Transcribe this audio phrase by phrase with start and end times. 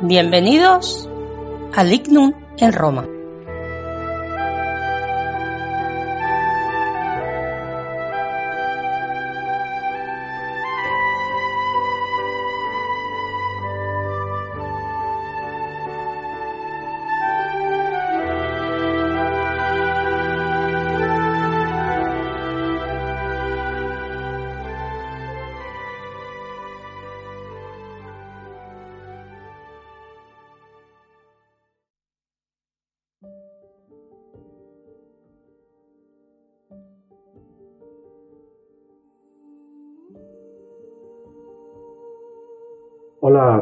[0.00, 1.08] bienvenidos
[1.74, 3.17] al Ignum en Roma.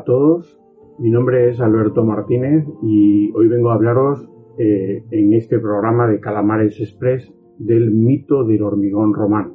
[0.06, 0.58] Todos,
[0.98, 4.26] mi nombre es Alberto Martínez y hoy vengo a hablaros
[4.56, 9.54] eh, en este programa de Calamares Express del mito del hormigón romano.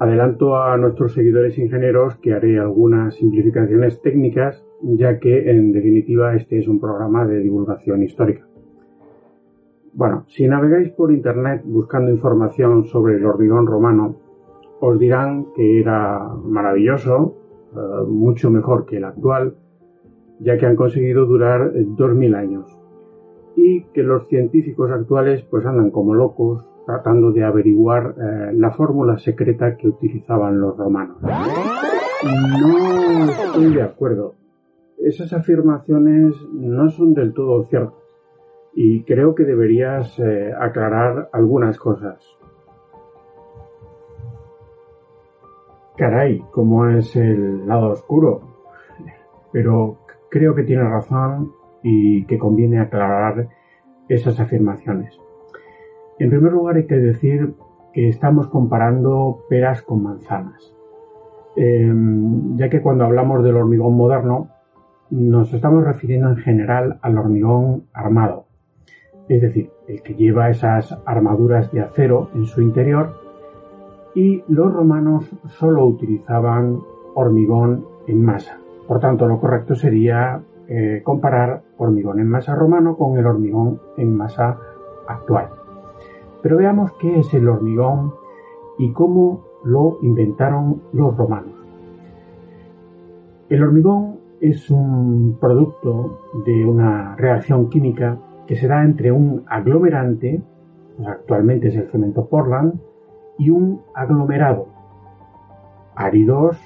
[0.00, 6.58] Adelanto a nuestros seguidores ingenieros que haré algunas simplificaciones técnicas ya que en definitiva este
[6.58, 8.46] es un programa de divulgación histórica.
[9.92, 14.16] Bueno, si navegáis por internet buscando información sobre el hormigón romano,
[14.80, 17.43] os dirán que era maravilloso,
[17.74, 19.56] eh, mucho mejor que el actual,
[20.40, 22.78] ya que han conseguido durar 2000 años.
[23.56, 29.16] Y que los científicos actuales pues andan como locos tratando de averiguar eh, la fórmula
[29.18, 31.16] secreta que utilizaban los romanos.
[31.22, 31.30] No
[33.24, 34.34] estoy de acuerdo.
[34.98, 38.04] Esas afirmaciones no son del todo ciertas
[38.74, 42.18] y creo que deberías eh, aclarar algunas cosas.
[45.96, 48.40] Caray, cómo es el lado oscuro.
[49.52, 53.48] Pero creo que tiene razón y que conviene aclarar
[54.08, 55.16] esas afirmaciones.
[56.18, 57.54] En primer lugar hay que decir
[57.92, 60.74] que estamos comparando peras con manzanas,
[61.54, 64.48] em, ya que cuando hablamos del hormigón moderno
[65.10, 68.46] nos estamos refiriendo en general al hormigón armado,
[69.28, 73.23] es decir, el que lleva esas armaduras de acero en su interior
[74.14, 76.80] y los romanos solo utilizaban
[77.14, 78.58] hormigón en masa.
[78.86, 84.16] Por tanto, lo correcto sería eh, comparar hormigón en masa romano con el hormigón en
[84.16, 84.58] masa
[85.06, 85.48] actual.
[86.42, 88.14] Pero veamos qué es el hormigón
[88.78, 91.52] y cómo lo inventaron los romanos.
[93.48, 100.42] El hormigón es un producto de una reacción química que se da entre un aglomerante,
[100.96, 102.74] pues actualmente es el cemento Portland,
[103.38, 104.66] y un aglomerado,
[105.94, 106.58] áridos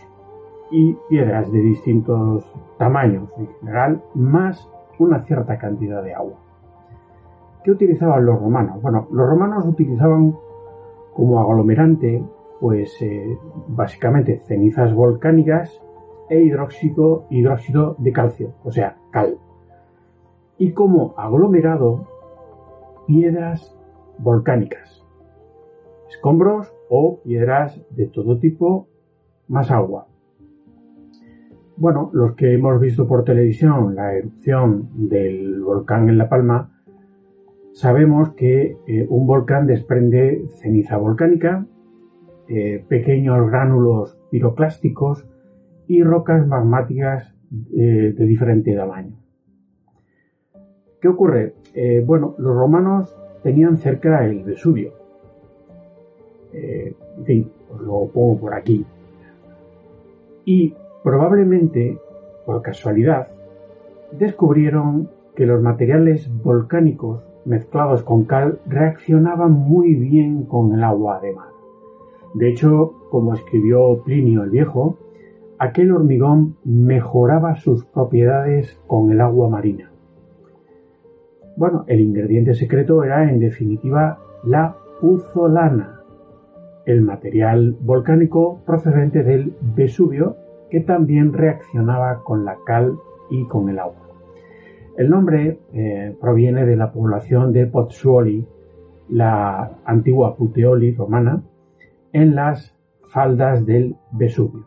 [0.71, 2.45] y piedras de distintos
[2.77, 4.69] tamaños en general, más
[4.99, 6.39] una cierta cantidad de agua.
[7.65, 8.81] ¿Qué utilizaban los romanos?
[8.83, 10.37] Bueno, los romanos utilizaban
[11.15, 12.25] como aglomerante,
[12.61, 15.81] pues eh, básicamente cenizas volcánicas
[16.29, 19.39] e hidróxido, hidróxido de calcio, o sea, cal.
[20.59, 22.07] Y como aglomerado,
[23.07, 23.77] piedras
[24.19, 25.05] volcánicas,
[26.09, 28.89] escombros o piedras de todo tipo,
[29.49, 30.09] más agua.
[31.77, 36.73] Bueno, los que hemos visto por televisión la erupción del volcán en La Palma,
[37.73, 41.67] sabemos que eh, un volcán desprende ceniza volcánica,
[42.49, 45.25] eh, pequeños gránulos piroclásticos
[45.87, 47.37] y rocas magmáticas
[47.77, 49.17] eh, de diferente tamaño.
[51.01, 51.55] ¿Qué ocurre?
[52.07, 54.95] bueno, los romanos tenían cerca el Vesubio,
[56.53, 58.85] eh, en fin, os lo pongo por aquí.
[60.45, 61.99] Y probablemente,
[62.47, 63.29] por casualidad,
[64.13, 71.33] descubrieron que los materiales volcánicos mezclados con cal reaccionaban muy bien con el agua de
[71.33, 71.49] mar.
[72.35, 74.99] De hecho, como escribió Plinio el Viejo,
[75.59, 79.91] aquel hormigón mejoraba sus propiedades con el agua marina.
[81.57, 85.98] Bueno, el ingrediente secreto era en definitiva la puzolana,
[86.89, 90.37] el material volcánico procedente del Vesubio
[90.71, 92.97] que también reaccionaba con la cal
[93.31, 94.09] y con el agua.
[94.97, 98.49] El nombre eh, proviene de la población de Pozzuoli,
[99.11, 101.43] la antigua Puteoli romana,
[102.15, 102.75] en las
[103.11, 104.65] faldas del Vesubio.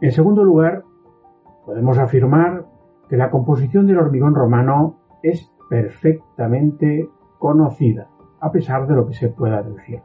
[0.00, 0.82] En segundo lugar,
[1.64, 2.66] podemos afirmar
[3.08, 8.08] que la composición del hormigón romano es perfectamente conocida,
[8.40, 10.00] a pesar de lo que se pueda decir,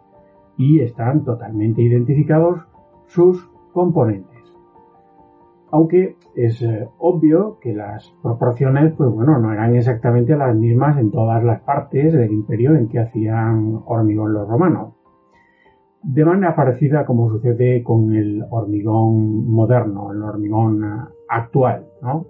[0.58, 2.62] y están totalmente identificados
[3.08, 4.36] sus componentes.
[5.72, 11.12] Aunque es eh, obvio que las proporciones, pues bueno, no eran exactamente las mismas en
[11.12, 14.94] todas las partes del imperio en que hacían hormigón los romanos.
[16.04, 20.84] De manera parecida como sucede con el hormigón moderno, el hormigón
[21.28, 22.28] actual, ¿no?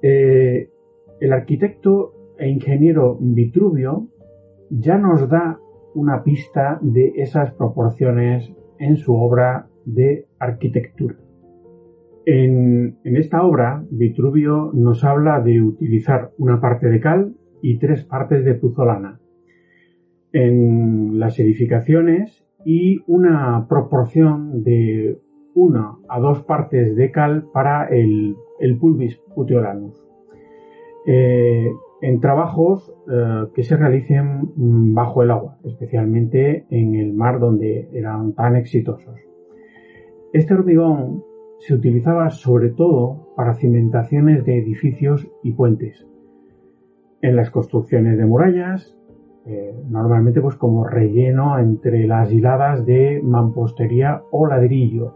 [0.00, 0.70] Eh,
[1.20, 4.08] el arquitecto e ingeniero Vitruvio
[4.78, 5.58] ya nos da
[5.94, 11.16] una pista de esas proporciones en su obra de arquitectura.
[12.24, 18.44] En, esta obra, Vitruvio nos habla de utilizar una parte de cal y tres partes
[18.44, 19.20] de puzolana
[20.32, 25.18] en las edificaciones y una proporción de
[25.54, 28.36] una a dos partes de cal para el,
[28.80, 30.00] pulvis puteolanus.
[31.06, 31.68] Eh,
[32.02, 37.88] en trabajos eh, que se realicen mm, bajo el agua, especialmente en el mar donde
[37.92, 39.14] eran tan exitosos.
[40.32, 41.22] Este hormigón
[41.60, 46.04] se utilizaba sobre todo para cimentaciones de edificios y puentes.
[47.22, 48.98] En las construcciones de murallas,
[49.46, 55.14] eh, normalmente pues como relleno entre las hiladas de mampostería o ladrillo,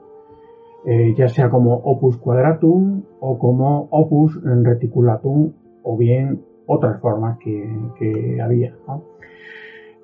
[0.84, 8.38] eh, ya sea como opus quadratum o como opus reticulatum o bien otras formas que,
[8.42, 8.76] había.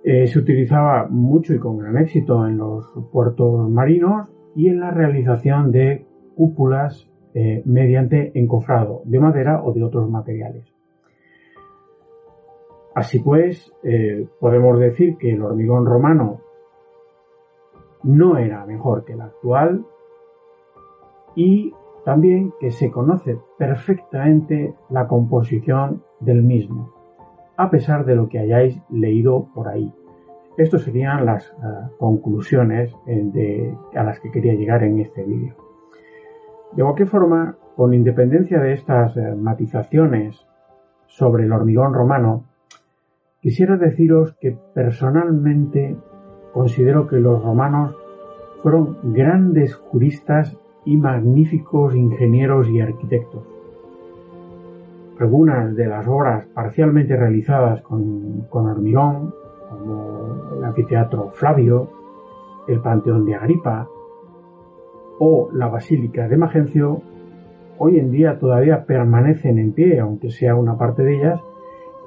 [0.04, 4.90] Eh, se utilizaba mucho y con gran éxito en los puertos marinos y en la
[4.90, 10.72] realización de cúpulas eh, mediante encofrado de madera o de otros materiales.
[12.94, 16.40] Así pues, eh, podemos decir que el hormigón romano
[18.02, 19.86] no era mejor que el actual
[21.34, 21.72] y
[22.04, 26.92] también que se conoce perfectamente la composición del mismo,
[27.56, 29.92] a pesar de lo que hayáis leído por ahí.
[30.56, 31.54] Estas serían las eh,
[31.98, 32.94] conclusiones
[33.94, 35.54] a las que quería llegar en este vídeo.
[36.72, 40.46] De cualquier forma, con independencia de estas eh, matizaciones
[41.06, 42.44] sobre el hormigón romano,
[43.40, 45.96] quisiera deciros que personalmente
[46.52, 47.96] considero que los romanos
[48.62, 53.42] fueron grandes juristas y magníficos ingenieros y arquitectos.
[55.18, 59.32] Algunas de las obras parcialmente realizadas con, con hormigón,
[59.70, 61.88] como el anfiteatro Flavio,
[62.66, 63.88] el Panteón de Agripa,
[65.18, 67.02] o la Basílica de Magencio
[67.78, 71.40] hoy en día todavía permanecen en pie, aunque sea una parte de ellas,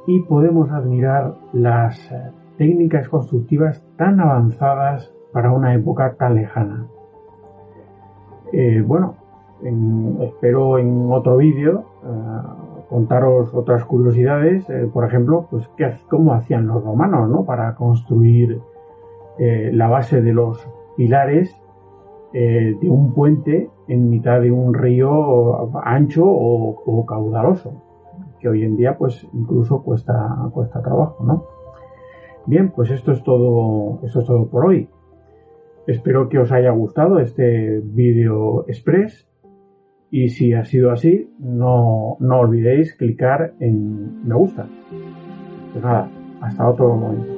[0.07, 6.87] y podemos admirar las eh, técnicas constructivas tan avanzadas para una época tan lejana.
[8.51, 9.15] Eh, bueno,
[10.21, 12.41] espero en otro vídeo eh,
[12.89, 15.69] contaros otras curiosidades, por ejemplo, pues
[16.09, 18.61] cómo hacían los romanos para construir
[19.37, 21.59] la base de los pilares
[22.37, 27.71] eh, de un puente en mitad de un río ancho o, caudaloso,
[28.41, 31.45] que hoy en día pues incluso cuesta, cuesta trabajo, ¿no?
[32.45, 34.89] Bien, pues esto es todo, esto es todo por hoy.
[35.87, 39.27] Espero que os haya gustado este vídeo express
[40.09, 44.67] y si ha sido así, no, no olvidéis clicar en me gusta.
[45.73, 46.09] Pues nada,
[46.41, 47.34] hasta otro momento.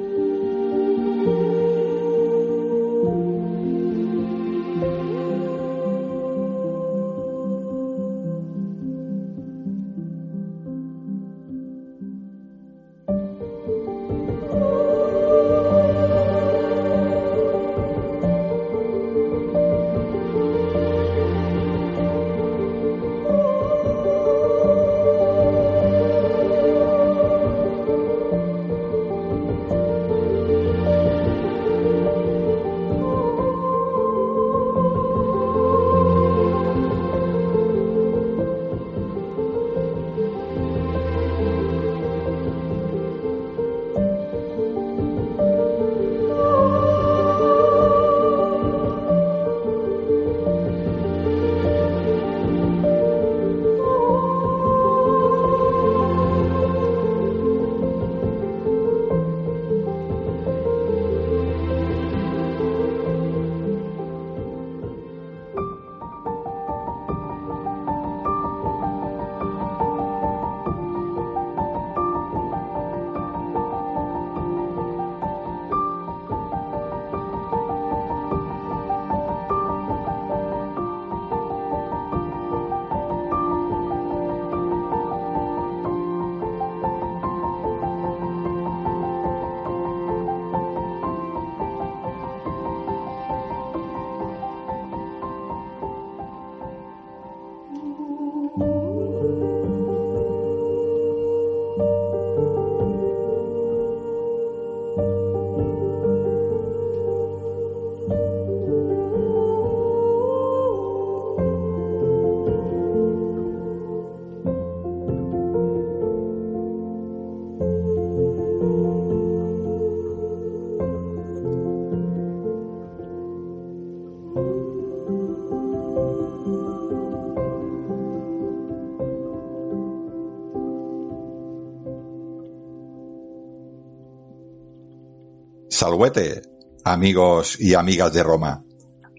[135.88, 136.42] Salvete,
[136.84, 138.62] amigos y amigas de Roma.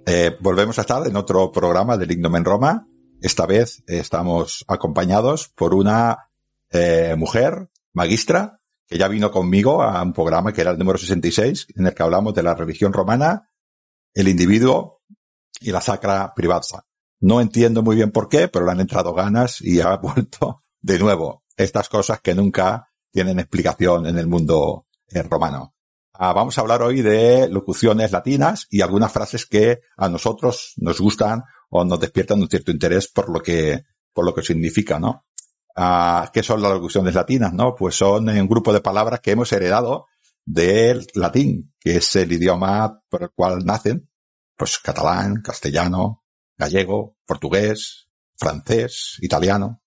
[0.04, 2.86] Eh, volvemos a estar en otro programa del Ignom en Roma.
[3.22, 6.28] Esta vez estamos acompañados por una
[6.68, 11.68] eh, mujer magistra que ya vino conmigo a un programa que era el número 66,
[11.74, 13.48] en el que hablamos de la religión romana,
[14.12, 15.00] el individuo
[15.62, 16.84] y la sacra privada.
[17.20, 20.98] No entiendo muy bien por qué, pero le han entrado ganas y ha vuelto de
[20.98, 21.44] nuevo.
[21.56, 25.72] Estas cosas que nunca tienen explicación en el mundo eh, romano.
[26.20, 31.00] Ah, vamos a hablar hoy de locuciones latinas y algunas frases que a nosotros nos
[31.00, 35.26] gustan o nos despiertan un cierto interés por lo que, por lo que significa, ¿no?
[35.76, 37.76] Ah, ¿Qué son las locuciones latinas, no?
[37.76, 40.06] Pues son un grupo de palabras que hemos heredado
[40.44, 44.10] del latín, que es el idioma por el cual nacen,
[44.56, 46.24] pues catalán, castellano,
[46.56, 49.82] gallego, portugués, francés, italiano,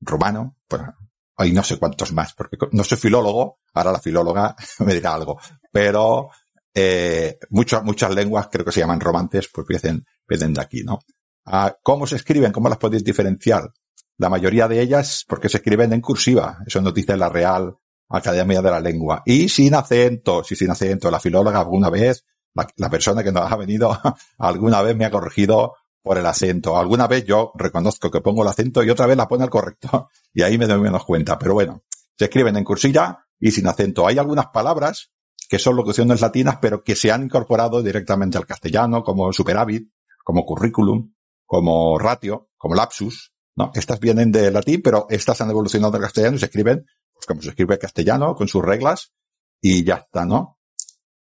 [0.00, 0.82] rumano, pues
[1.36, 5.38] hay no sé cuántos más, porque no soy filólogo, ahora la filóloga me dirá algo,
[5.70, 6.30] pero
[6.74, 10.98] eh, muchas, muchas lenguas creo que se llaman romances, pues vienen, vienen de aquí, ¿no?
[11.44, 12.52] Ah, ¿Cómo se escriben?
[12.52, 13.70] ¿Cómo las podéis diferenciar?
[14.18, 17.76] La mayoría de ellas porque se escriben en cursiva, eso nos dice la Real
[18.08, 19.22] Academia de la Lengua.
[19.24, 22.24] Y sin acento, si sin acento, la filóloga alguna vez,
[22.54, 23.98] la, la persona que nos ha venido
[24.38, 25.74] alguna vez me ha corregido
[26.06, 26.78] por el acento.
[26.78, 30.08] Alguna vez yo reconozco que pongo el acento y otra vez la pone al correcto.
[30.32, 31.36] Y ahí me doy menos cuenta.
[31.36, 31.82] Pero bueno,
[32.16, 34.06] se escriben en cursilla y sin acento.
[34.06, 35.10] Hay algunas palabras
[35.48, 39.90] que son locuciones latinas, pero que se han incorporado directamente al castellano, como superávit,
[40.22, 41.12] como currículum,
[41.44, 43.72] como ratio, como lapsus, ¿no?
[43.74, 47.42] Estas vienen de latín, pero estas han evolucionado al castellano y se escriben, pues como
[47.42, 49.12] se escribe castellano, con sus reglas,
[49.60, 50.60] y ya está, ¿no?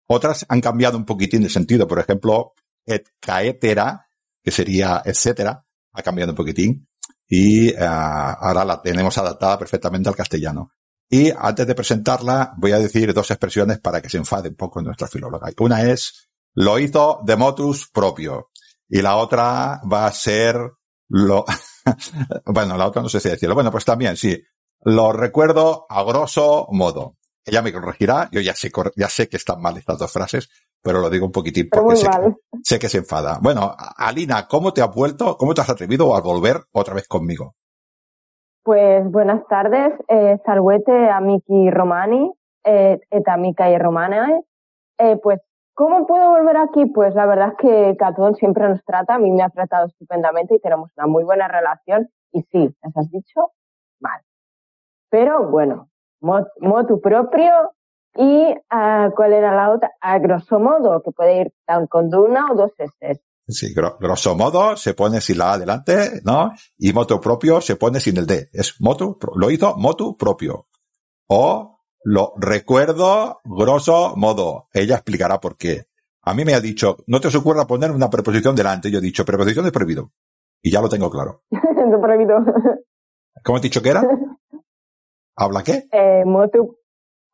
[0.06, 1.86] Otras han cambiado un poquitín de sentido.
[1.86, 2.52] Por ejemplo,
[2.84, 4.05] et caetera
[4.46, 6.86] que sería etcétera, ha cambiado un poquitín
[7.26, 10.70] y uh, ahora la tenemos adaptada perfectamente al castellano.
[11.10, 14.80] Y antes de presentarla, voy a decir dos expresiones para que se enfade un poco
[14.82, 15.50] nuestra filóloga.
[15.58, 18.50] Una es, lo hizo de motus propio.
[18.88, 20.56] Y la otra va a ser,
[21.08, 21.44] lo,
[22.46, 23.56] bueno, la otra no sé si decirlo.
[23.56, 24.40] Bueno, pues también, sí.
[24.82, 27.16] Lo recuerdo a grosso modo.
[27.44, 28.28] Ella me corregirá.
[28.30, 30.48] Yo ya sé, ya sé que están mal estas dos frases,
[30.86, 33.40] pero lo digo un poquitín porque sé que, sé que, se enfada.
[33.42, 37.54] Bueno, Alina, ¿cómo te has vuelto, cómo te has atrevido a volver otra vez conmigo?
[38.62, 42.32] Pues buenas tardes, eh, salvete amici romani,
[42.64, 44.42] eh, et amicae romanae.
[44.98, 45.40] Eh, pues,
[45.74, 46.86] ¿cómo puedo volver aquí?
[46.86, 50.54] Pues la verdad es que Catón siempre nos trata, a mí me ha tratado estupendamente
[50.54, 52.08] y tenemos una muy buena relación.
[52.30, 53.52] Y sí, ¿les has dicho?
[53.98, 54.20] Mal.
[55.10, 55.88] Pero bueno,
[56.20, 57.72] motu propio
[58.16, 62.52] y uh, cuál era la otra, a grosso modo, que puede ir tan con una
[62.52, 63.20] o dos S.
[63.48, 66.52] Sí, grosso modo se pone sin la A adelante, ¿no?
[66.78, 68.48] Y moto propio se pone sin el D.
[68.52, 70.66] Es motu, lo hizo motu propio.
[71.28, 74.68] O lo recuerdo grosso modo.
[74.72, 75.86] Ella explicará por qué.
[76.22, 78.90] A mí me ha dicho, no te os ocurra poner una preposición delante.
[78.90, 80.10] Yo he dicho, preposición es prohibido.
[80.60, 81.42] Y ya lo tengo claro.
[82.02, 82.38] prohibido.
[83.44, 84.02] ¿Cómo has dicho que era?
[85.36, 85.84] ¿Habla qué?
[85.92, 86.78] Eh, motu,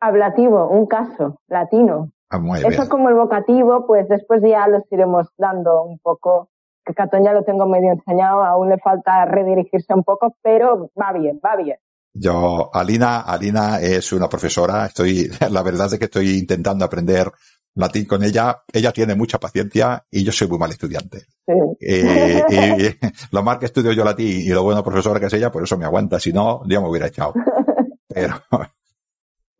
[0.04, 2.10] Hablativo, un caso, latino.
[2.28, 6.48] Ah, Eso como el vocativo, pues después ya los iremos dando un poco,
[6.84, 11.12] que Catón ya lo tengo medio enseñado, aún le falta redirigirse un poco, pero va
[11.12, 11.76] bien, va bien.
[12.14, 17.30] Yo, Alina, Alina es una profesora, estoy, la verdad es que estoy intentando aprender
[17.76, 21.26] latín con ella, ella tiene mucha paciencia y yo soy muy mal estudiante.
[21.46, 21.52] Sí.
[21.80, 25.52] Eh, y, lo mal que estudio yo latín y lo bueno profesora que es ella,
[25.52, 27.34] por eso me aguanta, si no, ya me hubiera echado.
[28.08, 28.34] Pero,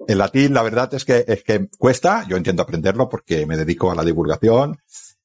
[0.09, 3.91] el latín, la verdad es que, es que cuesta, yo intento aprenderlo porque me dedico
[3.91, 4.79] a la divulgación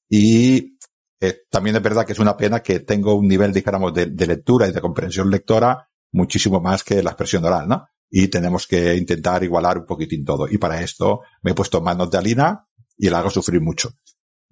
[0.09, 0.77] y
[1.19, 4.27] eh, también es verdad que es una pena que tengo un nivel, dijéramos, de, de,
[4.27, 7.87] lectura y de comprensión lectora muchísimo más que la expresión oral, ¿no?
[8.09, 10.47] Y tenemos que intentar igualar un poquitín todo.
[10.47, 12.65] Y para esto me he puesto manos de Alina
[12.97, 13.91] y la hago sufrir mucho.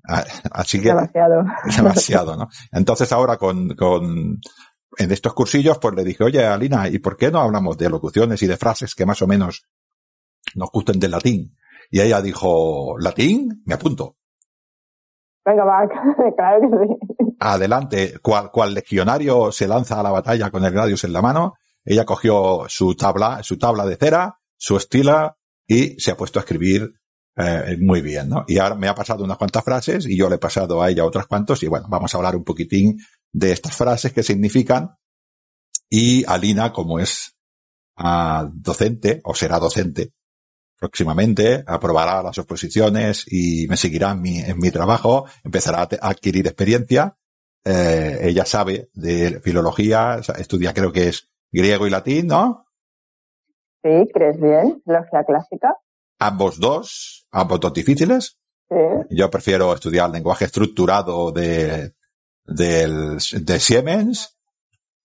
[0.08, 0.90] Ah, así que.
[0.90, 1.46] Demasiado.
[1.78, 2.50] Demasiado, ¿no?
[2.72, 4.40] Entonces ahora con, con,
[4.98, 8.42] en estos cursillos, pues le dije, oye, Alina, ¿y por qué no hablamos de locuciones
[8.42, 9.66] y de frases que más o menos
[10.54, 11.56] nos gusten del latín.
[11.90, 13.64] Y ella dijo, ¿latín?
[13.66, 14.18] Me apunto.
[15.46, 15.88] Venga, va,
[16.38, 17.36] claro que sí.
[17.40, 21.54] Adelante, cual, cual legionario se lanza a la batalla con el gladius en la mano,
[21.84, 25.38] ella cogió su tabla, su tabla de cera, su estila
[25.68, 26.92] y se ha puesto a escribir
[27.36, 28.46] eh, muy bien, ¿no?
[28.48, 31.06] Y ahora me ha pasado unas cuantas frases y yo le he pasado a ella
[31.06, 32.98] otras cuantas y bueno, vamos a hablar un poquitín
[33.32, 34.96] de estas frases que significan
[35.90, 37.36] y Alina, como es
[38.00, 40.14] uh, docente o será docente
[40.78, 46.48] próximamente, aprobará las oposiciones y me seguirá en mi, en mi trabajo, empezará a, adquirir
[46.48, 47.18] experiencia.
[47.64, 52.68] Eh, ella sabe de filología, estudia creo que es griego y latín, ¿no?
[53.84, 55.76] Sí, crees bien, filología clásica.
[56.20, 58.38] ambos dos, ambos dos difíciles.
[59.12, 61.94] Yo prefiero estudiar lenguaje estructurado de,
[62.44, 64.38] de Siemens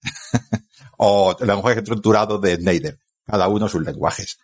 [0.96, 2.98] o lenguaje estructurado de Schneider.
[3.26, 4.38] Cada uno sus lenguajes.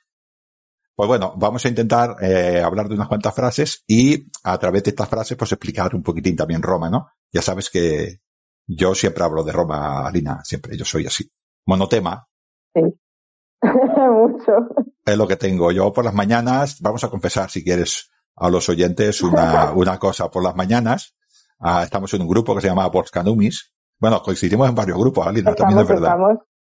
[0.96, 4.90] Pues bueno, vamos a intentar eh, hablar de unas cuantas frases y a través de
[4.90, 7.08] estas frases pues explicar un poquitín también Roma, ¿no?
[7.30, 8.20] Ya sabes que
[8.66, 11.30] yo siempre hablo de Roma, Alina, siempre, yo soy así.
[11.66, 12.26] Monotema.
[12.74, 12.80] Sí.
[13.62, 14.68] Mucho.
[15.04, 15.70] Es lo que tengo.
[15.70, 20.30] Yo por las mañanas, vamos a confesar si quieres a los oyentes una, una cosa
[20.30, 21.14] por las mañanas.
[21.58, 23.74] Ah, estamos en un grupo que se llama Volskanumis.
[23.98, 26.16] Bueno, coincidimos en varios grupos, Alina, también es verdad.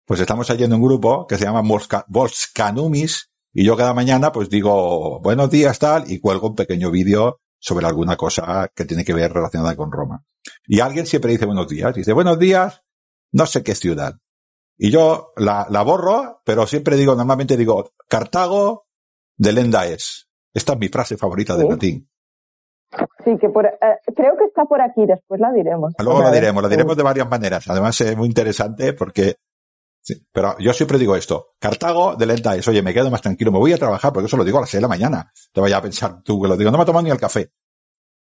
[0.06, 1.64] Pues estamos allí en un grupo que se llama
[2.08, 7.40] Volskanumis y yo cada mañana pues digo buenos días tal y cuelgo un pequeño vídeo
[7.60, 10.24] sobre alguna cosa que tiene que ver relacionada con Roma.
[10.66, 11.94] Y alguien siempre dice buenos días.
[11.94, 12.84] Dice buenos días,
[13.32, 14.16] no sé qué ciudad.
[14.78, 18.86] Y yo la, la borro, pero siempre digo, normalmente digo, Cartago
[19.36, 20.30] de Lenda es.
[20.54, 22.10] Esta es mi frase favorita de latín.
[23.24, 23.78] Sí, que por, eh,
[24.16, 25.94] creo que está por aquí, después la diremos.
[26.00, 27.70] Luego la diremos, la diremos de varias maneras.
[27.70, 29.36] Además es muy interesante porque,
[30.32, 33.60] pero yo siempre digo esto, Cartago de lenta es, oye, me quedo más tranquilo, me
[33.60, 35.32] voy a trabajar porque eso lo digo a las seis de la mañana.
[35.52, 37.52] Te vaya a pensar tú que lo digo, no me tomo ni el café.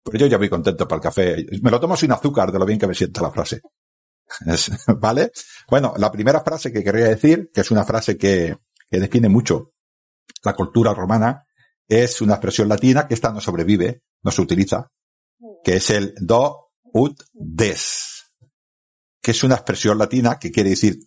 [0.03, 1.45] Pero yo ya voy contento para el café.
[1.61, 3.61] Me lo tomo sin azúcar de lo bien que me sienta la frase.
[4.99, 5.31] ¿Vale?
[5.69, 8.57] Bueno, la primera frase que querría decir, que es una frase que,
[8.89, 9.73] que define mucho
[10.43, 11.45] la cultura romana,
[11.87, 14.91] es una expresión latina que esta no sobrevive, no se utiliza,
[15.63, 18.31] que es el do ut des,
[19.21, 20.99] que es una expresión latina que quiere decir,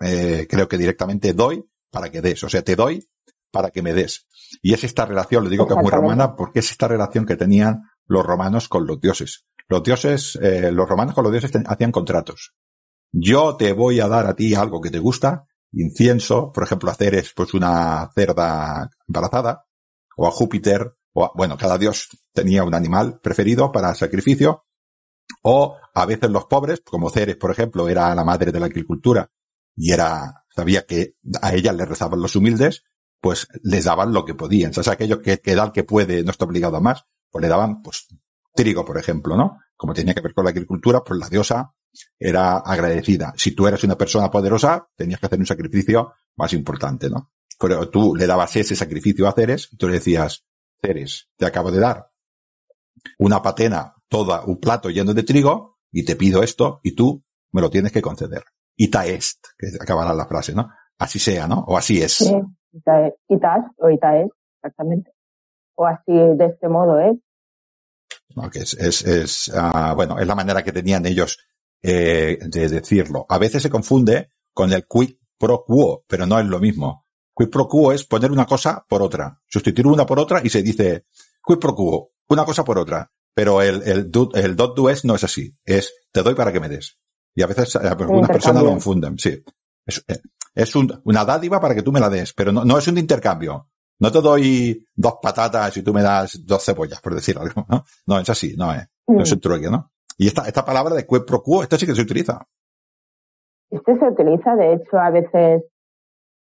[0.00, 3.08] eh, creo que directamente doy para que des, o sea, te doy
[3.50, 4.26] para que me des.
[4.62, 7.36] Y es esta relación, le digo que es muy romana, porque es esta relación que
[7.36, 9.46] tenían los romanos con los dioses.
[9.68, 12.54] Los dioses, eh, los romanos con los dioses hacían contratos.
[13.12, 17.14] Yo te voy a dar a ti algo que te gusta, incienso, por ejemplo, hacer
[17.14, 19.66] es pues una cerda embarazada,
[20.16, 24.64] o a Júpiter, o bueno, cada dios tenía un animal preferido para sacrificio,
[25.42, 29.30] o a veces los pobres, como Ceres, por ejemplo, era la madre de la agricultura
[29.78, 32.84] y era, sabía que a ella le rezaban los humildes,
[33.20, 34.72] pues les daban lo que podían.
[34.76, 37.48] O sea, aquello que, que da que puede no está obligado a más, pues le
[37.48, 38.06] daban, pues,
[38.54, 39.58] trigo, por ejemplo, ¿no?
[39.76, 41.74] Como tenía que ver con la agricultura, pues la diosa
[42.18, 43.32] era agradecida.
[43.36, 47.30] Si tú eras una persona poderosa, tenías que hacer un sacrificio más importante, ¿no?
[47.58, 50.44] pero tú le dabas ese sacrificio a Ceres y tú le decías,
[50.80, 52.10] Ceres, te acabo de dar
[53.18, 57.60] una patena, toda un plato lleno de trigo y te pido esto y tú me
[57.60, 58.44] lo tienes que conceder.
[58.80, 60.70] Ita est, que acabará la frase, ¿no?
[60.98, 61.64] Así sea, ¿no?
[61.66, 62.14] O así es.
[62.14, 62.34] Sí,
[63.28, 65.12] ita, o ita es, exactamente.
[65.74, 67.16] O así de este modo es.
[68.54, 71.38] es, es, es uh, bueno, es la manera que tenían ellos
[71.82, 73.26] eh, de decirlo.
[73.28, 77.04] A veces se confunde con el quid pro quo, pero no es lo mismo.
[77.34, 79.40] Quid pro quo es poner una cosa por otra.
[79.48, 81.06] Sustituir una por otra y se dice
[81.44, 83.10] quid pro quo, una cosa por otra.
[83.34, 85.52] Pero el, el, el dot do es no es así.
[85.64, 86.96] Es te doy para que me des.
[87.38, 89.16] Y a veces eh, algunas personas lo confunden.
[89.16, 89.40] Sí.
[89.86, 90.18] Es, eh,
[90.56, 92.98] es un, una dádiva para que tú me la des, pero no, no es un
[92.98, 93.68] intercambio.
[94.00, 97.84] No te doy dos patatas y tú me das dos cebollas, por decir algo, ¿no?
[98.08, 98.88] No, es así, no es.
[99.06, 99.92] No es un trueque, ¿no?
[100.16, 102.44] Y esta, esta palabra de quid pro quo, esta sí que se utiliza.
[103.70, 105.62] Este se utiliza, de hecho, a veces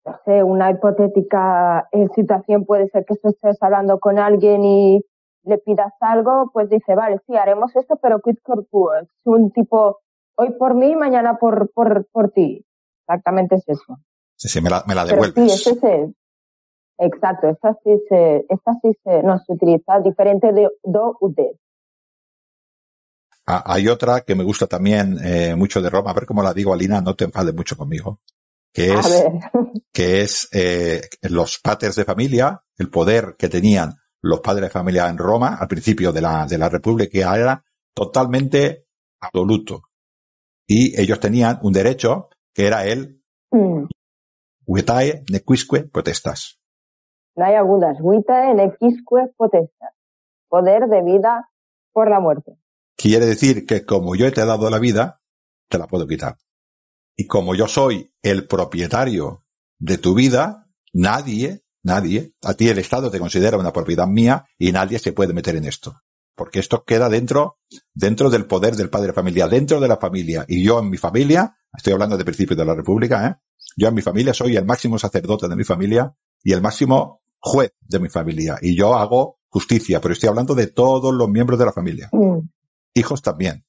[0.07, 5.05] no sé, una hipotética eh, situación puede ser que estés hablando con alguien y
[5.43, 8.95] le pidas algo, pues dice, vale, sí, haremos esto, pero quid pro quo.
[8.95, 9.99] Es un tipo,
[10.41, 12.65] hoy por mí, mañana por, por, por ti.
[13.03, 13.99] Exactamente es eso.
[14.37, 15.35] Sí, sí, me la, me la devuelves.
[15.35, 16.11] Pero sí, ese es.
[16.99, 21.59] Exacto, esta sí se, esta sí se nos utiliza diferente de do u de.
[23.47, 26.11] Ah, hay otra que me gusta también eh, mucho de Roma.
[26.11, 28.21] A ver cómo la digo, Alina, no te enfades mucho conmigo
[28.73, 29.25] que es,
[29.93, 35.09] que es eh, los patres de familia, el poder que tenían los padres de familia
[35.09, 38.87] en Roma al principio de la, de la República era totalmente
[39.21, 39.83] absoluto.
[40.73, 43.87] Y ellos tenían un derecho que era el mm.
[44.69, 46.61] vitae nequisque potestas.
[47.35, 47.97] No hay agudas.
[48.01, 49.91] Vitae nequisque potestas.
[50.49, 51.51] Poder de vida
[51.93, 52.57] por la muerte.
[52.97, 55.21] Quiere decir que como yo te he dado la vida,
[55.69, 56.37] te la puedo quitar.
[57.17, 59.43] Y como yo soy el propietario
[59.81, 64.71] de tu vida, nadie, nadie, a ti el Estado te considera una propiedad mía y
[64.71, 65.97] nadie se puede meter en esto.
[66.41, 67.59] Porque esto queda dentro,
[67.93, 70.47] dentro del poder del padre de familia, dentro de la familia.
[70.49, 73.35] Y yo en mi familia, estoy hablando de principios de la República, ¿eh?
[73.77, 77.75] Yo en mi familia soy el máximo sacerdote de mi familia y el máximo juez
[77.83, 78.57] de mi familia.
[78.63, 82.09] Y yo hago justicia, pero estoy hablando de todos los miembros de la familia.
[82.11, 82.39] Mm.
[82.95, 83.67] Hijos también.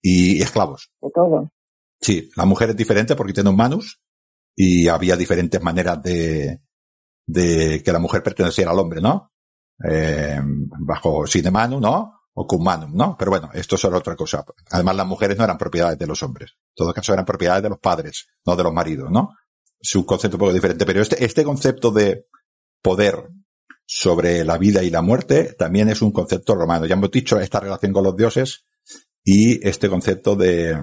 [0.00, 0.90] Y esclavos.
[1.02, 1.52] De todo.
[2.00, 4.00] Sí, la mujer es diferente porque tiene un manus
[4.56, 6.62] y había diferentes maneras de,
[7.26, 9.30] de que la mujer perteneciera al hombre, ¿no?
[9.88, 12.20] Eh, bajo sine manu, ¿no?
[12.34, 13.16] O cum manum, ¿no?
[13.18, 14.44] Pero bueno, esto es otra cosa.
[14.70, 16.52] Además, las mujeres no eran propiedades de los hombres.
[16.52, 19.34] En todo caso, eran propiedades de los padres, no de los maridos, ¿no?
[19.78, 20.84] Es un concepto un poco diferente.
[20.84, 22.26] Pero este, este concepto de
[22.82, 23.30] poder
[23.84, 26.86] sobre la vida y la muerte también es un concepto romano.
[26.86, 28.66] Ya hemos dicho esta relación con los dioses
[29.24, 30.80] y este concepto de,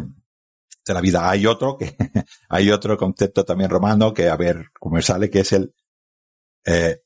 [0.85, 1.29] de la vida.
[1.29, 1.95] Hay otro que,
[2.49, 5.73] hay otro concepto también romano que a ver cómo sale, que es el
[6.65, 7.01] eh,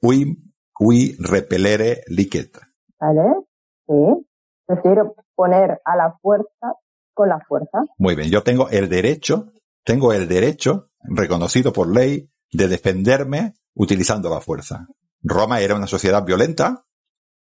[0.82, 2.60] qui, repelere licet.
[3.00, 3.46] ¿Vale?
[3.88, 4.28] Sí.
[4.66, 6.74] Prefiero poner a la fuerza
[7.14, 7.86] con la fuerza.
[7.98, 8.32] Muy bien.
[8.32, 9.52] Yo tengo el derecho,
[9.84, 14.88] tengo el derecho reconocido por ley de defenderme utilizando la fuerza.
[15.22, 16.84] Roma era una sociedad violenta,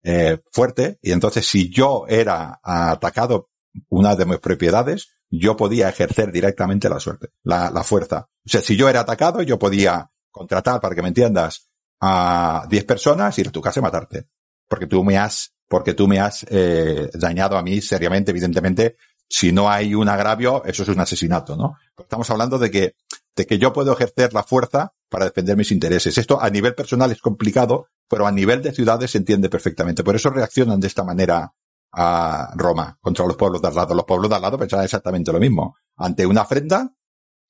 [0.05, 3.49] eh, fuerte, y entonces si yo era atacado
[3.89, 8.29] una de mis propiedades, yo podía ejercer directamente la suerte, la, la fuerza.
[8.47, 11.69] O sea, si yo era atacado, yo podía contratar, para que me entiendas,
[12.01, 14.29] a 10 personas, ir a tu casa y matarte.
[14.69, 18.97] Porque tú me has, porque tú me has eh, dañado a mí seriamente, evidentemente.
[19.29, 21.77] Si no hay un agravio, eso es un asesinato, ¿no?
[21.99, 22.97] Estamos hablando de que,
[23.35, 26.19] de que yo puedo ejercer la fuerza para defender mis intereses.
[26.19, 30.05] Esto a nivel personal es complicado, pero a nivel de ciudades se entiende perfectamente.
[30.05, 31.53] Por eso reaccionan de esta manera
[31.93, 33.95] a Roma contra los pueblos de al lado.
[33.95, 35.77] Los pueblos de al lado pensaban exactamente lo mismo.
[35.97, 36.93] Ante una ofrenda,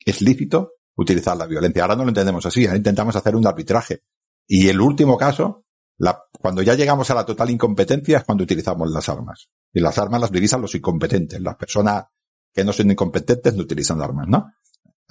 [0.05, 1.83] es lícito utilizar la violencia.
[1.83, 4.03] Ahora no lo entendemos así, ahora intentamos hacer un arbitraje.
[4.47, 5.65] Y el último caso,
[5.99, 9.49] la, cuando ya llegamos a la total incompetencia es cuando utilizamos las armas.
[9.73, 11.41] Y las armas las utilizan los incompetentes.
[11.41, 12.05] Las personas
[12.53, 14.53] que no son incompetentes no utilizan armas, ¿no?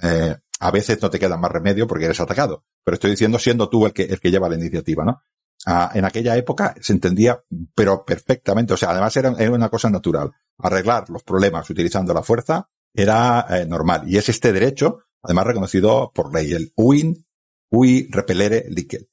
[0.02, 2.64] Eh, a veces no te queda más remedio porque eres atacado.
[2.82, 5.22] Pero estoy diciendo siendo tú el que, el que lleva la iniciativa, ¿no?
[5.66, 7.42] Ah, en aquella época se entendía,
[7.74, 8.74] pero perfectamente.
[8.74, 10.30] O sea, además era, era una cosa natural.
[10.58, 14.04] Arreglar los problemas utilizando la fuerza era eh, normal.
[14.06, 17.26] Y es este derecho, además reconocido por ley, el uin,
[17.70, 19.08] ui repelere licet.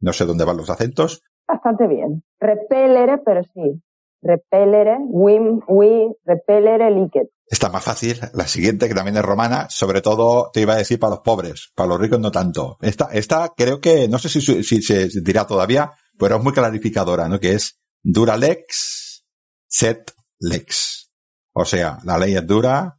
[0.00, 1.22] No sé dónde van los acentos.
[1.46, 2.22] Bastante bien.
[2.38, 3.82] Repelere, pero sí.
[4.22, 7.28] Repelere, wim, ui, repelere licet.
[7.46, 8.20] Está más fácil.
[8.34, 11.72] La siguiente, que también es romana, sobre todo te iba a decir para los pobres,
[11.74, 12.78] para los ricos no tanto.
[12.80, 17.28] Esta, esta creo que, no sé si, si se dirá todavía, pero es muy clarificadora,
[17.28, 17.40] ¿no?
[17.40, 19.24] Que es dura lex,
[19.66, 21.10] set lex.
[21.52, 22.98] O sea, la ley es dura,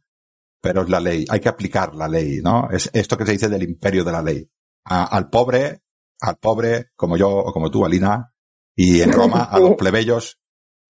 [0.60, 1.24] pero es la ley.
[1.28, 2.68] Hay que aplicar la ley, ¿no?
[2.70, 4.48] Es esto que se dice del imperio de la ley.
[4.84, 5.82] al pobre,
[6.22, 8.32] al pobre, como yo o como tú, Alina,
[8.74, 10.38] y en Roma, a los plebeyos,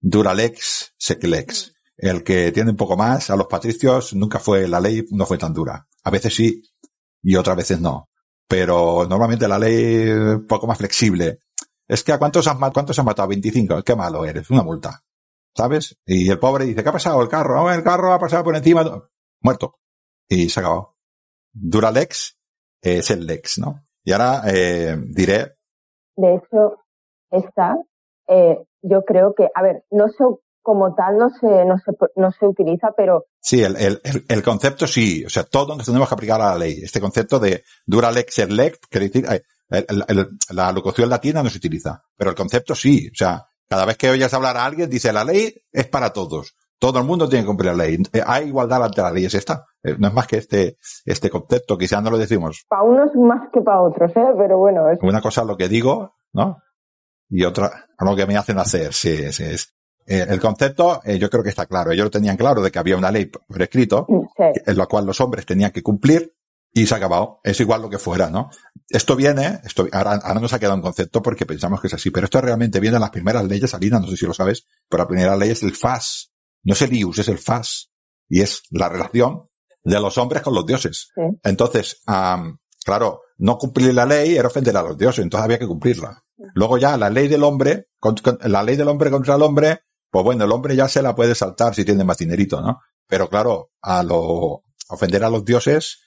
[0.00, 1.72] dura lex, sec lex.
[1.96, 5.38] El que tiene un poco más, a los patricios, nunca fue, la ley no fue
[5.38, 5.86] tan dura.
[6.04, 6.62] A veces sí,
[7.22, 8.10] y otras veces no.
[8.46, 11.38] Pero normalmente la ley un poco más flexible.
[11.88, 13.28] Es que a cuántos han, cuántos han matado?
[13.28, 13.82] 25.
[13.82, 14.50] Qué malo eres.
[14.50, 15.02] Una multa.
[15.56, 15.96] ¿Sabes?
[16.04, 17.22] Y el pobre dice, ¿qué ha pasado?
[17.22, 17.70] El carro.
[17.72, 19.08] El carro ha pasado por encima.
[19.40, 19.78] Muerto.
[20.28, 20.96] Y se acabó.
[21.52, 22.36] Dura lex
[22.80, 23.86] es el lex, ¿no?
[24.04, 25.54] Y ahora eh, diré.
[26.16, 26.76] De hecho,
[27.30, 27.76] esta,
[28.28, 30.24] eh, yo creo que, a ver, no sé
[30.62, 33.26] como tal no se, no se, no se utiliza, pero...
[33.40, 36.58] Sí, el, el, el, concepto sí, o sea, todo nos tenemos que aplicar a la
[36.58, 36.80] ley.
[36.82, 39.26] Este concepto de dura lex er lex, quiere decir,
[40.50, 44.10] la locución latina no se utiliza, pero el concepto sí, o sea, cada vez que
[44.10, 46.54] oyes hablar a alguien, dice la ley es para todos.
[46.78, 48.02] Todo el mundo tiene que cumplir la ley.
[48.12, 49.64] Eh, hay igualdad ante la ley, es esta.
[49.82, 52.64] Eh, no es más que este, este concepto, quizá no lo decimos.
[52.68, 54.26] Para unos más que para otros, ¿eh?
[54.36, 54.88] Pero bueno.
[54.90, 54.98] Es...
[55.02, 56.58] Una cosa es lo que digo, ¿no?
[57.28, 59.44] Y otra, lo que me hacen hacer, sí, sí.
[59.44, 59.74] Es.
[60.06, 61.92] Eh, el concepto, eh, yo creo que está claro.
[61.92, 65.20] Ellos lo tenían claro de que había una ley por escrito, en la cual los
[65.20, 66.34] hombres tenían que cumplir,
[66.72, 67.40] y se ha acabado.
[67.44, 68.50] Es igual lo que fuera, ¿no?
[68.88, 72.10] Esto viene, esto, ahora, ahora nos ha quedado un concepto porque pensamos que es así,
[72.10, 75.04] pero esto realmente viene en las primeras leyes, Alina, no sé si lo sabes, pero
[75.04, 76.32] la primera ley es el FAS.
[76.64, 77.90] No es el IUS, es el FAS.
[78.28, 79.48] Y es la relación
[79.84, 81.12] de los hombres con los dioses.
[81.42, 82.02] Entonces,
[82.84, 86.22] claro, no cumplir la ley era ofender a los dioses, entonces había que cumplirla.
[86.54, 87.88] Luego ya la ley del hombre,
[88.42, 91.34] la ley del hombre contra el hombre, pues bueno, el hombre ya se la puede
[91.34, 92.80] saltar si tiene más dinerito, ¿no?
[93.06, 96.00] Pero claro, a lo, ofender a los dioses,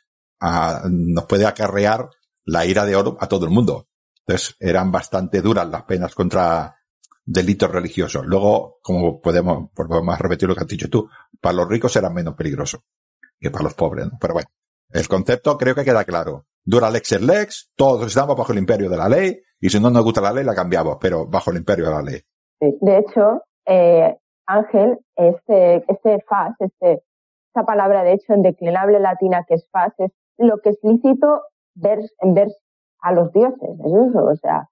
[0.89, 2.09] nos puede acarrear
[2.43, 3.87] la ira de oro a todo el mundo.
[4.25, 6.75] Entonces, eran bastante duras las penas contra
[7.23, 8.25] delitos religiosos.
[8.25, 11.09] Luego, como podemos, podemos repetir lo que has dicho tú,
[11.41, 12.81] para los ricos eran menos peligrosos
[13.45, 14.17] que para los pobres, ¿no?
[14.19, 14.49] Pero bueno,
[14.89, 16.45] el concepto creo que queda claro.
[16.63, 19.91] Dura lex es lex, todos estamos bajo el imperio de la ley, y si no
[19.91, 22.21] nos gusta la ley, la cambiamos, pero bajo el imperio de la ley.
[22.59, 27.03] De hecho, eh, Ángel, este, este fas, este,
[27.47, 31.43] esta palabra de hecho en declinable latina que es fas, es lo que es lícito
[31.75, 32.47] ver, en ver
[33.01, 34.69] a los dioses, es eso, o sea,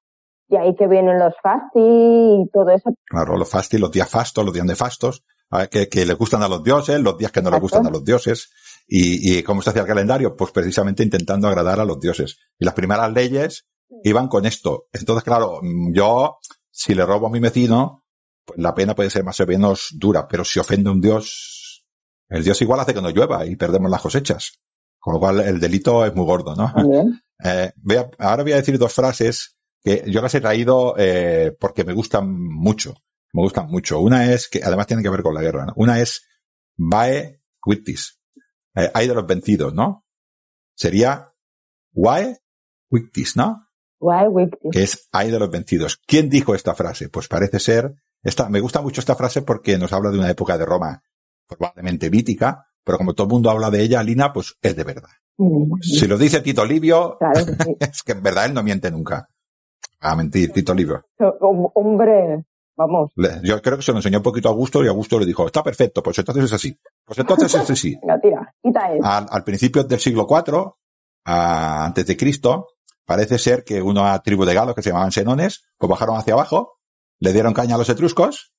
[0.48, 2.92] de ahí que vienen los fasti y todo eso.
[3.06, 5.24] Claro, los fasti, los días fastos, los días nefastos,
[5.70, 8.04] que, que le gustan a los dioses, los días que no le gustan a los
[8.04, 8.52] dioses.
[8.88, 10.36] Y, y cómo se hacía el calendario?
[10.36, 12.38] Pues precisamente intentando agradar a los dioses.
[12.60, 13.66] Y las primeras leyes
[14.04, 14.88] iban con esto.
[14.92, 16.38] Entonces, claro, yo,
[16.72, 18.06] si le robo a mi vecino,
[18.46, 21.86] pues la pena puede ser más o menos dura, pero si ofende a un dios,
[22.30, 24.60] el dios igual hace que no llueva y perdemos las cosechas.
[25.00, 26.74] Con lo cual el delito es muy gordo, ¿no?
[27.46, 27.74] Eh,
[28.20, 32.32] ahora voy a decir dos frases que yo las he traído eh, porque me gustan
[32.32, 32.94] mucho.
[33.34, 34.00] Me gustan mucho.
[34.00, 35.66] Una es que además tienen que ver con la guerra.
[35.66, 35.74] ¿no?
[35.76, 36.26] Una es
[36.78, 38.22] Vae Quictis.
[38.76, 40.06] Eh, hay de los vencidos, ¿no?
[40.76, 41.34] Sería
[41.92, 42.38] Vae
[42.90, 43.68] Quictis, ¿no?
[44.50, 44.72] Quictis.
[44.72, 46.02] Que es hay de los vencidos.
[46.06, 47.10] ¿Quién dijo esta frase?
[47.10, 50.58] Pues parece ser esta, me gusta mucho esta frase porque nos habla de una época
[50.58, 51.04] de Roma
[51.48, 55.10] probablemente mítica, pero como todo el mundo habla de ella, Lina, pues es de verdad.
[55.82, 57.18] Si lo dice Tito Livio,
[57.80, 59.28] es que en verdad él no miente nunca.
[60.00, 61.06] A mentir, Tito Livio.
[61.40, 63.12] Hombre, vamos.
[63.44, 65.64] Yo creo que se lo enseñó un poquito a Augusto y Augusto le dijo, está
[65.64, 66.80] perfecto, pues entonces es así.
[67.06, 67.98] Pues entonces es así.
[69.04, 70.72] Al, al principio del siglo IV,
[71.26, 72.68] antes de Cristo,
[73.06, 76.80] parece ser que una tribu de galos que se llamaban senones, pues bajaron hacia abajo
[77.24, 78.54] le dieron caña a los etruscos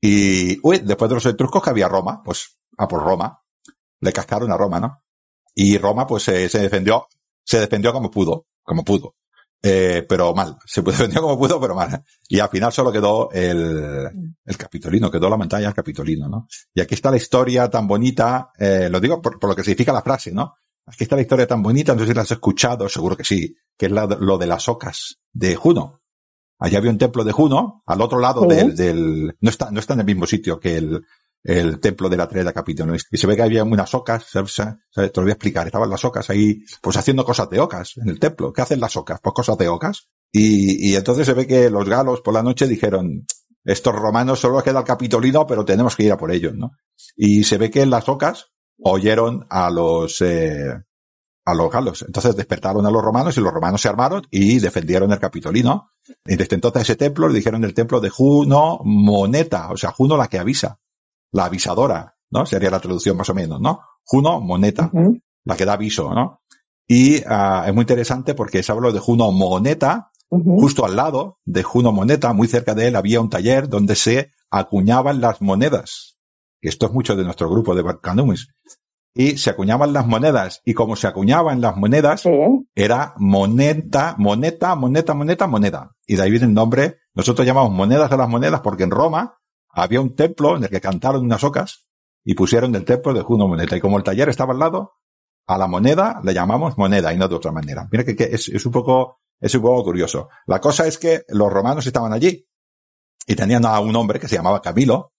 [0.00, 3.40] y, uy, después de los etruscos que había Roma, pues, a por Roma.
[4.00, 5.04] Le cascaron a Roma, ¿no?
[5.54, 7.06] Y Roma, pues, se defendió,
[7.44, 9.14] se defendió como pudo, como pudo.
[9.62, 10.58] Eh, pero mal.
[10.64, 12.02] Se defendió como pudo, pero mal.
[12.28, 16.48] Y al final solo quedó el, el Capitolino, quedó la montaña del Capitolino, ¿no?
[16.74, 20.02] Y aquí está la historia tan bonita, eh, lo digo por, lo que significa la
[20.02, 20.56] frase, ¿no?
[20.86, 23.54] Aquí está la historia tan bonita, no sé si la has escuchado, seguro que sí,
[23.78, 26.00] que es lo de las ocas de Juno.
[26.58, 29.94] Allí había un templo de Juno, al otro lado del, del, no está, no está
[29.94, 31.04] en el mismo sitio que el,
[31.44, 32.96] el templo de la Treda Capitolino.
[33.10, 36.30] Y se ve que había unas ocas, te lo voy a explicar, estaban las ocas
[36.30, 38.52] ahí, pues haciendo cosas de ocas en el templo.
[38.52, 39.20] ¿Qué hacen las ocas?
[39.22, 40.08] Pues cosas de ocas.
[40.30, 43.26] Y, y entonces se ve que los galos por la noche dijeron,
[43.64, 46.72] estos romanos solo queda el Capitolino, pero tenemos que ir a por ellos, ¿no?
[47.16, 48.46] Y se ve que las ocas
[48.82, 50.72] oyeron a los, eh,
[51.44, 52.02] a los galos.
[52.02, 55.90] Entonces despertaron a los romanos y los romanos se armaron y defendieron el Capitolino.
[56.24, 60.16] Y desde entonces ese templo le dijeron el templo de Juno Moneta, o sea, Juno
[60.16, 60.78] la que avisa,
[61.32, 62.46] la avisadora, ¿no?
[62.46, 63.80] Sería la traducción más o menos, ¿no?
[64.04, 64.90] Juno Moneta,
[65.44, 66.42] la que da aviso, ¿no?
[66.86, 71.62] Y uh, es muy interesante porque se habló de Juno Moneta, justo al lado de
[71.62, 76.18] Juno Moneta, muy cerca de él había un taller donde se acuñaban las monedas.
[76.60, 78.48] Esto es mucho de nuestro grupo de Barcanumis
[79.14, 80.62] y se acuñaban las monedas.
[80.64, 82.24] Y como se acuñaban las monedas,
[82.74, 85.96] era moneta, moneta, moneta, moneta, moneda.
[86.06, 86.98] Y de ahí viene el nombre.
[87.14, 89.38] Nosotros llamamos monedas de las monedas porque en Roma
[89.72, 91.86] había un templo en el que cantaron unas ocas
[92.24, 93.76] y pusieron el templo de Juno Moneta.
[93.76, 94.98] Y como el taller estaba al lado,
[95.46, 97.88] a la moneda le llamamos moneda y no de otra manera.
[97.90, 100.28] Mira que, es, es, un poco, es un poco curioso.
[100.46, 102.46] La cosa es que los romanos estaban allí
[103.26, 105.12] y tenían a un hombre que se llamaba Camilo,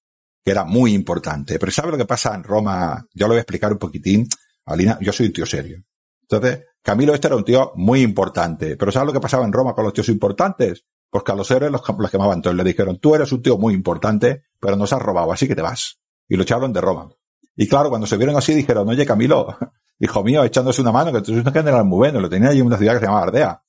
[0.44, 1.60] que era muy importante.
[1.60, 3.06] Pero ¿sabe lo que pasa en Roma?
[3.14, 4.28] Yo lo voy a explicar un poquitín.
[4.66, 5.84] Alina, yo soy un tío serio.
[6.22, 8.78] Entonces, Camilo este era un tío muy importante.
[8.78, 10.86] Pero ¿sabe lo que pasaba en Roma con los tíos importantes?
[11.14, 12.40] Pues que a los héroes los, los quemaban.
[12.40, 15.54] Entonces le dijeron, tú eres un tío muy importante, pero nos has robado, así que
[15.54, 16.00] te vas.
[16.28, 17.08] Y lo echaron de Roma.
[17.56, 19.56] Y claro, cuando se vieron así, dijeron, oye Camilo,
[20.00, 22.62] hijo mío, echándose una mano, que tú eres un general muy bueno, lo tenía allí
[22.62, 23.64] en una ciudad que se llama Ardea.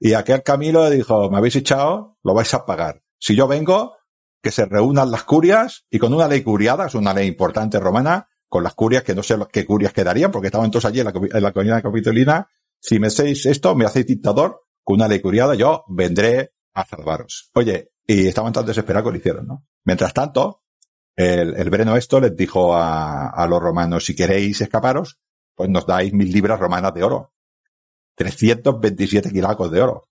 [0.00, 3.02] Y aquel Camilo dijo, me habéis echado, lo vais a pagar.
[3.18, 3.92] Si yo vengo,
[4.42, 8.26] que se reúnan las curias y con una ley curiada, es una ley importante romana,
[8.48, 11.12] con las curias que no sé qué curias quedarían, porque estaban todos allí en la,
[11.12, 12.48] en la comunidad capitolina.
[12.80, 17.50] Si me hacéis esto, me hacéis dictador, con una ley curiada, yo vendré a salvaros.
[17.54, 19.64] Oye, y estaban tan desesperados que lo hicieron, ¿no?
[19.84, 20.62] Mientras tanto,
[21.16, 25.18] el, el Breno esto les dijo a, a los romanos, si queréis escaparos,
[25.54, 27.32] pues nos dais mil libras romanas de oro.
[28.16, 30.08] 327 kilacos de oro.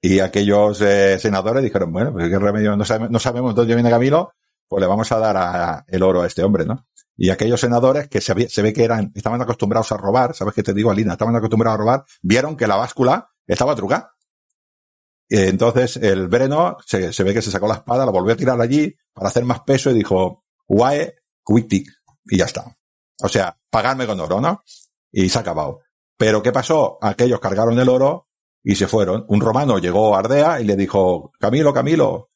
[0.00, 4.32] Y aquellos eh, senadores dijeron, bueno, pues qué remedio, no, no sabemos dónde viene Camilo,
[4.66, 6.86] pues le vamos a dar a, el oro a este hombre, ¿no?
[7.16, 10.62] Y aquellos senadores que se, se, ve que eran, estaban acostumbrados a robar, ¿sabes qué
[10.62, 11.12] te digo, Alina?
[11.12, 14.12] Estaban acostumbrados a robar, vieron que la báscula estaba trucada.
[15.28, 18.94] Entonces el Breno se, ve que se sacó la espada, la volvió a tirar allí
[19.12, 21.88] para hacer más peso y dijo, Wae Quitic.
[22.24, 22.76] Y ya está.
[23.22, 24.62] O sea, pagarme con oro, ¿no?
[25.10, 25.80] Y se ha acabado.
[26.16, 26.98] Pero ¿qué pasó?
[27.00, 28.28] Aquellos cargaron el oro
[28.62, 29.24] y se fueron.
[29.28, 32.30] Un romano llegó a Ardea y le dijo, Camilo, Camilo,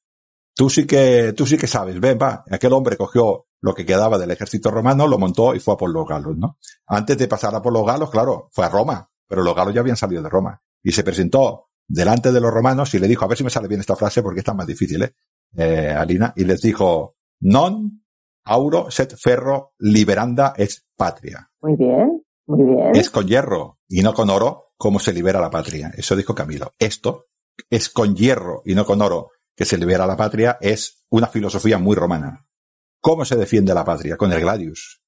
[0.55, 2.45] tú sí que, tú sí que sabes, ven, va.
[2.51, 5.91] Aquel hombre cogió lo que quedaba del ejército romano, lo montó y fue a por
[5.91, 6.59] los galos, ¿no?
[6.87, 9.81] Antes de pasar a por los galos, claro, fue a Roma, pero los galos ya
[9.81, 10.61] habían salido de Roma.
[10.83, 13.69] Y se presentó delante de los romanos y le dijo, a ver si me sale
[13.69, 15.15] bien esta frase porque está más difícil, ¿eh?
[15.57, 18.07] eh Alina, y les dijo, non
[18.45, 21.51] auro set ferro liberanda es patria.
[21.61, 22.97] Muy bien, muy bien.
[22.97, 25.93] Es con hierro y no con oro cómo se libera la patria.
[25.95, 26.73] Eso dijo Camilo.
[26.79, 27.27] Esto
[27.69, 31.77] es con hierro y no con oro que se libera la patria, es una filosofía
[31.77, 32.47] muy romana.
[33.01, 34.17] ¿Cómo se defiende la patria?
[34.17, 35.03] Con el gladius.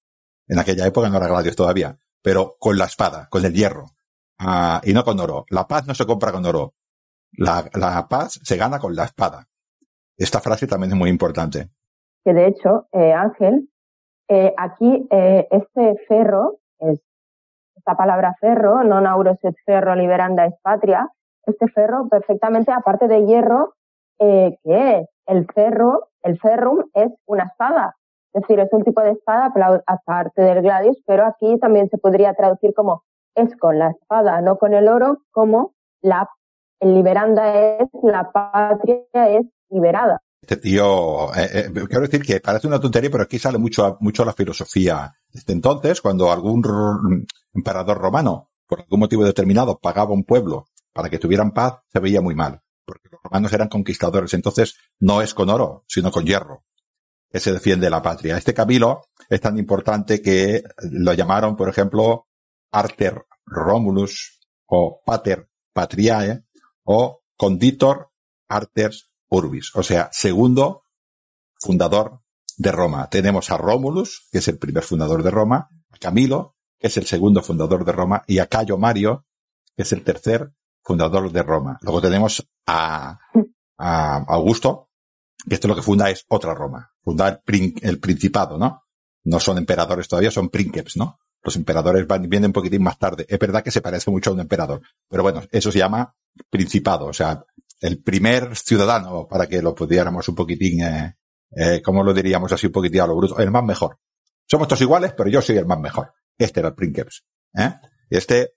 [0.47, 3.97] En aquella época no era gladius todavía, pero con la espada, con el hierro.
[4.39, 5.45] Ah, y no con oro.
[5.51, 6.75] La paz no se compra con oro.
[7.33, 9.47] La, la paz se gana con la espada.
[10.17, 11.71] Esta frase también es muy importante.
[12.25, 13.69] Que de hecho, eh, Ángel,
[14.29, 17.01] eh, aquí eh, este ferro, es,
[17.77, 21.05] esta palabra ferro, non auros et ferro liberanda es patria,
[21.45, 23.75] este ferro perfectamente, aparte de hierro,
[24.19, 25.09] eh, ¿qué es?
[25.27, 27.97] El ferro, el ferrum es una espada.
[28.33, 29.53] Es decir, es un tipo de espada
[29.87, 34.57] aparte del gladius, pero aquí también se podría traducir como es con la espada, no
[34.57, 36.29] con el oro, como la
[36.81, 40.21] liberanda es la patria es liberada.
[40.43, 44.25] Este tío, eh, eh, quiero decir que parece una tontería, pero aquí sale mucho, mucho
[44.25, 45.15] la filosofía.
[45.33, 51.19] Desde entonces, cuando algún emperador romano, por algún motivo determinado, pagaba un pueblo para que
[51.19, 54.35] tuvieran paz, se veía muy mal, porque los romanos eran conquistadores.
[54.35, 56.63] Entonces, no es con oro, sino con hierro
[57.35, 58.37] que se defiende la patria.
[58.37, 62.29] Este Camilo es tan importante que lo llamaron, por ejemplo,
[62.75, 66.45] Arter Romulus o Pater Patriae
[66.85, 68.11] o Conditor
[68.49, 70.85] Arters Urbis, o sea, segundo
[71.59, 72.21] fundador
[72.57, 73.09] de Roma.
[73.11, 77.07] Tenemos a Romulus, que es el primer fundador de Roma, a Camilo, que es el
[77.07, 79.27] segundo fundador de Roma, y a Cayo Mario,
[79.77, 81.79] que es el tercer fundador de Roma.
[81.83, 83.19] Luego tenemos a,
[83.79, 84.91] a Augusto,
[85.49, 88.83] que esto lo que funda es otra Roma, funda el, Principado, ¿no?
[89.25, 91.19] No son emperadores todavía, son princeps, ¿no?
[91.45, 93.27] Los emperadores van, vienen un poquitín más tarde.
[93.29, 96.15] Es verdad que se parece mucho a un emperador, pero bueno, eso se llama
[96.51, 97.45] Principado, o sea,
[97.81, 101.17] el primer ciudadano, para que lo pudiéramos un poquitín, eh,
[101.55, 103.39] eh, ¿cómo lo diríamos así un poquitín a lo bruto?
[103.39, 103.99] El más mejor.
[104.47, 106.13] Somos todos iguales, pero yo soy el más mejor.
[106.39, 107.25] Este era el Princeps.
[107.55, 107.75] ¿eh?
[108.09, 108.55] Este,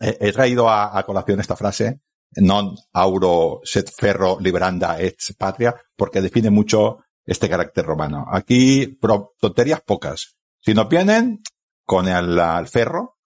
[0.00, 2.00] eh, he traído a, a, colación esta frase,
[2.42, 8.26] non auro set ferro liberanda et patria, porque define mucho este carácter romano.
[8.30, 8.98] Aquí,
[9.40, 10.36] tonterías pocas.
[10.60, 11.42] Si nos vienen
[11.86, 13.16] con el, el ferro,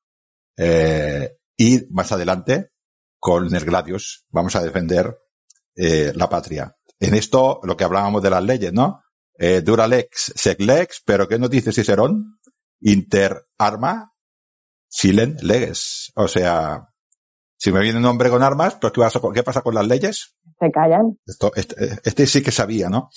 [0.56, 2.70] eh, y más adelante,
[3.18, 5.18] con el gladius, vamos a defender
[5.74, 6.76] eh, la patria.
[6.98, 9.02] En esto, lo que hablábamos de las leyes, ¿no?
[9.38, 12.38] Eh, dura lex, sec lex, pero ¿qué nos dice Cicerón?
[12.80, 14.12] Inter arma,
[14.86, 16.12] silen leges.
[16.14, 16.88] O sea,
[17.56, 20.36] si me viene un hombre con armas, pues ¿qué pasa, qué pasa con las leyes?
[20.58, 21.18] Se callan.
[21.24, 23.08] Esto, este, este, sí que sabía, ¿no?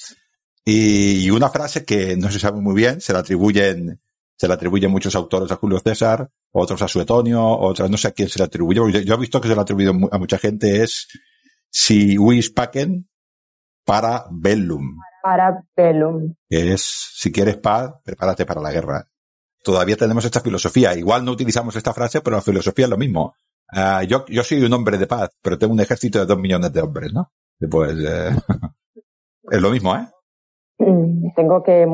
[0.63, 4.01] Y, y, una frase que no se sabe muy bien, se la atribuyen,
[4.36, 8.12] se la atribuyen muchos autores a Julio César, otros a Suetonio, otras no sé a
[8.12, 8.78] quién se le atribuye.
[8.78, 11.08] Yo, yo he visto que se le ha atribuido a mucha gente es
[11.69, 13.10] si huis pacen
[13.86, 14.98] para bellum.
[15.22, 16.36] Para bellum.
[16.50, 16.82] Que es,
[17.15, 19.08] si quieres paz, prepárate para la guerra.
[19.63, 20.96] Todavía tenemos esta filosofía.
[20.96, 23.36] Igual no utilizamos esta frase, pero la filosofía es lo mismo.
[23.72, 26.72] Uh, yo, yo soy un hombre de paz, pero tengo un ejército de dos millones
[26.72, 27.32] de hombres, ¿no?
[27.72, 28.30] Pues, eh,
[29.52, 30.08] es lo mismo, ¿eh?
[31.36, 31.88] Tengo que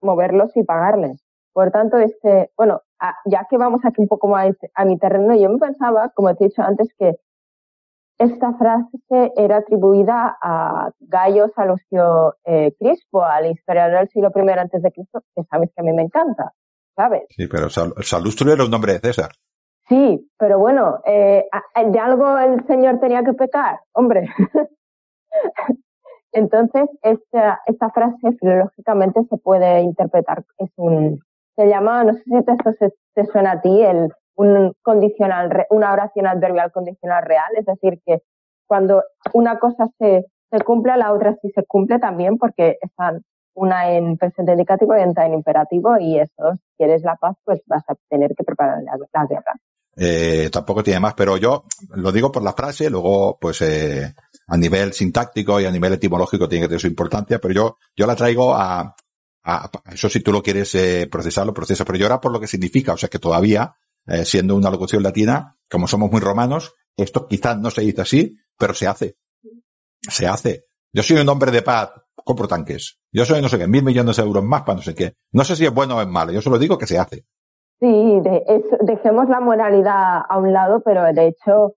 [0.00, 1.25] moverlos y pagarles.
[1.56, 2.82] Por tanto, este, bueno,
[3.24, 6.44] ya que vamos aquí un poco más a mi terreno, yo me pensaba, como te
[6.44, 7.14] he dicho antes, que
[8.18, 14.82] esta frase era atribuida a Gallo Salustio eh, Crispo, al historiador del siglo I antes
[14.82, 16.52] de Cristo, que sabes que a mí me encanta,
[16.94, 17.22] ¿sabes?
[17.30, 19.30] Sí, pero Sal Salustrio era un nombre de César.
[19.88, 21.46] Sí, pero bueno, eh,
[21.86, 24.28] de algo el señor tenía que pecar, hombre.
[26.32, 31.18] Entonces, esta, esta frase filológicamente se puede interpretar, es un,
[31.56, 35.92] se llama, no sé si esto se, te suena a ti, el, un condicional, una
[35.92, 38.18] oración adverbial condicional real, es decir, que
[38.66, 39.02] cuando
[39.32, 43.22] una cosa se, se cumple, la otra sí se cumple también porque están
[43.54, 47.60] una en presente indicativo y otra en imperativo y eso, si quieres la paz, pues
[47.66, 49.54] vas a tener que preparar la, la guerra.
[49.98, 54.14] Eh, tampoco tiene más, pero yo lo digo por la frase, luego pues eh,
[54.46, 58.06] a nivel sintáctico y a nivel etimológico tiene que tener su importancia, pero yo, yo
[58.06, 58.94] la traigo a,
[59.92, 62.92] eso si tú lo quieres eh, procesar, lo procesas, pero ahora por lo que significa,
[62.92, 63.76] o sea que todavía
[64.06, 68.36] eh, siendo una locución latina, como somos muy romanos, esto quizás no se dice así,
[68.58, 69.16] pero se hace.
[70.00, 70.64] Se hace.
[70.92, 72.98] Yo soy un hombre de paz, compro tanques.
[73.12, 75.14] Yo soy no sé qué, mil millones de euros más para no sé qué.
[75.32, 77.24] No sé si es bueno o es malo, yo solo digo que se hace.
[77.78, 81.74] Sí, de, es, dejemos la moralidad a un lado, pero de hecho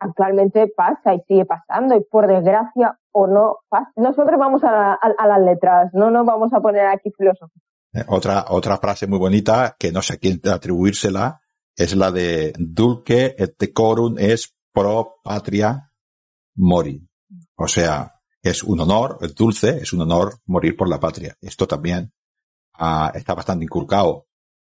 [0.00, 3.58] actualmente pasa y sigue pasando y por desgracia o no.
[3.96, 7.62] Nosotros vamos a, a, a las letras, no nos vamos a poner aquí filósofos.
[8.08, 11.40] Otra, otra frase muy bonita, que no sé a quién atribuírsela,
[11.76, 15.92] es la de dulce et decorum es pro patria
[16.56, 17.00] mori.
[17.56, 21.36] O sea, es un honor, es dulce, es un honor morir por la patria.
[21.40, 22.12] Esto también
[22.78, 24.26] uh, está bastante inculcado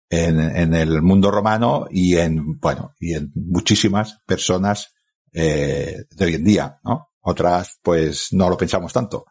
[0.10, 4.94] en, en, el mundo romano y en, bueno, y en muchísimas personas
[5.32, 7.13] eh, de hoy en día, ¿no?
[7.24, 9.26] Otras, pues, no lo pensamos tanto.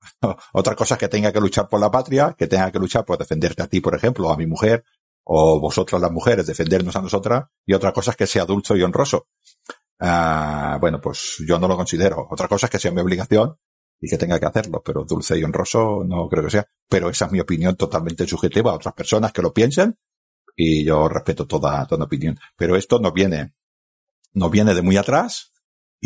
[0.52, 3.18] Otra cosa es que tenga que luchar por la patria, que tenga que luchar por
[3.18, 4.84] defenderte a ti, por ejemplo, a mi mujer,
[5.24, 8.82] o vosotras las mujeres defendernos a nosotras, y otra cosa es que sea dulce y
[8.82, 9.28] honroso.
[10.00, 12.26] ah, bueno, pues yo no lo considero.
[12.30, 13.56] Otra cosa es que sea mi obligación
[14.00, 16.66] y que tenga que hacerlo, pero dulce y honroso no creo que sea.
[16.88, 19.98] Pero esa es mi opinión totalmente subjetiva a otras personas que lo piensen
[20.56, 22.38] y yo respeto toda, toda opinión.
[22.56, 23.54] Pero esto no viene,
[24.34, 25.53] no viene de muy atrás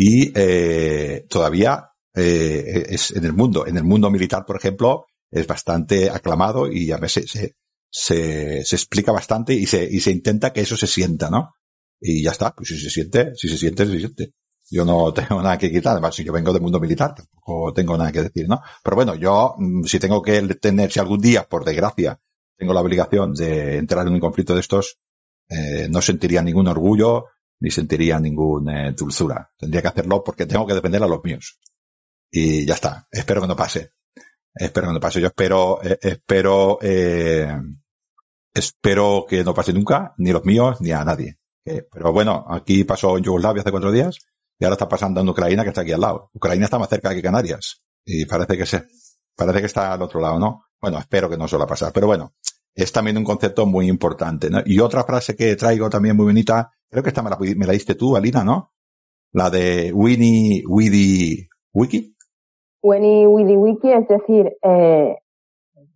[0.01, 5.45] y eh, todavía eh, es en el mundo, en el mundo militar, por ejemplo, es
[5.45, 7.57] bastante aclamado y a veces se,
[7.91, 11.53] se, se explica bastante y se, y se intenta que eso se sienta, ¿no?
[11.99, 14.33] Y ya está, pues si se siente, si se siente, se siente.
[14.71, 17.97] Yo no tengo nada que quitar, además si yo vengo del mundo militar, tampoco tengo
[17.97, 18.61] nada que decir, ¿no?
[18.81, 22.17] Pero bueno, yo, mm, si tengo que tener, si algún día, por desgracia,
[22.57, 24.97] tengo la obligación de entrar en un conflicto de estos,
[25.49, 27.25] eh, no sentiría ningún orgullo,
[27.59, 29.51] ni sentiría ninguna eh, dulzura.
[29.57, 31.59] Tendría que hacerlo porque tengo que defender a los míos.
[32.31, 33.07] Y ya está.
[33.11, 33.93] Espero que no pase.
[34.53, 35.21] Espero que no pase.
[35.21, 37.55] Yo espero, eh, espero, eh,
[38.53, 41.37] espero que no pase nunca, ni los míos, ni a nadie.
[41.63, 44.17] pero bueno, aquí pasó en Yugoslavia hace cuatro días
[44.57, 46.31] y ahora está pasando en Ucrania que está aquí al lado.
[46.33, 48.87] Ucrania está más cerca que Canarias y parece que se,
[49.35, 50.65] parece que está al otro lado, ¿no?
[50.81, 52.33] Bueno, espero que no suela pasar, pero bueno,
[52.75, 54.59] es también un concepto muy importante, ¿no?
[54.65, 57.95] Y otra frase que traigo también muy bonita, creo que esta me la, me diste
[57.95, 58.71] tú, Alina, ¿no?
[59.31, 62.15] La de Winnie, Widi, Wiki.
[62.81, 65.17] Winnie, Widi, Wiki, es decir, eh,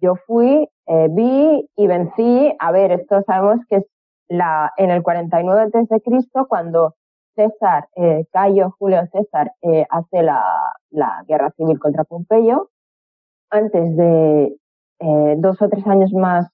[0.01, 2.53] yo fui, eh, vi y vencí.
[2.59, 3.85] A ver, esto sabemos que es
[4.27, 6.95] la, en el 49 antes de Cristo, cuando
[7.35, 10.43] César, eh, Cayo Julio César, eh, hace la,
[10.91, 12.69] la guerra civil contra Pompeyo.
[13.49, 14.57] Antes de
[14.99, 16.49] eh, dos o tres años más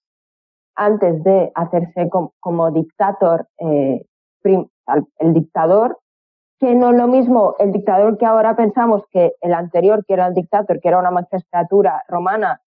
[0.79, 2.09] antes de hacerse
[2.39, 4.05] como dictador, eh,
[4.43, 5.99] el dictador,
[6.57, 10.27] que no es lo mismo el dictador que ahora pensamos que el anterior, que era
[10.27, 12.61] el dictador, que era una magistratura romana,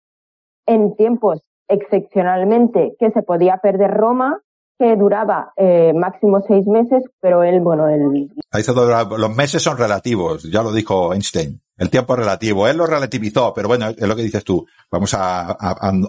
[0.66, 4.40] en tiempos excepcionalmente que se podía perder Roma,
[4.76, 8.28] que duraba eh, máximo seis meses, pero él, bueno, él...
[8.52, 11.60] Los meses son relativos, ya lo dijo Einstein.
[11.80, 12.68] El tiempo relativo.
[12.68, 14.66] Él lo relativizó, pero bueno, es lo que dices tú.
[14.90, 15.56] Vamos a,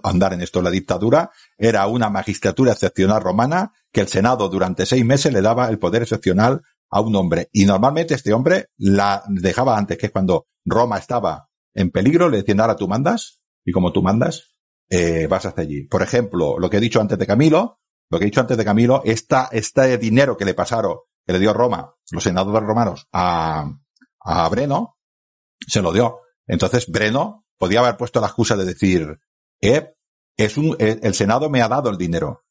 [0.04, 0.62] andar en esto.
[0.62, 5.70] La dictadura era una magistratura excepcional romana que el Senado durante seis meses le daba
[5.70, 7.48] el poder excepcional a un hombre.
[7.54, 12.40] Y normalmente este hombre la dejaba antes, que es cuando Roma estaba en peligro, le
[12.40, 14.58] decían, ahora tú mandas, y como tú mandas,
[14.90, 15.84] eh, vas hasta allí.
[15.84, 18.66] Por ejemplo, lo que he dicho antes de Camilo, lo que he dicho antes de
[18.66, 23.72] Camilo, esta, este dinero que le pasaron, que le dio Roma, los senadores romanos, a,
[24.20, 24.98] a Breno,
[25.68, 26.20] se lo dio.
[26.48, 29.20] Entonces Breno podía haber puesto la excusa de decir,
[29.62, 29.94] eh,
[30.38, 32.44] es un, eh, el Senado me ha dado el dinero.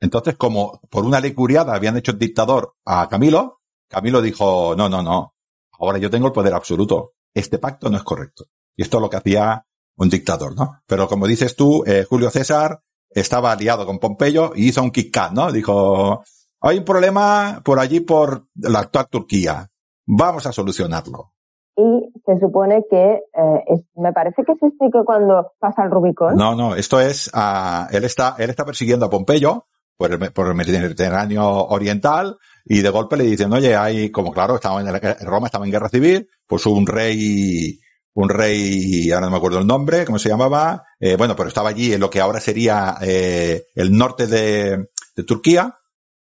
[0.00, 5.02] Entonces, como por una ley curiada habían hecho dictador a Camilo, Camilo dijo, no, no,
[5.02, 5.34] no,
[5.72, 7.14] ahora yo tengo el poder absoluto.
[7.34, 8.46] Este pacto no es correcto.
[8.76, 10.80] Y esto es lo que hacía un dictador, ¿no?
[10.86, 15.32] Pero como dices tú, eh, Julio César estaba aliado con Pompeyo y hizo un kick
[15.32, 15.52] ¿no?
[15.52, 16.22] Dijo,
[16.60, 19.70] hay un problema por allí por la actual Turquía.
[20.06, 21.34] Vamos a solucionarlo.
[21.80, 26.36] Y se supone que, eh, me parece que es este que cuando pasa el Rubicón.
[26.36, 29.66] No, no, esto es, uh, él está, él está persiguiendo a Pompeyo
[29.96, 34.56] por el, por el Mediterráneo oriental y de golpe le dicen, oye, hay, como claro,
[34.56, 37.78] estaba en Roma estaba en guerra civil, pues un rey
[38.14, 40.84] un rey, ahora no me acuerdo el nombre, ¿cómo se llamaba?
[40.98, 45.24] Eh, bueno, pero estaba allí en lo que ahora sería eh, el norte de, de,
[45.24, 45.78] Turquía,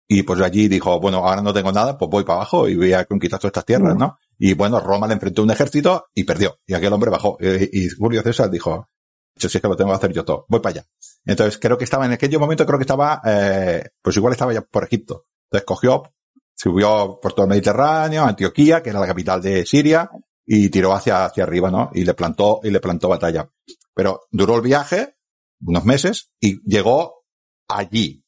[0.06, 2.92] y pues allí dijo, bueno, ahora no tengo nada, pues voy para abajo y voy
[2.92, 4.18] a conquistar todas estas tierras, ¿no?
[4.38, 8.22] Y bueno, Roma le enfrentó un ejército y perdió, y aquel hombre bajó, y, Julio
[8.22, 8.88] César dijo,
[9.36, 10.86] si es que lo tengo que hacer yo todo, voy para allá.
[11.24, 14.62] Entonces creo que estaba en aquel momento, creo que estaba, eh, pues igual estaba ya
[14.62, 15.26] por Egipto.
[15.44, 16.14] Entonces cogió,
[16.54, 20.10] subió por todo el Mediterráneo, Antioquía, que era la capital de Siria,
[20.46, 21.90] y tiró hacia, hacia arriba, ¿no?
[21.94, 23.48] Y le plantó, y le plantó batalla.
[23.94, 25.16] Pero duró el viaje,
[25.64, 27.24] unos meses, y llegó
[27.68, 28.24] allí.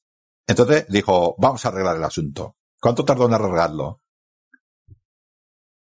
[0.46, 2.57] Entonces dijo, vamos a arreglar el asunto.
[2.80, 4.02] ¿Cuánto tardó en arreglarlo?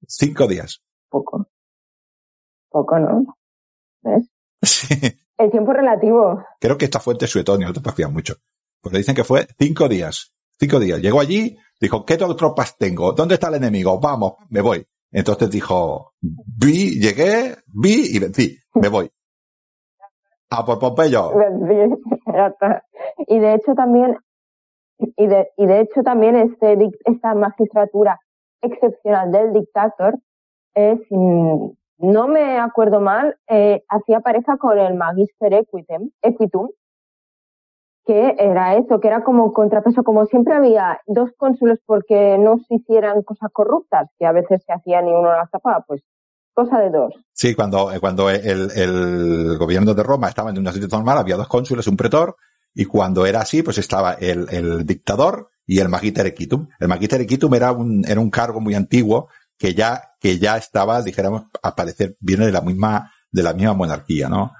[0.06, 0.84] Cinco días.
[1.10, 1.48] Poco.
[2.70, 3.38] Poco, ¿no?
[4.02, 4.30] ¿Ves?
[5.38, 6.44] El tiempo relativo.
[6.60, 8.36] Creo que esta fuente es suetonio, no te confías mucho.
[8.82, 10.34] Porque dicen que fue cinco días.
[10.60, 11.00] Cinco días.
[11.00, 13.14] Llegó allí, dijo, ¿qué tropas tengo?
[13.14, 14.00] ¿Dónde está el enemigo?
[14.00, 14.86] Vamos, me voy.
[15.12, 19.10] Entonces dijo, vi, llegué, vi y vencí, me voy.
[20.50, 21.32] A por Pompeyo.
[23.30, 24.16] Y de hecho también,
[25.00, 28.20] y de, y de hecho también este, esta magistratura
[28.62, 30.20] excepcional del dictador,
[30.74, 36.70] es, no me acuerdo mal, eh, hacía pareja con el Magister Equitum, Equitum,
[38.06, 42.76] que era eso, que era como contrapeso, como siempre había dos cónsules porque no se
[42.76, 46.04] hicieran cosas corruptas, que a veces se hacían y uno las tapaba, pues
[46.54, 47.14] cosa de dos.
[47.34, 51.48] Sí, cuando, cuando el, el gobierno de Roma estaba en una situación normal, había dos
[51.48, 52.36] cónsules, un pretor,
[52.80, 56.68] Y cuando era así, pues estaba el, el dictador y el Magiter Equitum.
[56.80, 61.02] El Magiter Equitum era un, era un cargo muy antiguo que ya, que ya estaba,
[61.02, 64.52] dijéramos, a parecer, viene de la misma, de la misma monarquía, ¿no?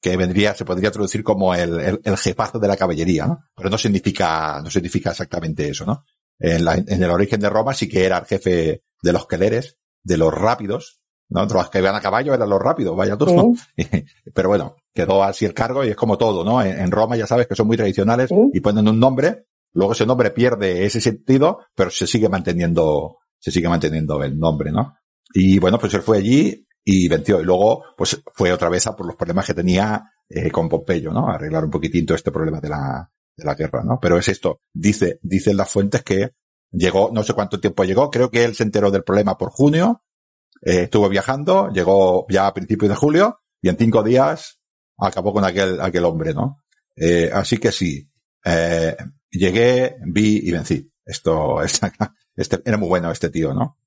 [0.00, 3.44] Que vendría, se podría traducir como el, el, el jefazo de la caballería, ¿no?
[3.54, 6.04] Pero no significa, no significa exactamente eso, ¿no?
[6.40, 9.76] En, la, en el origen de Roma sí que era el jefe de los queleres,
[10.02, 11.44] de los rápidos, ¿no?
[11.46, 13.56] Los que iban a caballo eran los rápidos, vaya tú.
[13.76, 14.04] Sí.
[14.34, 16.62] Pero bueno, quedó así el cargo y es como todo, ¿no?
[16.62, 18.36] En, en Roma ya sabes que son muy tradicionales sí.
[18.52, 23.50] y ponen un nombre, luego ese nombre pierde ese sentido, pero se sigue manteniendo, se
[23.50, 24.94] sigue manteniendo el nombre, ¿no?
[25.34, 27.40] Y bueno, pues él fue allí y venció.
[27.40, 31.12] Y luego, pues fue otra vez a por los problemas que tenía eh, con Pompeyo,
[31.12, 31.28] ¿no?
[31.28, 33.98] Arreglar un poquitín todo este problema de la, de la guerra, ¿no?
[34.00, 34.60] Pero es esto.
[34.72, 36.32] Dice, dicen las fuentes que
[36.70, 40.02] llegó, no sé cuánto tiempo llegó, creo que él se enteró del problema por junio,
[40.62, 44.60] eh, estuvo viajando, llegó ya a principios de julio y en cinco días
[44.98, 46.62] acabó con aquel, aquel hombre, ¿no?
[46.96, 48.08] Eh, así que sí,
[48.44, 48.96] eh,
[49.30, 50.90] llegué, vi y vencí.
[51.04, 51.60] Esto,
[52.36, 53.78] este, era muy bueno este tío, ¿no?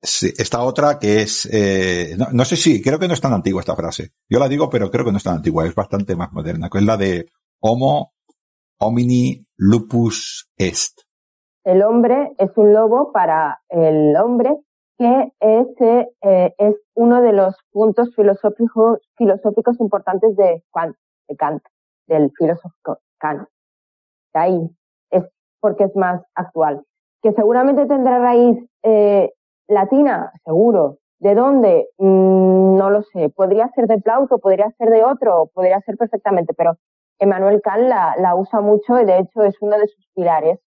[0.00, 3.60] Esta otra que es, eh, no, no, sé si, creo que no es tan antigua
[3.60, 4.12] esta frase.
[4.28, 6.78] Yo la digo, pero creo que no es tan antigua, es bastante más moderna, que
[6.78, 7.26] es la de
[7.60, 8.12] Homo
[8.78, 11.02] homini lupus est.
[11.64, 14.50] El hombre es un lobo para el hombre
[15.02, 20.96] que ese eh, es uno de los puntos filosóficos, filosóficos importantes de Kant,
[21.28, 21.62] de Kant,
[22.06, 23.48] del filósofo Kant.
[24.32, 24.70] De ahí
[25.10, 25.24] es
[25.60, 26.84] porque es más actual.
[27.20, 29.32] Que seguramente tendrá raíz eh,
[29.66, 30.98] latina, seguro.
[31.18, 31.88] ¿De dónde?
[31.98, 33.28] Mm, no lo sé.
[33.30, 36.76] Podría ser de Plauto, podría ser de otro, podría ser perfectamente, pero
[37.18, 40.60] Emmanuel Kant la, la usa mucho y de hecho es uno de sus pilares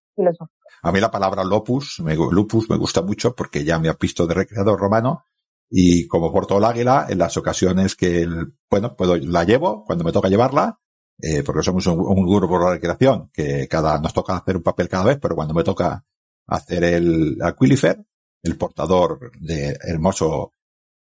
[0.82, 4.26] A mí la palabra lopus, me, lupus me gusta mucho porque ya me ha visto
[4.26, 5.24] de recreador romano
[5.68, 8.26] y como porto el águila, en las ocasiones que,
[8.70, 10.78] bueno, puedo, la llevo cuando me toca llevarla,
[11.20, 14.88] eh, porque somos un, un, grupo de recreación que cada, nos toca hacer un papel
[14.88, 16.04] cada vez, pero cuando me toca
[16.46, 18.04] hacer el aquilifer,
[18.42, 20.52] el portador de hermoso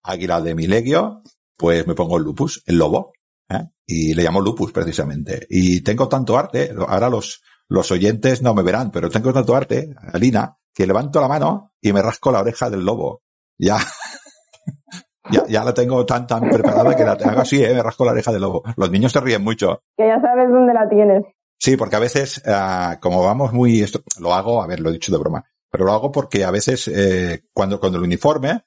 [0.03, 1.21] águila de Milegio,
[1.55, 3.13] pues me pongo el lupus, el lobo,
[3.49, 3.69] ¿eh?
[3.85, 5.45] y le llamo lupus precisamente.
[5.49, 9.93] Y tengo tanto arte, ahora los, los oyentes no me verán, pero tengo tanto arte,
[10.11, 13.21] Alina, que levanto la mano y me rasco la oreja del lobo.
[13.59, 13.77] Ya,
[15.31, 17.73] ya, ya la tengo tan, tan preparada que la hago así, ¿eh?
[17.73, 18.63] me rasco la oreja del lobo.
[18.75, 19.83] Los niños se ríen mucho.
[19.95, 21.23] Que ya sabes dónde la tienes.
[21.59, 24.93] Sí, porque a veces, uh, como vamos muy, esto, lo hago, a ver, lo he
[24.93, 28.63] dicho de broma, pero lo hago porque a veces, eh, cuando, cuando el uniforme,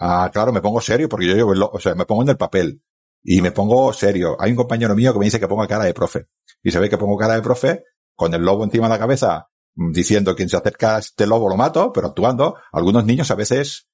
[0.00, 2.82] uh, claro, me pongo serio porque yo, yo, o sea, me pongo en el papel
[3.22, 4.36] y me pongo serio.
[4.40, 6.26] Hay un compañero mío que me dice que pongo cara de profe
[6.62, 7.84] y se ve que pongo cara de profe
[8.22, 11.56] con el lobo encima de la cabeza diciendo quien se acerca a este lobo lo
[11.56, 13.88] mato, pero actuando, algunos niños a veces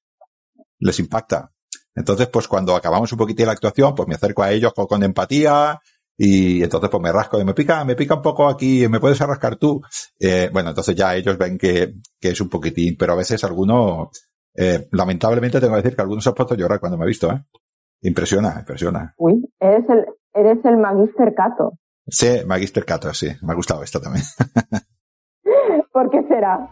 [0.77, 1.49] les impacta.
[1.95, 5.79] Entonces, pues cuando acabamos un poquito la actuación, pues me acerco a ellos con, empatía
[6.15, 9.19] y entonces pues me rasco y me pica, me pica un poco aquí, me puedes
[9.19, 9.81] arrascar tú.
[10.19, 14.11] Eh, bueno, entonces ya ellos ven que, que es un poquitín, pero a veces alguno,
[14.53, 17.07] eh, lamentablemente tengo que decir que algunos se han puesto a llorar cuando me ha
[17.07, 17.43] visto, ¿eh?
[18.03, 19.11] Impresiona, impresiona.
[19.17, 20.05] Uy, eres el,
[20.35, 21.79] eres el Magister Cato.
[22.11, 23.27] Sí, Magister Cato, sí.
[23.41, 24.25] Me ha gustado esto también.
[25.91, 26.69] ¿Por qué será?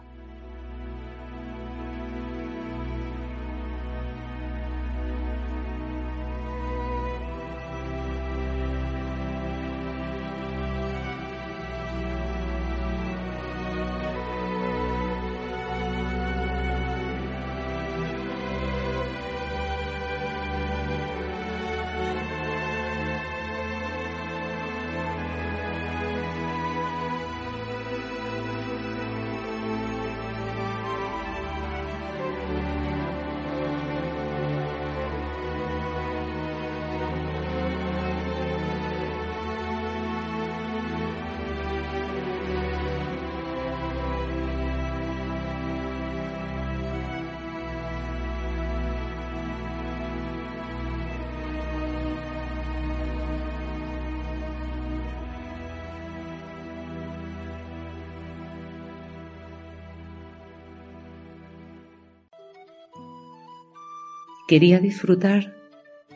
[64.48, 65.54] Quería disfrutar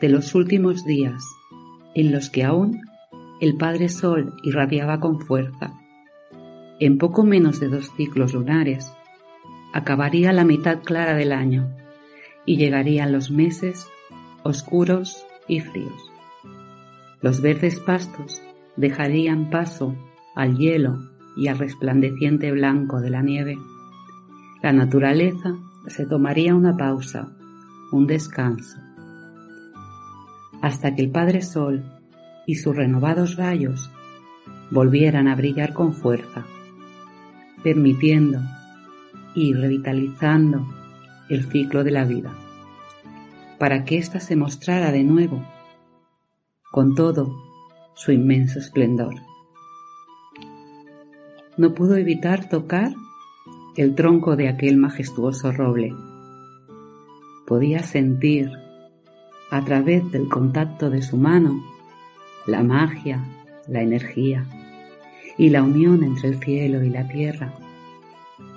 [0.01, 1.23] de los últimos días
[1.93, 2.81] en los que aún
[3.39, 5.71] el Padre Sol irradiaba con fuerza.
[6.79, 8.91] En poco menos de dos ciclos lunares
[9.71, 11.75] acabaría la mitad clara del año
[12.43, 13.87] y llegarían los meses
[14.41, 16.11] oscuros y fríos.
[17.21, 18.41] Los verdes pastos
[18.77, 19.95] dejarían paso
[20.33, 20.97] al hielo
[21.37, 23.59] y al resplandeciente blanco de la nieve.
[24.63, 25.53] La naturaleza
[25.85, 27.37] se tomaría una pausa
[27.93, 28.79] un descanso,
[30.61, 31.83] hasta que el Padre Sol
[32.47, 33.91] y sus renovados rayos
[34.71, 36.43] volvieran a brillar con fuerza,
[37.63, 38.39] permitiendo
[39.35, 40.67] y revitalizando
[41.29, 42.33] el ciclo de la vida,
[43.59, 45.45] para que ésta se mostrara de nuevo
[46.71, 47.31] con todo
[47.93, 49.13] su inmenso esplendor.
[51.57, 52.91] No pudo evitar tocar
[53.77, 55.93] el tronco de aquel majestuoso roble.
[57.53, 58.49] Podía sentir,
[59.51, 61.63] a través del contacto de su mano,
[62.47, 63.23] la magia,
[63.67, 64.43] la energía
[65.37, 67.53] y la unión entre el cielo y la tierra,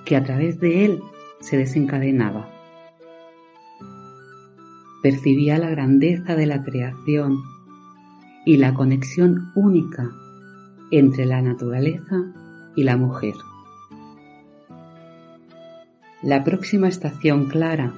[0.07, 1.03] que a través de él
[1.41, 2.49] se desencadenaba.
[5.03, 7.43] Percibía la grandeza de la creación
[8.47, 10.11] y la conexión única
[10.91, 12.33] entre la naturaleza
[12.75, 13.35] y la mujer.
[16.23, 17.93] La próxima estación clara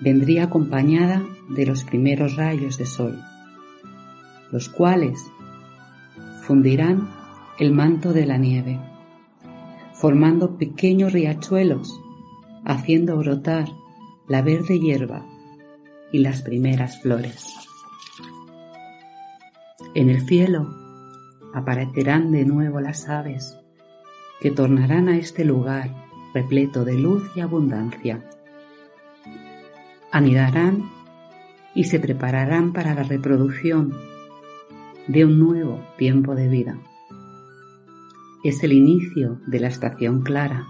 [0.00, 3.22] vendría acompañada de los primeros rayos de sol,
[4.50, 5.18] los cuales
[6.42, 7.08] fundirán
[7.58, 8.80] el manto de la nieve,
[9.94, 12.00] formando pequeños riachuelos,
[12.64, 13.68] haciendo brotar
[14.28, 15.26] la verde hierba
[16.12, 17.54] y las primeras flores.
[19.94, 20.68] En el cielo
[21.54, 23.58] aparecerán de nuevo las aves
[24.40, 25.90] que tornarán a este lugar
[26.34, 28.22] repleto de luz y abundancia.
[30.10, 30.88] Anidarán
[31.74, 33.94] y se prepararán para la reproducción
[35.06, 36.78] de un nuevo tiempo de vida.
[38.42, 40.66] Es el inicio de la estación clara.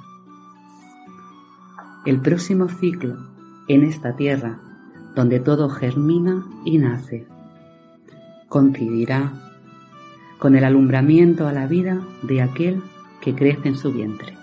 [2.05, 3.17] El próximo ciclo
[3.69, 4.61] en esta tierra
[5.15, 7.27] donde todo germina y nace.
[8.49, 9.33] Coincidirá
[10.39, 12.83] con el alumbramiento a la vida de aquel
[13.21, 14.35] que crece en su vientre.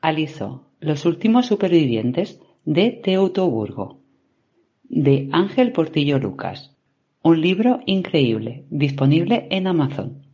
[0.00, 3.98] Aliso, Los últimos supervivientes de Teutoburgo,
[4.84, 6.76] de Ángel Portillo Lucas.
[7.20, 10.27] Un libro increíble, disponible en Amazon.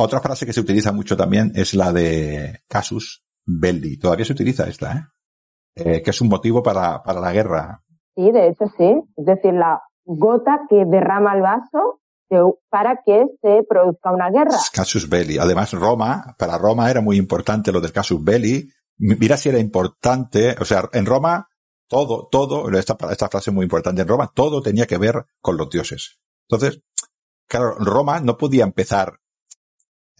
[0.00, 3.98] Otra frase que se utiliza mucho también es la de casus belli.
[3.98, 5.02] Todavía se utiliza esta, ¿eh?
[5.74, 7.82] eh que es un motivo para, para la guerra.
[8.14, 8.94] Sí, de hecho sí.
[9.16, 12.00] Es decir, la gota que derrama el vaso
[12.70, 14.56] para que se produzca una guerra.
[14.72, 15.36] Casus belli.
[15.36, 18.70] Además, Roma, para Roma era muy importante lo del casus belli.
[18.98, 21.48] Mira si era importante, o sea, en Roma
[21.88, 25.56] todo, todo, esta, esta frase es muy importante, en Roma todo tenía que ver con
[25.56, 26.20] los dioses.
[26.48, 26.82] Entonces,
[27.48, 29.18] claro, Roma no podía empezar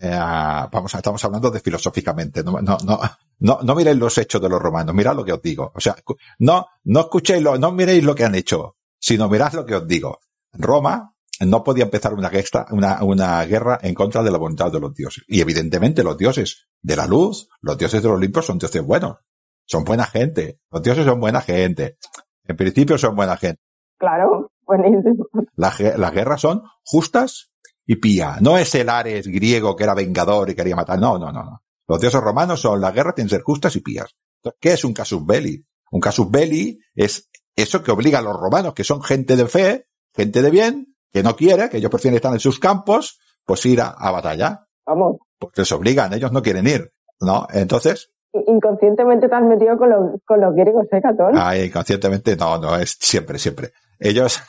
[0.00, 2.42] eh, vamos, estamos hablando de filosóficamente.
[2.44, 3.00] No, no, no,
[3.40, 5.72] no, no miréis los hechos de los romanos, mirad lo que os digo.
[5.74, 5.96] O sea,
[6.38, 9.86] no, no escuchéis lo, no miréis lo que han hecho, sino mirad lo que os
[9.86, 10.20] digo.
[10.52, 11.14] Roma
[11.46, 14.94] no podía empezar una, guerra, una, una guerra en contra de la voluntad de los
[14.94, 15.24] dioses.
[15.26, 19.16] Y evidentemente los dioses de la luz, los dioses de los Olimpos son dioses buenos.
[19.64, 20.60] Son buena gente.
[20.70, 21.98] Los dioses son buena gente.
[22.44, 23.60] En principio son buena gente.
[23.98, 25.26] Claro, buenísimo.
[25.56, 27.50] Las, las guerras son justas
[27.88, 28.36] y pía.
[28.42, 31.00] No es el Ares griego que era vengador y quería matar.
[31.00, 31.62] No, no, no, no.
[31.88, 34.14] Los dioses romanos son las guerras tienen que ser justas y pías.
[34.60, 35.64] ¿Qué es un casus belli?
[35.90, 39.86] Un casus belli es eso que obliga a los romanos, que son gente de fe,
[40.14, 43.80] gente de bien, que no quiere, que ellos prefieren estar en sus campos, pues ir
[43.80, 44.66] a, batalla.
[44.84, 45.16] Vamos.
[45.38, 47.46] Pues les obligan, ellos no quieren ir, ¿no?
[47.50, 48.10] Entonces.
[48.46, 51.38] Inconscientemente te has metido con, con los griegos, ¿eh, Catón?
[51.38, 53.72] Ah, inconscientemente, no, no, es siempre, siempre.
[53.98, 54.42] Ellos,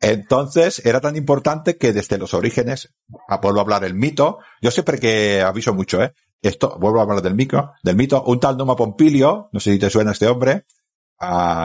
[0.00, 2.94] entonces, era tan importante que desde los orígenes,
[3.28, 6.14] a vuelvo a hablar el mito, yo siempre que aviso mucho, ¿eh?
[6.42, 9.78] Esto, vuelvo a hablar del mito, del mito, un tal Numa Pompilio, no sé si
[9.78, 10.64] te suena este hombre,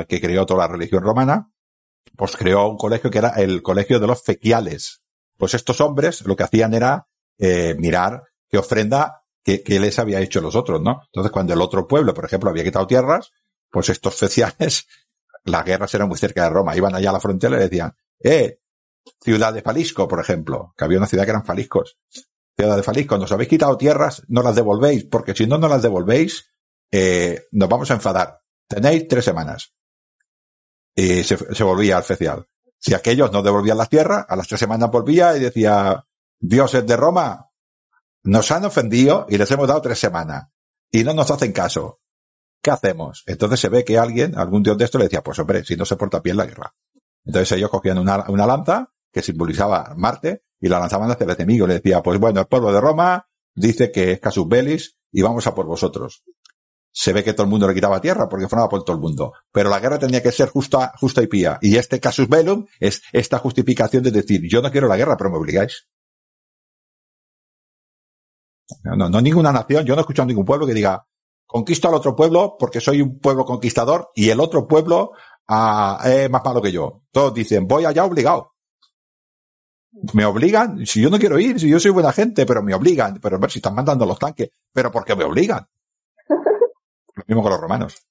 [0.08, 1.50] que creó toda la religión romana,
[2.18, 5.02] pues creó un colegio que era el colegio de los fequiales.
[5.38, 7.08] Pues estos hombres lo que hacían era
[7.38, 11.02] eh, mirar qué ofrenda que, les había hecho los otros, ¿no?
[11.06, 13.32] Entonces, cuando el otro pueblo, por ejemplo, había quitado tierras,
[13.70, 14.88] pues estos feciales,
[15.46, 18.60] las guerras eran muy cerca de Roma, iban allá a la frontera y decían, eh,
[19.22, 21.98] ciudad de Falisco, por ejemplo, que había una ciudad que eran Faliscos.
[22.58, 25.82] Ciudad de Falisco, nos habéis quitado tierras, no las devolvéis, porque si no nos las
[25.82, 26.52] devolvéis,
[26.92, 28.42] eh, nos vamos a enfadar.
[28.68, 29.74] Tenéis tres semanas.
[30.96, 32.48] Y se, volvía al fecial.
[32.80, 36.06] Si aquellos no devolvían las tierras, a las tres semanas volvía y decía,
[36.40, 37.52] dioses de Roma,
[38.24, 40.48] nos han ofendido y les hemos dado tres semanas
[40.90, 42.00] y no nos hacen caso.
[42.66, 43.22] ¿Qué hacemos?
[43.28, 45.86] Entonces se ve que alguien, algún dios de esto le decía, pues hombre, si no
[45.86, 46.74] se porta bien la guerra.
[47.24, 51.68] Entonces ellos cogían una, lanza que simbolizaba Marte y la lanzaban hacia el enemigo.
[51.68, 55.46] Le decía, pues bueno, el pueblo de Roma dice que es Casus Bellis y vamos
[55.46, 56.24] a por vosotros.
[56.92, 59.34] Se ve que todo el mundo le quitaba tierra porque formaba por todo el mundo.
[59.52, 61.60] Pero la guerra tenía que ser justa, justa y pía.
[61.62, 65.30] Y este Casus Bellum es esta justificación de decir, yo no quiero la guerra, pero
[65.30, 65.88] me obligáis.
[68.84, 71.06] No, no, no ninguna nación, yo no he escuchado ningún pueblo que diga,
[71.46, 75.12] conquisto al otro pueblo porque soy un pueblo conquistador y el otro pueblo
[75.48, 77.02] ah, es más malo que yo.
[77.12, 78.54] Todos dicen, voy allá obligado.
[80.14, 83.20] Me obligan, si yo no quiero ir, si yo soy buena gente, pero me obligan.
[83.22, 85.66] Pero ver si están mandando los tanques, pero ¿por qué me obligan?
[87.16, 88.06] Lo mismo con los romanos.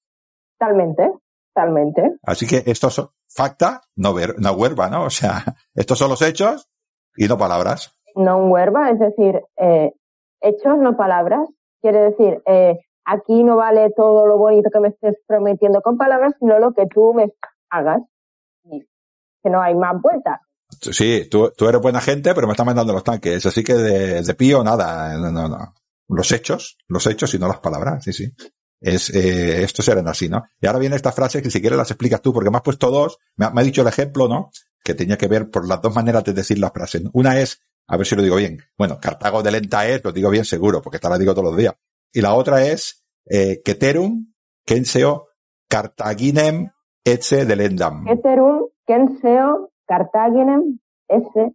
[0.59, 1.13] Totalmente,
[1.53, 2.17] totalmente.
[2.23, 5.05] Así que esto es facta, no, ver, no huerva, ¿no?
[5.05, 6.71] O sea, estos son los hechos
[7.17, 7.95] y no palabras.
[8.17, 9.93] No un huerva, es decir, eh,
[10.41, 11.47] hechos, no palabras.
[11.83, 16.35] Quiere decir, eh, aquí no vale todo lo bonito que me estés prometiendo con palabras,
[16.39, 17.33] sino lo que tú me
[17.71, 18.03] hagas.
[19.43, 20.41] Que no hay más vueltas.
[20.81, 23.45] Sí, tú, tú eres buena gente, pero me están mandando los tanques.
[23.45, 25.17] Así que de, de pío nada.
[25.19, 25.75] No, no, no.
[26.09, 28.03] Los hechos, los hechos y no las palabras.
[28.05, 28.33] Sí, sí.
[28.81, 30.45] Es, eh, estos eran así, ¿no?
[30.61, 32.91] Y ahora viene esta frase que si quieres las explicas tú, porque me has puesto
[32.91, 33.19] dos.
[33.37, 34.51] Me ha, me ha dicho el ejemplo, ¿no?
[34.83, 37.03] Que tenía que ver por las dos maneras de decir la frase.
[37.13, 38.59] Una es, a ver si lo digo bien.
[38.77, 41.57] Bueno, Cartago de lenta es, lo digo bien seguro, porque esta la digo todos los
[41.57, 41.75] días.
[42.15, 44.33] Y la otra es, eh, Keterum,
[44.65, 45.27] Kenseo,
[45.69, 46.71] Cartaginem,
[47.05, 48.05] Etze delendam.
[48.05, 51.55] Keterum, Kenseo, Cartaginem, ese.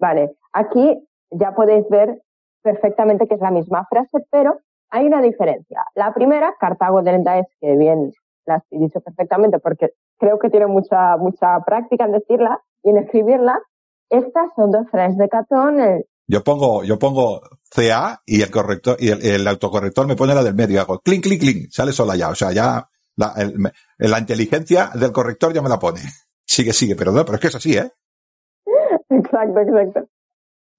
[0.00, 1.00] Vale, aquí
[1.30, 2.20] ya podéis ver
[2.60, 4.58] perfectamente que es la misma frase, pero
[4.90, 5.84] hay una diferencia.
[5.94, 8.10] La primera, Cartago de Lenda es que bien
[8.46, 12.98] la has dicho perfectamente porque creo que tiene mucha, mucha práctica en decirla y en
[12.98, 13.60] escribirla.
[14.10, 15.78] Estas son dos frases de Catón.
[15.78, 20.34] El, Yo pongo, yo pongo CA y el corrector, y el, el autocorrector me pone
[20.34, 20.80] la del medio.
[20.80, 21.70] Hago clink, clink, clink.
[21.70, 22.28] Sale sola ya.
[22.28, 22.86] O sea, ya,
[23.18, 26.00] la, inteligencia del corrector ya me la pone.
[26.44, 27.90] Sigue, sigue, pero no, pero es que es así, ¿eh?
[29.10, 30.04] Exacto, exacto.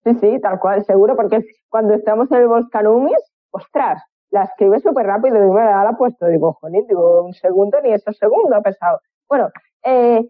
[0.04, 3.20] Sí, sí, tal cual, seguro, porque cuando estamos en el volcán Umis,
[3.52, 7.82] ostras, la escribe súper rápido y me la ha puesto, digo, jolín, digo, un segundo
[7.82, 9.02] ni eso segundo ha pesado.
[9.28, 9.50] Bueno,
[9.84, 10.30] eh,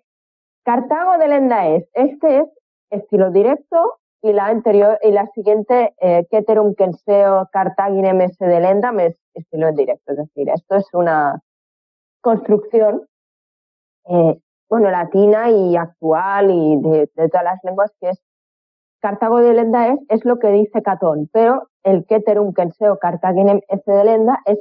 [0.64, 2.46] Cartago de Lenda es, este es
[2.90, 9.00] estilo directo y la anterior, y la siguiente, eh, Keterum Kenseo Cartaginem S de Lendam
[9.00, 11.42] es estilo en directo, es decir, esto es una
[12.22, 13.08] construcción
[14.06, 14.40] eh,
[14.70, 18.22] bueno, latina y actual y de, de todas las lenguas, que es
[19.02, 23.92] Cartago de Lenda es, es lo que dice Catón, pero el Keterum Kenseo Cartaginem S
[23.92, 24.60] de Lenda es,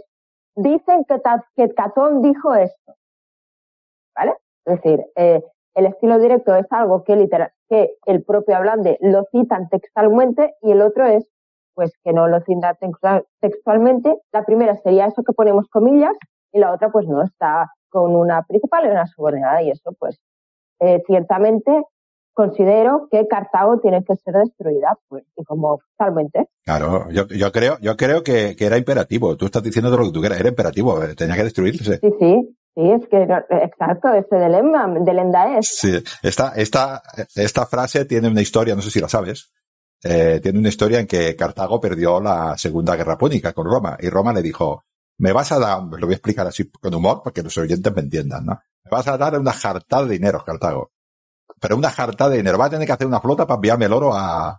[0.54, 1.20] dicen que,
[1.56, 2.94] que Catón dijo esto,
[4.14, 4.34] ¿vale?
[4.64, 5.42] Es decir, eh,
[5.74, 10.72] el estilo directo es algo que literal, que el propio hablante lo citan textualmente y
[10.72, 11.28] el otro es,
[11.74, 14.16] pues, que no lo cita textual- textualmente.
[14.32, 16.14] La primera sería eso que ponemos comillas
[16.52, 20.18] y la otra, pues, no, está con una principal y una subordinada y eso, pues,
[20.80, 21.70] eh, ciertamente
[22.34, 26.48] considero que Cartago tiene que ser destruida, pues, y como totalmente.
[26.64, 29.36] Claro, yo, yo creo, yo creo que, que era imperativo.
[29.36, 30.38] Tú estás diciendo todo lo que tú quieras.
[30.38, 31.02] Era imperativo.
[31.02, 31.98] eh, Tenía que destruirse.
[31.98, 35.66] Sí, sí, sí, es que, no- exacto, ese de Lenda, de Lenda es.
[35.78, 37.02] Sí, esta, esta,
[37.34, 39.50] esta frase tiene una historia, no sé si la sabes.
[40.04, 44.08] Eh, tiene una historia en que Cartago perdió la Segunda Guerra Púnica con Roma y
[44.08, 44.84] Roma le dijo,
[45.18, 47.92] me vas a dar, lo voy a explicar así con humor para que los oyentes
[47.92, 48.60] me entiendan, ¿no?
[48.84, 50.92] Me vas a dar una jartada de dinero, Cartago.
[51.60, 52.58] Pero una jartada de dinero.
[52.58, 54.50] Va a tener que hacer una flota para enviarme el oro a,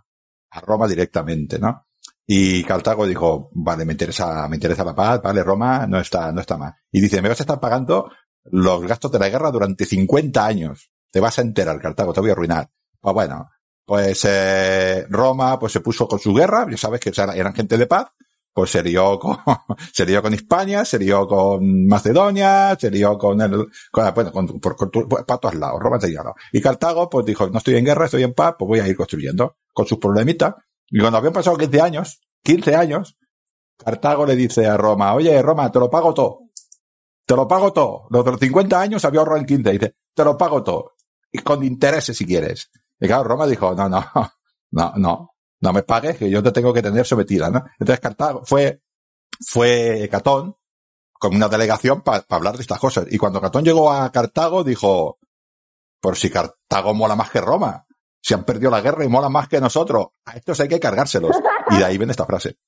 [0.50, 1.86] a Roma directamente, ¿no?
[2.26, 6.40] Y Cartago dijo, vale, me interesa, me interesa la paz, vale, Roma no está, no
[6.40, 6.74] está mal.
[6.92, 8.10] Y dice, me vas a estar pagando
[8.44, 10.90] los gastos de la guerra durante 50 años.
[11.10, 12.70] Te vas a enterar, Cartago, te voy a arruinar.
[13.00, 13.50] Pues bueno,
[13.84, 17.86] pues eh, Roma pues se puso con su guerra, ya sabes que eran gente de
[17.86, 18.06] paz,
[18.52, 19.36] pues se lió con,
[19.92, 24.60] se lió con Hispania, se lió con Macedonia, se lió con el, con, bueno, con,
[24.60, 26.22] por, con para todos lados, Roma se lió.
[26.52, 28.96] Y Cartago pues dijo, no estoy en guerra, estoy en paz, pues voy a ir
[28.96, 30.54] construyendo con sus problemitas.
[30.90, 33.16] Y cuando habían pasado 15 años, 15 años,
[33.76, 36.50] Cartago le dice a Roma, oye Roma, te lo pago todo.
[37.24, 38.06] Te lo pago todo.
[38.10, 39.70] Los de los 50 años había ahorrado en 15.
[39.72, 40.94] Dice, te lo pago todo.
[41.30, 42.70] Y con intereses si quieres.
[42.98, 44.04] Y claro, Roma dijo, no, no,
[44.72, 47.64] no, no, no me pagues, que yo te tengo que tener sometida, ¿no?
[47.78, 48.82] Entonces Cartago fue,
[49.46, 50.56] fue Catón
[51.12, 53.06] con una delegación para hablar de estas cosas.
[53.10, 55.18] Y cuando Catón llegó a Cartago, dijo,
[56.00, 57.86] por si Cartago mola más que Roma.
[58.22, 60.08] Si han perdido la guerra y mola más que nosotros.
[60.24, 61.36] A estos hay que cargárselos.
[61.70, 62.58] Y de ahí viene esta frase.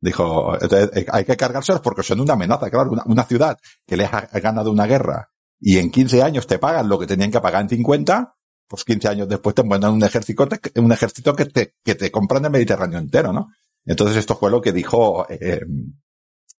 [0.00, 2.70] Dijo, eh, hay que cargárselos porque son una amenaza.
[2.70, 5.30] Claro, una, una ciudad que les ha ganado una guerra
[5.60, 8.34] y en 15 años te pagan lo que tenían que pagar en 50,
[8.68, 12.44] pues 15 años después te mandan un ejército, un ejército que te, que te compran
[12.44, 13.48] el Mediterráneo entero, ¿no?
[13.84, 15.60] Entonces esto fue lo que dijo eh,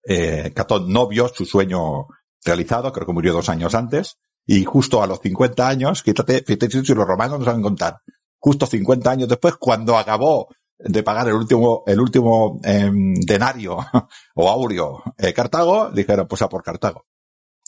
[0.04, 2.08] eh, Catón, no vio su sueño
[2.44, 6.70] realizado, creo que murió dos años antes, y justo a los 50 años, fíjate, fíjate
[6.70, 8.00] si los romanos nos saben contar,
[8.40, 10.48] justo 50 años después, cuando acabó
[10.80, 13.78] de pagar el último, el último em, denario
[14.36, 17.06] o aureo eh, Cartago, dijeron, pues a por Cartago.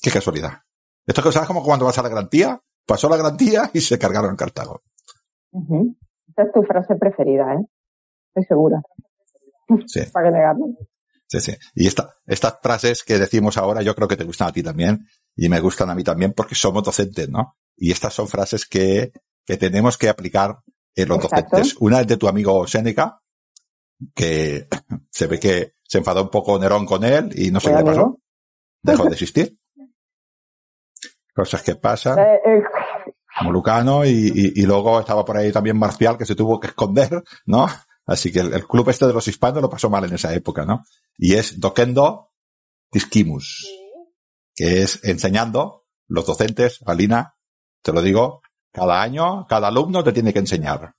[0.02, 0.54] Qué casualidad.
[1.06, 4.84] Esto sabes como cuando vas a la garantía, pasó la garantía y se cargaron Cartago.
[5.52, 7.66] Esa es tu frase preferida, ¿eh?
[8.28, 8.82] Estoy segura.
[9.88, 10.02] Sí.
[10.14, 10.66] Para que negarlo.
[11.28, 11.54] Sí, sí.
[11.76, 15.06] Y esta, estas frases que decimos ahora yo creo que te gustan a ti también
[15.36, 17.56] y me gustan a mí también porque somos docentes, ¿no?
[17.76, 19.12] Y estas son frases que,
[19.50, 20.60] que tenemos que aplicar
[20.94, 21.76] en los docentes.
[21.80, 23.20] Una es de tu amigo Seneca,
[24.14, 24.68] que
[25.10, 28.20] se ve que se enfadó un poco Nerón con él y no sé qué pasó.
[28.84, 29.58] Dejó de existir.
[31.36, 32.20] Cosas que pasan.
[32.20, 32.64] Eh, eh.
[33.42, 37.68] Molucano y, y, luego estaba por ahí también Marcial que se tuvo que esconder, ¿no?
[38.06, 40.84] Así que el, club este de los hispanos lo pasó mal en esa época, ¿no?
[41.18, 42.34] Y es Docendo
[42.92, 43.66] Disquimus,
[44.54, 47.36] que es enseñando los docentes, Alina,
[47.82, 48.42] te lo digo,
[48.72, 50.94] cada año, cada alumno te tiene que enseñar.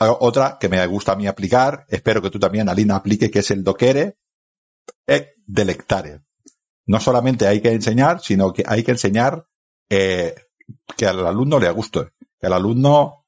[0.00, 3.50] Otra que me gusta a mí aplicar, espero que tú también, Alina, aplique, que es
[3.50, 4.16] el doquere
[5.06, 6.20] e delectare.
[6.86, 9.44] No solamente hay que enseñar, sino que hay que enseñar
[9.90, 10.34] eh,
[10.96, 13.24] que al alumno le guste, que al alumno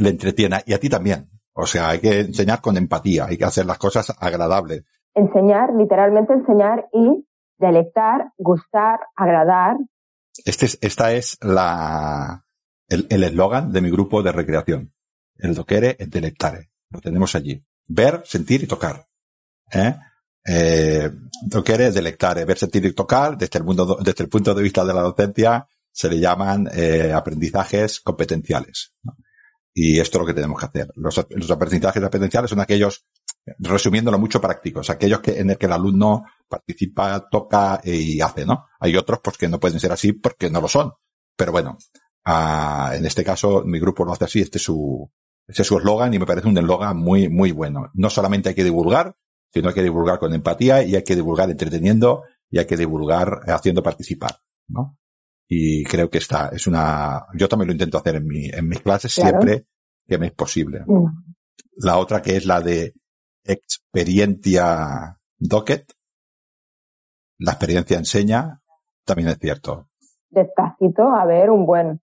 [0.00, 1.30] le entretiene y a ti también.
[1.54, 4.84] O sea, hay que enseñar con empatía, hay que hacer las cosas agradables.
[5.14, 7.26] Enseñar, literalmente enseñar y
[7.58, 9.76] delectar, gustar, agradar.
[10.44, 12.44] Este es, esta es la,
[12.88, 14.92] el eslogan de mi grupo de recreación.
[15.36, 16.70] El doquere et delectare.
[16.90, 17.64] Lo tenemos allí.
[17.86, 19.06] Ver, sentir y tocar.
[19.72, 19.94] ¿Eh?
[20.44, 21.10] Eh,
[21.42, 22.44] doquere delectare.
[22.44, 25.66] Ver, sentir y tocar, desde el, mundo, desde el punto de vista de la docencia,
[25.90, 28.94] se le llaman eh, aprendizajes competenciales.
[29.74, 30.92] Y esto es lo que tenemos que hacer.
[30.96, 33.06] Los, los aprendizajes competenciales son aquellos,
[33.58, 38.66] resumiéndolo mucho, prácticos, aquellos que, en el que el alumno participa, toca y hace, ¿no?
[38.80, 40.92] Hay otros pues que no pueden ser así porque no lo son.
[41.36, 41.78] Pero bueno,
[42.24, 45.10] ah, en este caso mi grupo lo hace así, este es su,
[45.46, 47.90] este es su eslogan y me parece un eslogan muy, muy bueno.
[47.94, 49.16] No solamente hay que divulgar,
[49.52, 53.40] sino hay que divulgar con empatía y hay que divulgar entreteniendo y hay que divulgar
[53.46, 54.98] haciendo participar, ¿no?
[55.48, 58.80] Y creo que esta es una, yo también lo intento hacer en mi, en mis
[58.80, 59.66] clases siempre
[60.06, 60.84] que me es posible.
[61.76, 62.94] La otra que es la de
[63.44, 65.92] experiencia docket.
[67.38, 68.60] La experiencia enseña,
[69.04, 69.88] también es cierto.
[70.30, 72.00] Despacito, a ver, un buen,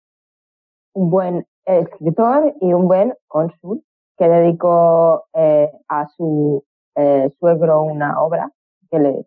[0.93, 3.83] un buen escritor y un buen cónsul
[4.17, 6.63] que dedicó eh, a su
[6.95, 8.51] eh, suegro una obra
[8.91, 9.25] que le,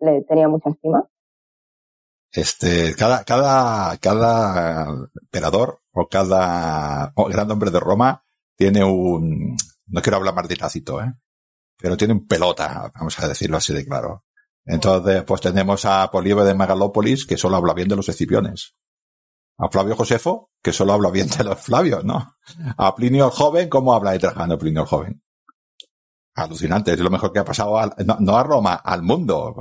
[0.00, 1.06] le tenía mucha estima
[2.32, 4.86] este, cada, cada, cada
[5.20, 8.24] emperador o cada gran hombre de Roma
[8.56, 9.56] tiene un,
[9.86, 11.12] no quiero hablar más de Tácito, ¿eh?
[11.76, 14.24] pero tiene un pelota, vamos a decirlo así de claro.
[14.64, 18.74] Entonces, pues tenemos a Políbio de Megalópolis, que solo habla bien de los escipiones.
[19.58, 22.36] A Flavio Josefo, que solo habla bien de los Flavios, ¿no?
[22.76, 25.22] A Plinio el Joven, ¿cómo habla de Trajano Plinio el Joven?
[26.34, 29.54] Alucinante, es lo mejor que ha pasado, no, no, a Roma, al mundo.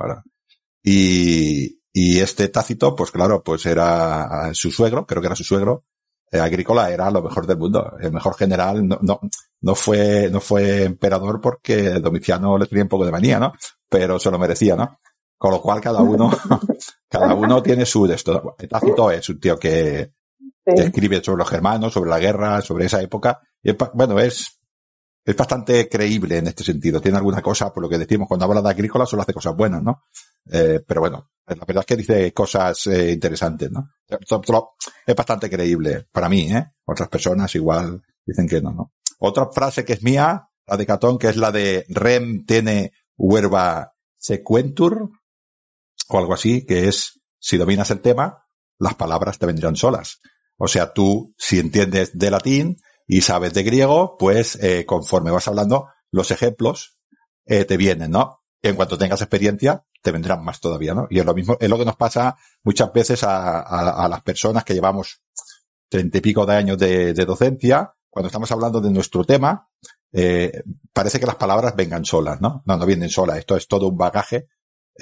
[0.84, 5.85] Y, y este Tácito, pues claro, pues era su suegro, creo que era su suegro,
[6.31, 7.97] eh, agrícola era lo mejor del mundo.
[7.99, 9.19] El mejor general no, no,
[9.59, 13.53] no fue, no fue emperador porque Domiciano le tenía un poco de manía, ¿no?
[13.89, 14.99] Pero se lo merecía, ¿no?
[15.37, 16.31] Con lo cual cada uno,
[17.09, 18.55] cada uno tiene su de esto.
[18.69, 20.13] Tácito es un tío que,
[20.65, 23.41] que, escribe sobre los germanos, sobre la guerra, sobre esa época.
[23.61, 24.61] Y bueno, es,
[25.24, 26.99] es bastante creíble en este sentido.
[26.99, 29.84] Tiene alguna cosa, por lo que decimos, cuando habla de agrícola solo hace cosas buenas,
[29.84, 30.03] ¿no?
[30.51, 33.89] Eh, pero bueno, la verdad es que dice cosas eh, interesantes, ¿no?
[34.09, 36.65] Es bastante creíble para mí, ¿eh?
[36.86, 38.93] Otras personas igual dicen que no, ¿no?
[39.19, 43.93] Otra frase que es mía, la de Catón, que es la de rem tene huerva
[44.17, 45.11] sequentur,
[46.09, 48.45] o algo así, que es, si dominas el tema,
[48.80, 50.19] las palabras te vendrán solas.
[50.57, 55.47] O sea, tú, si entiendes de latín y sabes de griego, pues eh, conforme vas
[55.47, 56.97] hablando, los ejemplos
[57.45, 58.41] eh, te vienen, ¿no?
[58.61, 61.07] en cuanto tengas experiencia, te vendrán más todavía, ¿no?
[61.09, 64.63] Y es lo mismo, es lo que nos pasa muchas veces a, a, las personas
[64.63, 65.21] que llevamos
[65.89, 69.67] treinta y pico de años de, de, docencia, cuando estamos hablando de nuestro tema,
[70.11, 72.61] eh, parece que las palabras vengan solas, ¿no?
[72.65, 73.37] No, no vienen solas.
[73.37, 74.47] Esto es todo un bagaje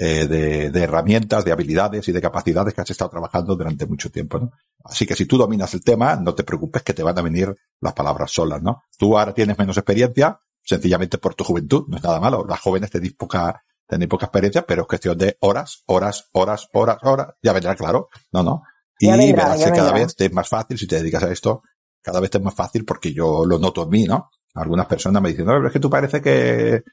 [0.02, 4.10] eh, de, de, herramientas, de habilidades y de capacidades que has estado trabajando durante mucho
[4.10, 4.50] tiempo, ¿no?
[4.82, 7.54] Así que si tú dominas el tema, no te preocupes que te van a venir
[7.82, 8.82] las palabras solas, ¿no?
[8.96, 12.46] Tú ahora tienes menos experiencia, sencillamente por tu juventud, no es nada malo.
[12.48, 16.96] Las jóvenes tenéis poca, tenéis poca experiencia, pero es cuestión de horas, horas, horas, horas,
[17.02, 18.62] horas, ya vendrá claro, no, no.
[18.98, 21.62] Y verás que cada vez te es más fácil, si te dedicas a esto,
[22.00, 24.30] cada vez te es más fácil porque yo lo noto en mí, ¿no?
[24.54, 26.84] Algunas personas me dicen, no, es que tú parece que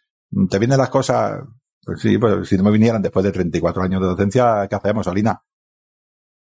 [0.50, 1.42] te vienen las cosas.
[1.88, 5.08] Pues sí, pues si no me vinieran después de 34 años de docencia, ¿qué hacemos,
[5.08, 5.42] Alina?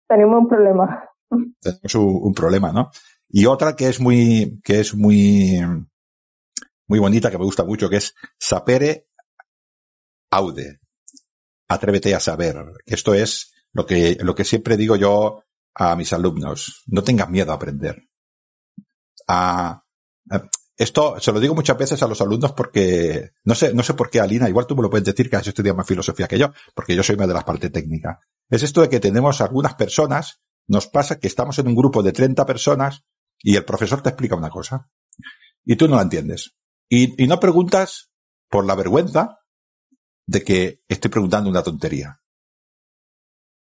[0.09, 1.09] Tenemos un problema.
[1.61, 2.91] Tenemos un, un problema, ¿no?
[3.29, 5.61] Y otra que es muy, que es muy,
[6.89, 9.07] muy bonita, que me gusta mucho, que es sapere
[10.33, 10.81] aude.
[11.69, 12.57] Atrévete a saber.
[12.85, 15.45] Esto es lo que, lo que siempre digo yo
[15.77, 16.83] a mis alumnos.
[16.89, 18.03] No tengas miedo a aprender.
[19.29, 19.85] A,
[20.77, 24.11] esto se lo digo muchas veces a los alumnos porque no sé, no sé por
[24.11, 26.53] qué, Alina, igual tú me lo puedes decir que has estudiado más filosofía que yo,
[26.75, 28.21] porque yo soy más de la parte técnica.
[28.51, 32.13] Es esto de que tenemos algunas personas, nos pasa que estamos en un grupo de
[32.13, 33.05] 30 personas
[33.39, 34.91] y el profesor te explica una cosa
[35.65, 36.57] y tú no la entiendes.
[36.89, 38.11] Y, y no preguntas
[38.49, 39.41] por la vergüenza
[40.27, 42.21] de que estoy preguntando una tontería.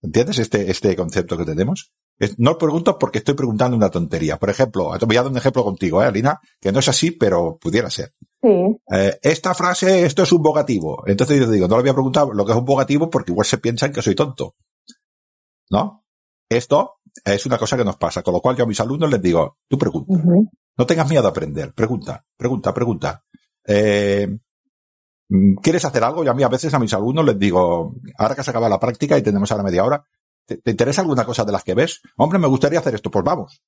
[0.01, 1.93] ¿Entiendes este, este concepto que tenemos?
[2.37, 4.37] No pregunto porque estoy preguntando una tontería.
[4.37, 6.39] Por ejemplo, voy a dar un ejemplo contigo, ¿eh, Alina?
[6.59, 8.13] Que no es así, pero pudiera ser.
[8.41, 8.49] Sí.
[8.91, 11.03] Eh, esta frase, esto es un bogativo.
[11.07, 13.31] Entonces yo te digo, no le voy a preguntar lo que es un bogativo porque
[13.31, 14.55] igual se piensan que soy tonto.
[15.69, 16.03] ¿No?
[16.49, 18.21] Esto es una cosa que nos pasa.
[18.21, 20.13] Con lo cual yo a mis alumnos les digo, tú pregunta.
[20.77, 21.73] No tengas miedo a aprender.
[21.73, 23.23] Pregunta, pregunta, pregunta.
[23.65, 24.37] Eh,
[25.61, 26.23] ¿Quieres hacer algo?
[26.23, 28.79] Y a mí a veces a mis alumnos les digo, ahora que se acaba la
[28.79, 30.05] práctica y tenemos ahora media hora,
[30.57, 32.01] ¿te, interesa alguna cosa de las que ves?
[32.17, 33.61] Hombre, me gustaría hacer esto, pues vamos.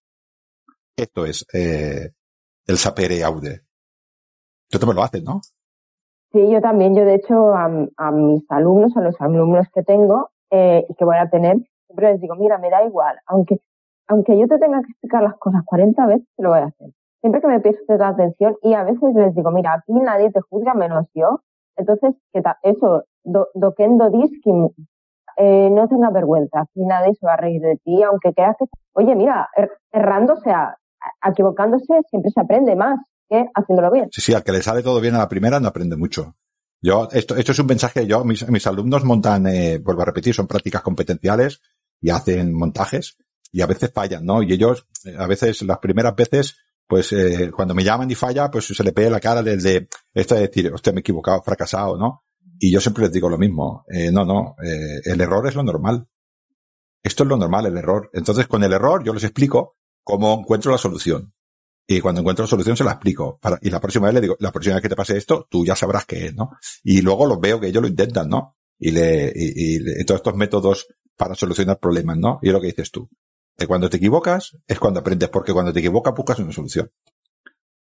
[0.95, 2.11] Esto es eh,
[2.67, 3.61] el sapere aude.
[4.69, 5.41] Tú también lo haces, ¿no?
[6.31, 6.95] Sí, yo también.
[6.95, 7.69] Yo, de hecho, a,
[8.11, 11.57] mis alumnos, a los alumnos que tengo eh, y que voy a tener,
[11.87, 13.57] siempre les digo, mira, me da igual, aunque,
[14.07, 16.89] aunque yo te tenga que explicar las cosas 40 veces, te lo voy a hacer.
[17.21, 20.73] Siempre que me prestes atención y a veces les digo, mira, aquí nadie te juzga
[20.73, 21.41] menos yo.
[21.77, 24.69] Entonces, que eso, do, doquendo diskim,
[25.37, 28.65] eh, no tengas vergüenza, aquí nadie se va a reír de ti, aunque creas que,
[28.93, 30.77] oye, mira, er, errando, o sea,
[31.23, 34.09] equivocándose siempre se aprende más que haciéndolo bien.
[34.11, 36.35] Sí, sí, al que le sale todo bien a la primera no aprende mucho.
[36.81, 40.47] Yo, esto, esto es un mensaje, yo, mis, alumnos montan, eh, vuelvo a repetir, son
[40.47, 41.61] prácticas competenciales
[42.01, 43.17] y hacen montajes
[43.53, 44.43] y a veces fallan, ¿no?
[44.43, 48.51] Y ellos, eh, a veces, las primeras veces, pues eh, cuando me llaman y falla,
[48.51, 51.97] pues se le pega la cara desde esto de decir, usted me he equivocado, fracasado,
[51.97, 52.23] ¿no?
[52.59, 55.63] Y yo siempre les digo lo mismo, eh, no, no, eh, el error es lo
[55.63, 56.07] normal.
[57.03, 58.09] Esto es lo normal, el error.
[58.13, 61.33] Entonces, con el error yo les explico cómo encuentro la solución.
[61.85, 63.37] Y cuando encuentro la solución se la explico.
[63.41, 65.65] Para, y la próxima vez le digo, la próxima vez que te pase esto, tú
[65.65, 66.51] ya sabrás qué es, ¿no?
[66.83, 68.55] Y luego los veo que ellos lo intentan, ¿no?
[68.79, 70.87] Y le, y, y todos estos métodos
[71.17, 72.39] para solucionar problemas, ¿no?
[72.41, 73.09] Y es lo que dices tú.
[73.57, 76.89] Que cuando te equivocas es cuando aprendes, porque cuando te equivocas buscas una solución.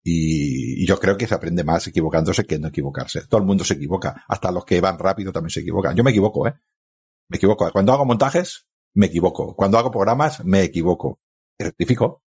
[0.07, 3.25] Y, y, yo creo que se aprende más equivocándose que no equivocarse.
[3.27, 4.23] Todo el mundo se equivoca.
[4.27, 5.95] Hasta los que van rápido también se equivocan.
[5.95, 6.53] Yo me equivoco, ¿eh?
[7.27, 7.67] Me equivoco.
[7.71, 9.55] Cuando hago montajes, me equivoco.
[9.55, 11.19] Cuando hago programas, me equivoco.
[11.57, 12.21] Rectifico.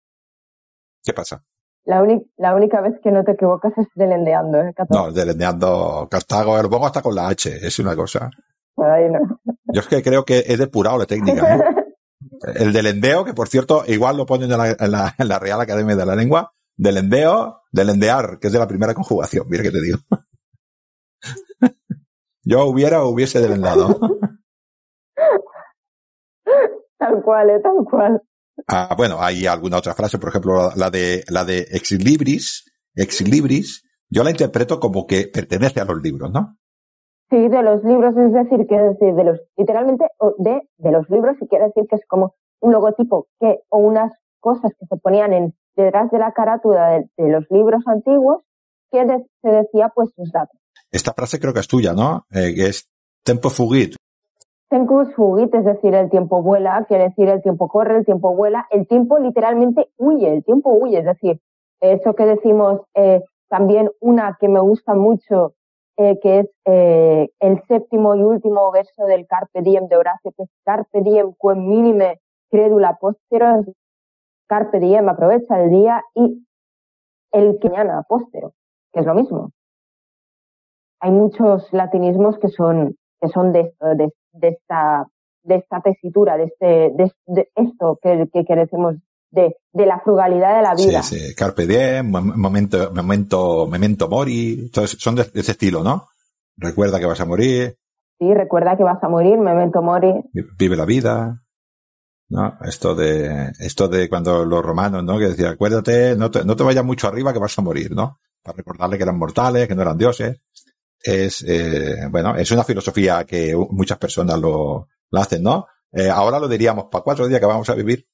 [1.04, 1.44] ¿Qué pasa?
[1.84, 2.02] La,
[2.38, 4.74] la, única vez que no te equivocas es delendeando, ¿eh?
[4.90, 6.08] No, delendeando.
[6.10, 7.60] Castago, lo pongo hasta con la H.
[7.62, 8.32] Es una cosa.
[8.78, 9.40] Ay, no.
[9.66, 11.58] Yo es que creo que he depurado la técnica.
[11.58, 11.62] ¿eh?
[12.56, 15.40] El del endeo, que por cierto, igual lo ponen en la, en la, en la
[15.40, 19.46] Real Academia de la Lengua, del endeo, del endear, que es de la primera conjugación.
[19.50, 20.00] Mira que te digo.
[22.44, 24.00] Yo hubiera o hubiese delendado.
[26.98, 28.22] Tal cual, eh, tal cual.
[28.68, 33.22] Ah, bueno, hay alguna otra frase, por ejemplo, la de, la de ex libris, ex
[33.22, 36.58] libris, yo la interpreto como que pertenece a los libros, ¿no?
[37.30, 40.06] Sí, de los libros, es decir, que decir, de los, literalmente,
[40.38, 44.14] de, de los libros, y quiere decir que es como un logotipo que, o unas
[44.40, 48.42] cosas que se ponían en, detrás de la carátula de, de los libros antiguos,
[48.92, 50.60] que de, se decía pues sus datos.
[50.92, 52.26] Esta frase creo que es tuya, ¿no?
[52.32, 52.90] Eh, que es
[53.24, 53.96] tempo fugit.
[54.70, 58.66] Tempus fugit, es decir, el tiempo vuela, quiere decir el tiempo corre, el tiempo vuela,
[58.72, 61.40] el tiempo literalmente huye, el tiempo huye, es decir,
[61.82, 65.54] eso que decimos, eh, también una que me gusta mucho
[65.98, 70.44] eh, que es eh, el séptimo y último verso del Carpe Diem de Horacio, que
[70.44, 72.20] es Carpe Diem quem minime
[72.50, 73.64] credula postero,
[74.48, 76.46] Carpe Diem, aprovecha el día y
[77.32, 78.54] el que mañana postero,
[78.94, 79.52] que es lo mismo.
[81.02, 85.08] Hay muchos latinismos que son, que son de de, de esta,
[85.44, 88.96] de esta tesitura, de este, de, de esto que, que, que decimos
[89.32, 91.04] de, de, la frugalidad de la vida.
[91.04, 91.36] Sí, sí.
[91.36, 96.08] Carpe diem, momento, momento, memento mori, entonces son de, de, ese estilo, ¿no?
[96.58, 97.76] Recuerda que vas a morir.
[98.18, 100.14] Sí, recuerda que vas a morir, memento mori.
[100.58, 101.45] Vive la vida.
[102.30, 102.58] ¿No?
[102.64, 105.20] Esto de, esto de cuando los romanos, ¿no?
[105.20, 108.20] Que decía, acuérdate, no te, no te vayas mucho arriba que vas a morir, ¿no?
[108.42, 110.42] Para recordarle que eran mortales, que no eran dioses.
[111.00, 115.68] Es, eh, bueno, es una filosofía que muchas personas lo, lo hacen, ¿no?
[115.92, 118.08] Eh, ahora lo diríamos, para cuatro días que vamos a vivir,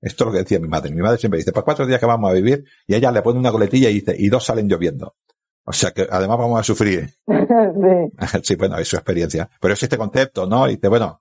[0.00, 0.90] Esto es lo que decía mi madre.
[0.92, 3.38] Mi madre siempre dice, para cuatro días que vamos a vivir, y ella le pone
[3.38, 5.16] una coletilla y dice, y dos salen lloviendo.
[5.64, 7.10] O sea que además vamos a sufrir.
[7.26, 8.38] sí.
[8.42, 9.50] sí, bueno, es su experiencia.
[9.60, 10.66] Pero es este concepto, ¿no?
[10.66, 11.20] Y dice, bueno,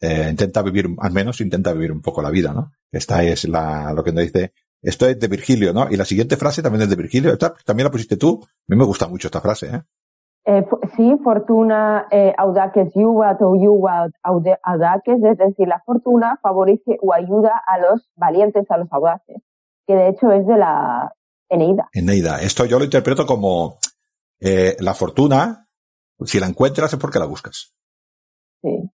[0.00, 2.72] eh, intenta vivir, al menos intenta vivir un poco la vida, ¿no?
[2.90, 5.88] Esta es la, lo que nos dice, esto es de Virgilio, ¿no?
[5.90, 7.32] Y la siguiente frase también es de Virgilio.
[7.32, 8.40] Esta también la pusiste tú.
[8.42, 9.82] A mí me gusta mucho esta frase, ¿eh?
[10.46, 17.12] Eh, sí, fortuna eh, audaces yuvat o yuvat audaces, es decir, la fortuna favorece o
[17.12, 19.36] ayuda a los valientes, a los audaces,
[19.86, 21.14] que de hecho es de la
[21.50, 21.90] Eneida.
[21.92, 22.40] Eneida.
[22.40, 23.78] Esto yo lo interpreto como
[24.40, 25.68] eh, la fortuna,
[26.24, 27.74] si la encuentras es porque la buscas.
[28.62, 28.90] Sí.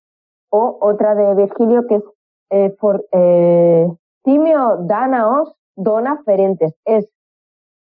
[0.59, 2.05] O otra de Virgilio que es
[2.49, 3.87] eh, for, eh,
[4.23, 6.75] Timio Danaos dona ferentes.
[6.87, 7.07] Es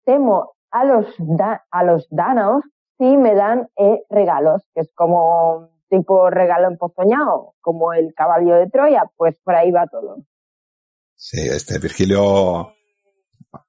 [0.04, 2.64] temo a los, da, a los Danaos
[2.98, 8.70] si me dan eh, regalos, que es como tipo regalo empozoñado, como el caballo de
[8.70, 10.18] Troya, pues por ahí va todo.
[11.16, 12.74] Sí, este Virgilio,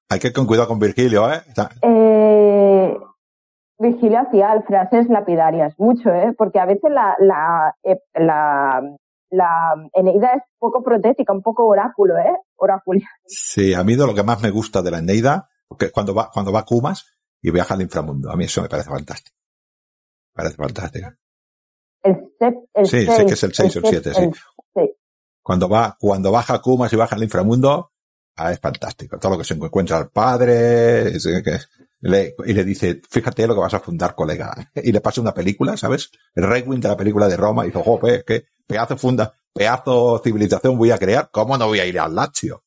[0.09, 1.42] hay que ir con cuidado con Virgilio, ¿eh?
[1.82, 2.99] eh
[3.79, 6.35] Virgilio hacía frases lapidarias, mucho, ¿eh?
[6.37, 8.83] Porque a veces la, la, eh, la,
[9.31, 12.37] la Eneida es poco protética, un poco oráculo, ¿eh?
[12.57, 13.09] Oracular.
[13.24, 16.31] Sí, a mí de lo que más me gusta de la Eneida, porque cuando va,
[16.33, 17.07] cuando va a Kumas
[17.41, 19.37] y viaja al inframundo, a mí eso me parece fantástico.
[20.35, 21.09] Me parece fantástico.
[22.03, 22.33] El,
[22.74, 24.31] el sí, seis, sé que es el 6 o el 7, sí.
[24.74, 24.95] sí.
[25.43, 27.93] Cuando va, cuando baja a Kumas y baja al inframundo,
[28.37, 29.18] ah, es fantástico.
[29.18, 31.59] Todo lo que se encuentra al padre, es, que,
[32.01, 34.55] le, y le dice, fíjate lo que vas a fundar, colega.
[34.74, 36.11] Y le pasa una película, ¿sabes?
[36.34, 40.76] El Requiem de la película de Roma, y dijo, jope, qué pedazo funda, pedazo civilización
[40.76, 42.62] voy a crear, ¿cómo no voy a ir al Lazio?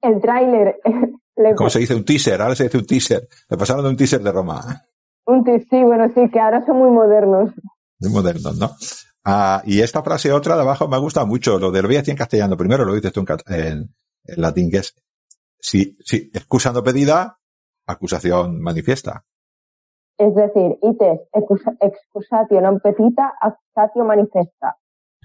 [0.00, 0.76] El tráiler.
[1.56, 2.40] ¿Cómo se dice un teaser?
[2.40, 3.28] Ahora se dice un teaser.
[3.48, 4.84] Le pasaron de un teaser de Roma.
[5.24, 7.52] Un teaser, sí, bueno, sí, que ahora son muy modernos.
[8.00, 8.74] Muy modernos, ¿no?
[9.24, 11.58] Ah, y esta frase otra de abajo me gusta mucho.
[11.58, 12.56] Lo de lo voy a decir en castellano.
[12.56, 13.94] Primero lo dices tú en, en,
[14.24, 14.94] en latín, que es,
[15.60, 17.38] si, si, excusa no pedida,
[17.88, 19.24] acusación manifiesta.
[20.18, 24.76] Es decir, ites excusatio non petita, accusatio manifesta.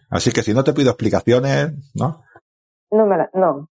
[0.09, 2.23] Así que si no te pido explicaciones, ¿no?
[2.91, 3.69] No me, la, no,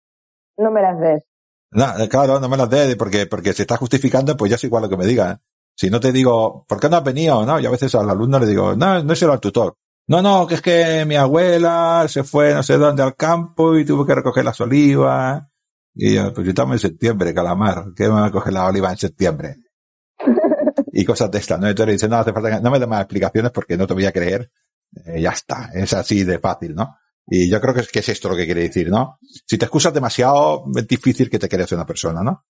[0.57, 1.23] no me las des.
[1.71, 4.83] No, claro, no me las des porque, porque se está justificando, pues ya es igual
[4.83, 5.41] lo que me diga.
[5.75, 7.45] Si no te digo, ¿por qué no has venido?
[7.45, 9.75] No, yo a veces al alumno le digo, no, no es el al tutor.
[10.07, 13.85] No, no, que es que mi abuela se fue no sé dónde al campo y
[13.85, 15.43] tuvo que recoger las olivas.
[15.99, 17.85] Y yo, pues yo estamos en septiembre, calamar.
[17.95, 19.55] ¿Qué me va a coger la oliva en septiembre?
[20.91, 21.67] y cosas de estas, ¿no?
[21.67, 24.05] Entonces dice, no hace falta que, no me des más explicaciones porque no te voy
[24.05, 24.49] a creer
[25.05, 26.97] eh, ya está, es así de fácil, ¿no?
[27.25, 29.17] Y yo creo que es, que es esto lo que quiere decir, ¿no?
[29.21, 32.43] Si te excusas demasiado, es difícil que te creas una persona, ¿no?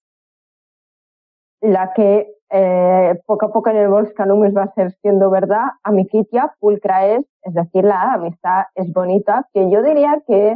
[1.61, 6.53] La que eh, poco a poco en el Volscanumes va a ser siendo verdad, amiquitia,
[6.59, 10.55] pulcra es, es decir, la amistad es bonita, que yo diría que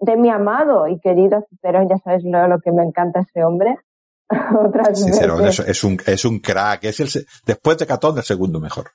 [0.00, 3.76] de mi amado y querido Cicerón, ya sabes lo, lo que me encanta ese hombre.
[4.66, 8.60] Otras Cicerón es, es, un, es un crack, es el, después de Catón el segundo
[8.60, 8.90] mejor.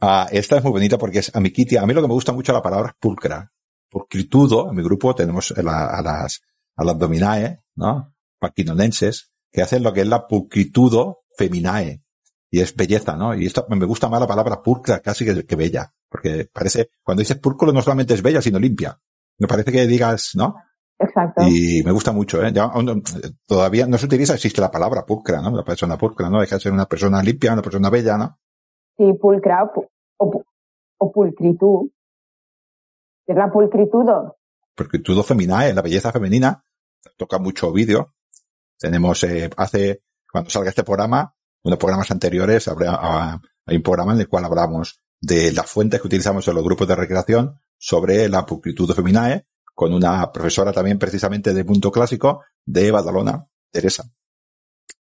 [0.00, 1.82] Ah, esta es muy bonita porque es amiquitia.
[1.82, 3.50] A mí lo que me gusta mucho la palabra es pulcra.
[3.88, 6.42] Pulcritudo, en mi grupo tenemos la, a las,
[6.76, 8.14] a las dominae, ¿no?
[8.38, 12.02] Paquinonenses, que hacen lo que es la pulcritudo feminae.
[12.50, 13.34] Y es belleza, ¿no?
[13.34, 15.92] Y esto me gusta más la palabra pulcra casi que, que bella.
[16.08, 18.98] Porque parece, cuando dices púrculo no solamente es bella, sino limpia.
[19.38, 20.56] Me parece que digas, ¿no?
[20.98, 21.42] Exacto.
[21.46, 22.52] Y me gusta mucho, ¿eh?
[22.52, 22.70] Ya,
[23.46, 25.50] todavía no se utiliza, existe la palabra pulcra, ¿no?
[25.50, 26.40] La persona pulcra, ¿no?
[26.40, 28.38] Deja de ser una persona limpia, una persona bella, ¿no?
[28.96, 29.70] Sí, pulcra
[30.16, 30.44] o,
[30.98, 31.90] o pulcritud.
[33.26, 34.38] Es la pulcritudo.
[34.74, 36.64] Pulcritudo feminae, la belleza femenina.
[37.16, 38.14] Toca mucho vídeo.
[38.78, 44.20] Tenemos, eh, hace, cuando salga este programa, unos programas anteriores, habrá, hay un programa en
[44.20, 48.44] el cual hablamos de las fuentes que utilizamos en los grupos de recreación sobre la
[48.44, 54.10] pulcritudo feminae, con una profesora también precisamente de punto clásico de Badalona, Teresa,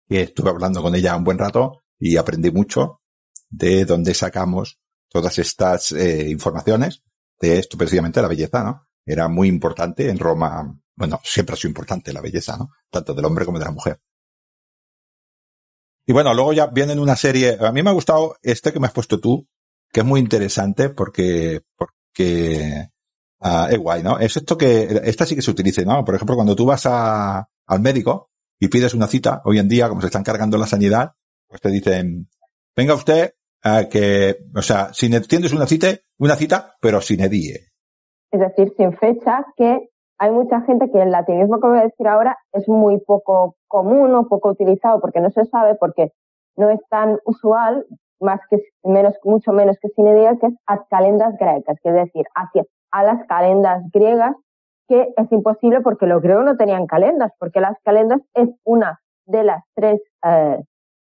[0.10, 3.02] estuve hablando con ella un buen rato y aprendí mucho
[3.50, 4.80] de dónde sacamos
[5.10, 7.04] todas estas eh, informaciones
[7.40, 8.88] de esto precisamente la belleza, ¿no?
[9.06, 12.72] Era muy importante en Roma, bueno, siempre ha sido importante la belleza, ¿no?
[12.90, 14.00] Tanto del hombre como de la mujer.
[16.08, 18.88] Y bueno, luego ya vienen una serie, a mí me ha gustado este que me
[18.88, 19.48] has puesto tú,
[19.92, 24.20] que es muy interesante porque, porque, uh, es guay, ¿no?
[24.20, 26.04] Es esto que, esta sí que se utiliza, ¿no?
[26.06, 28.30] Por ejemplo, cuando tú vas a, al médico
[28.60, 31.12] y pides una cita, hoy en día, como se están cargando la sanidad,
[31.48, 32.28] pues te dicen,
[32.76, 33.34] venga usted
[33.90, 35.88] que, o sea, sin tienes una cita,
[36.20, 37.72] una cita, pero sin edie.
[38.32, 42.08] Es decir, sin fecha, que hay mucha gente que el latinismo que voy a decir
[42.08, 46.12] ahora es muy poco común o poco utilizado porque no se sabe, porque
[46.56, 47.86] no es tan usual,
[48.20, 51.96] más que menos, mucho menos que sin edie, que es ad calendas grecas, que es
[51.96, 54.36] decir, hacia a las calendas griegas
[54.88, 59.44] que es imposible porque los griegos no tenían calendas, porque las calendas es una de
[59.44, 60.60] las tres eh,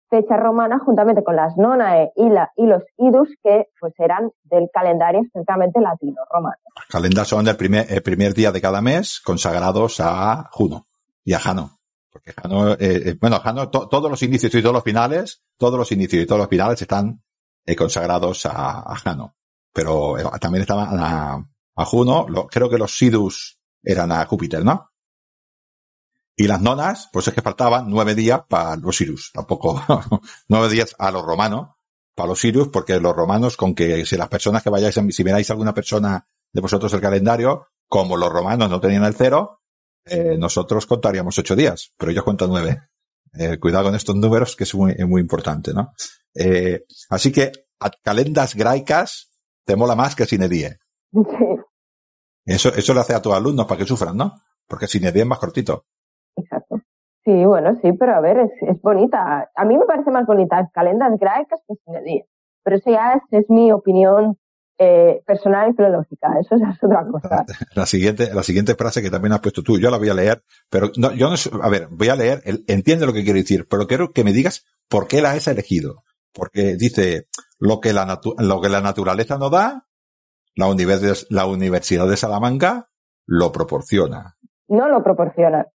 [0.09, 4.69] fechas romanas juntamente con las nonae y, la, y los idus que pues eran del
[4.73, 6.57] calendario estrictamente latino-romano.
[6.77, 10.87] Las calendas son el primer, el primer día de cada mes consagrados a Juno
[11.25, 11.78] y a Jano.
[12.19, 15.78] Porque Jano, eh, eh, bueno, Jano, to, todos los inicios y todos los finales, todos
[15.78, 17.23] los inicios y todos los finales están
[17.65, 19.36] eh, consagrados a, a, Jano.
[19.73, 24.65] Pero eh, también estaban a, a Juno, lo, creo que los Sidus eran a Júpiter,
[24.65, 24.90] ¿no?
[26.35, 29.31] Y las nonas, pues es que faltaban nueve días para los Sirius.
[29.32, 29.81] Tampoco,
[30.49, 31.70] nueve días a los romanos,
[32.16, 35.51] para los Sirius, porque los romanos, con que si las personas que vayáis, si miráis
[35.51, 39.58] alguna persona de vosotros el calendario, como los romanos no tenían el cero,
[40.11, 42.83] eh, nosotros contaríamos ocho días, pero ellos cuentan nueve.
[43.39, 45.93] Eh, cuidado con estos números, que es muy, muy importante, ¿no?
[46.35, 49.31] Eh, así que, a calendas graicas,
[49.65, 50.79] te mola más que Sinedie.
[51.13, 51.21] Sí.
[52.47, 54.35] Eso, eso lo hace a tus alumnos para que sufran, ¿no?
[54.67, 55.85] Porque Sinedie es más cortito.
[56.37, 56.81] Exacto.
[57.25, 59.51] Sí, bueno, sí, pero a ver, es, es bonita.
[59.55, 62.27] A mí me parece más bonita calendas graicas que Sinedie.
[62.65, 64.39] Pero eso ya es, es mi opinión
[64.79, 66.29] eh, personal y filológica.
[66.41, 67.45] Eso es otra cosa.
[67.75, 70.43] La siguiente, la siguiente frase que también has puesto tú, yo la voy a leer,
[70.71, 73.67] pero no, yo no, a ver, voy a leer, el, entiende lo que quiero decir,
[73.69, 76.05] pero quiero que me digas por qué la has elegido.
[76.33, 77.27] Porque dice,
[77.59, 79.87] lo que la, lo que la naturaleza no da,
[80.55, 82.89] la, univers la Universidad de Salamanca
[83.27, 84.37] lo proporciona.
[84.69, 85.67] No lo proporciona.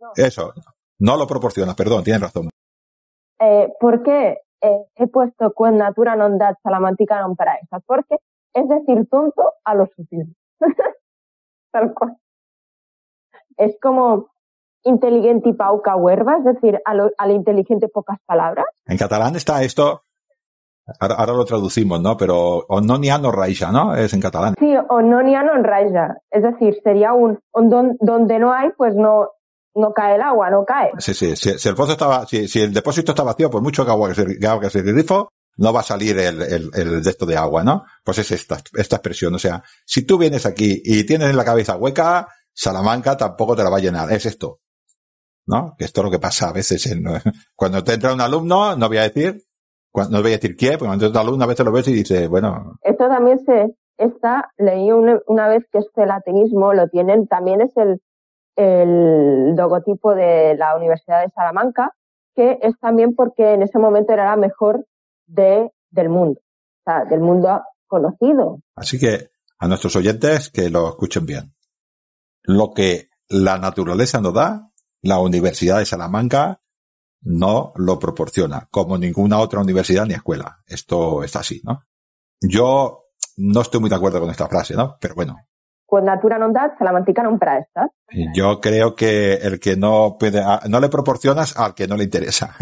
[0.00, 0.12] No.
[0.14, 0.52] Eso,
[0.98, 2.50] no lo proporciona, perdón, tienes razón.
[3.40, 7.82] Eh, ¿Por qué eh, he puesto Quod natura non dat salamantica non paraesa?
[7.82, 8.22] Porque
[8.54, 10.34] es decir tonto a lo sutil.
[11.72, 12.16] Tal cual.
[13.56, 14.32] Es como
[14.84, 18.66] inteligente y pauca huerva, es decir, a lo, a lo inteligente pocas palabras.
[18.86, 20.02] En catalán está esto,
[20.98, 22.16] ahora, ahora lo traducimos, ¿no?
[22.16, 23.94] Pero ononia no raija, ¿no?
[23.94, 24.54] Es en catalán.
[24.58, 26.18] Sí, ononia no raija.
[26.30, 29.28] Es decir, sería un, don, donde no hay, pues no,
[29.74, 30.92] no cae el agua, no cae.
[30.98, 33.84] Sí, sí, si, si el pozo estaba, si, si, el depósito está vacío, por mucho
[33.84, 37.10] que agua que se, que se grifo, no va a salir el, el, el de
[37.10, 37.84] esto de agua, ¿no?
[38.04, 39.34] Pues es esta, esta expresión.
[39.34, 43.62] O sea, si tú vienes aquí y tienes en la cabeza hueca, Salamanca tampoco te
[43.62, 44.10] la va a llenar.
[44.12, 44.60] Es esto.
[45.46, 45.74] ¿No?
[45.76, 47.02] Que esto es lo que pasa a veces en,
[47.56, 49.42] cuando te entra un alumno, no voy a decir,
[49.94, 51.92] no voy a decir quién, porque cuando entra un alumno a veces lo ves y
[51.92, 52.76] dice, bueno.
[52.82, 57.76] Esto también se, esta, leí una, una vez que este latinismo lo tienen, también es
[57.76, 58.00] el,
[58.56, 61.92] el logotipo de la Universidad de Salamanca,
[62.34, 64.86] que es también porque en ese momento era la mejor
[65.26, 68.60] de, del mundo, o sea, del mundo conocido.
[68.74, 71.54] Así que a nuestros oyentes que lo escuchen bien.
[72.42, 74.70] Lo que la naturaleza no da,
[75.02, 76.60] la Universidad de Salamanca
[77.22, 80.58] no lo proporciona, como ninguna otra universidad ni escuela.
[80.66, 81.84] Esto está así, ¿no?
[82.40, 83.04] Yo
[83.36, 84.96] no estoy muy de acuerdo con esta frase, ¿no?
[85.00, 85.36] Pero bueno.
[85.86, 87.84] Pues natura non dat, salamantica non presta.
[88.34, 92.56] Yo creo que el que no puede, no le proporcionas al que no le interesa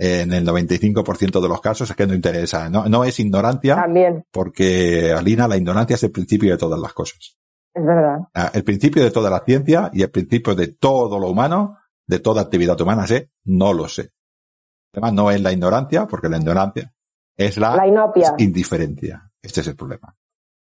[0.00, 2.70] en el 95% de los casos es que no interesa.
[2.70, 3.74] No, no es ignorancia.
[3.74, 4.24] También.
[4.30, 7.36] Porque, Alina, la ignorancia es el principio de todas las cosas.
[7.74, 8.20] Es verdad.
[8.54, 12.42] El principio de toda la ciencia y el principio de todo lo humano, de toda
[12.42, 14.10] actividad humana, sé, no lo sé.
[14.92, 16.94] Además, no es la ignorancia, porque la ignorancia
[17.36, 17.76] es la,
[18.38, 19.30] indiferencia.
[19.42, 20.16] Este es el problema.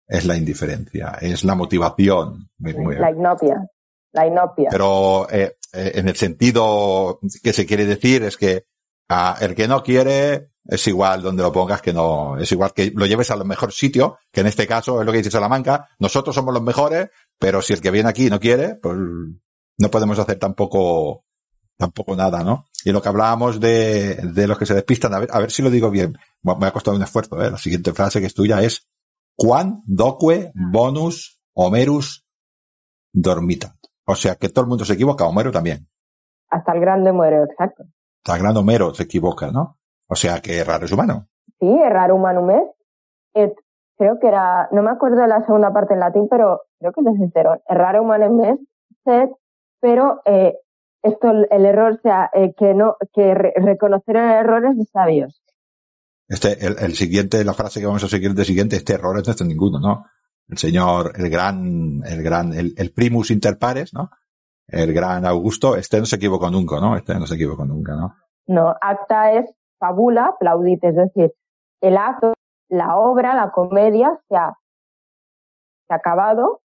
[0.08, 2.50] Es la indiferencia, es la motivación.
[2.58, 3.68] Muy, muy la inopia.
[4.14, 4.70] La inopia.
[4.72, 8.66] Pero eh, eh, en el sentido que se quiere decir es que
[9.10, 12.92] Ah, el que no quiere es igual donde lo pongas que no, es igual que
[12.94, 16.36] lo lleves al mejor sitio, que en este caso es lo que dice Salamanca, nosotros
[16.36, 17.10] somos los mejores,
[17.40, 21.24] pero si el que viene aquí no quiere, pues no podemos hacer tampoco,
[21.78, 22.66] tampoco nada, ¿no?
[22.84, 25.62] Y lo que hablábamos de, de los que se despistan, a ver, a ver si
[25.62, 27.50] lo digo bien, me ha costado un esfuerzo, ¿eh?
[27.50, 28.88] La siguiente frase que es tuya es,
[29.40, 32.26] Quan doque bonus homerus
[33.14, 33.76] dormitat.
[34.04, 35.88] O sea que todo el mundo se equivoca, Homero también.
[36.50, 37.84] Hasta el grande muere, exacto
[38.36, 39.78] el gran Homero se equivoca, ¿no?
[40.08, 41.28] O sea que errar es humano.
[41.60, 42.64] Sí, errar humanum es.
[43.34, 43.54] Et,
[43.98, 47.02] creo que era, no me acuerdo de la segunda parte en latín, pero creo que
[47.02, 47.60] es de Cicerón.
[47.68, 48.60] Errar humanum es
[49.04, 49.30] sed,
[49.80, 50.56] pero eh,
[51.02, 54.86] esto, el error, o sea, eh, que no, que re reconocer el error es de
[54.86, 55.42] sabios.
[56.28, 59.28] Este, el, el, siguiente, la frase que vamos a seguir de siguiente, este error es
[59.28, 60.06] no es ninguno, ¿no?
[60.50, 64.10] El señor, el gran, el gran, el, el primus inter pares, ¿no?
[64.68, 66.96] El gran Augusto, este no se equivocó nunca, ¿no?
[66.96, 68.16] Este no se equivocó nunca, ¿no?
[68.48, 69.50] No, acta es
[69.80, 71.34] fabula, plaudit, es decir,
[71.82, 72.34] el acto,
[72.70, 74.54] la obra, la comedia se ha,
[75.88, 76.62] se ha acabado,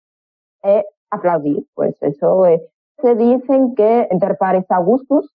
[0.63, 1.65] e aplaudir.
[1.73, 2.61] Pues eso eh,
[3.01, 5.33] se dicen que inter pares Augustus,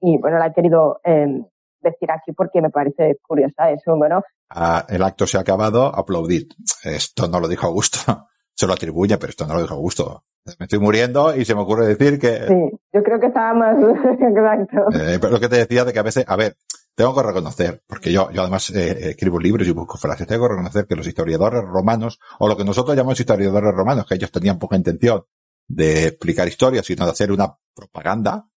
[0.00, 1.44] y bueno, la he querido eh,
[1.80, 4.22] decir aquí porque me parece curiosa eso, bueno.
[4.50, 6.50] Ah, el acto se ha acabado, aplaudid.
[6.84, 7.98] Esto no lo dijo Augusto,
[8.54, 10.24] se lo atribuye, pero esto no lo dijo Augusto.
[10.44, 12.46] Me estoy muriendo y se me ocurre decir que...
[12.48, 13.76] Sí, yo creo que estaba más
[14.20, 14.98] exacto.
[14.98, 16.56] Eh, pero lo que te decía de que a veces, a ver,
[16.94, 20.54] tengo que reconocer, porque yo, yo además eh, escribo libros y busco frases, tengo que
[20.54, 24.58] reconocer que los historiadores romanos, o lo que nosotros llamamos historiadores romanos, que ellos tenían
[24.58, 25.24] poca intención
[25.68, 28.48] de explicar historia, sino de hacer una propaganda,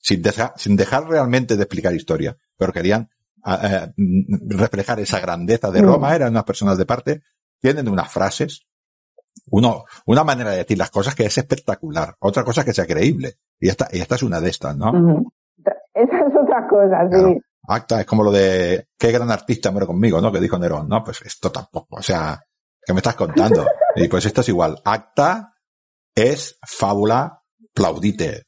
[0.00, 3.08] sin, dejar, sin dejar realmente de explicar historia, pero querían
[3.46, 3.92] eh,
[4.48, 7.22] reflejar esa grandeza de Roma, eran unas personas de parte,
[7.60, 8.67] tienen unas frases
[9.50, 13.34] uno, una manera de decir las cosas que es espectacular, otra cosa que sea creíble.
[13.58, 14.92] Y esta, y esta es una de estas, ¿no?
[15.94, 17.40] Esa es otra cosa, sí.
[17.68, 20.32] Acta es como lo de qué gran artista muere conmigo, ¿no?
[20.32, 21.04] Que dijo Nerón, ¿no?
[21.04, 22.40] Pues esto tampoco, o sea,
[22.84, 23.66] ¿qué me estás contando?
[23.96, 24.80] y pues esto es igual.
[24.84, 25.52] Acta
[26.14, 27.42] es fábula
[27.74, 28.44] plaudite,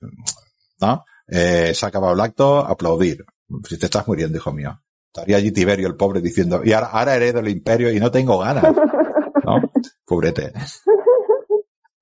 [0.81, 1.05] ¿no?
[1.28, 3.24] Eh, se ha acabado el acto, aplaudir.
[3.68, 4.81] Si te estás muriendo, hijo mío.
[5.12, 8.39] Estaría allí Tiberio, el pobre, diciendo, y ahora, ahora heredo el imperio y no tengo
[8.39, 8.64] ganas.
[9.59, 9.70] ¿no?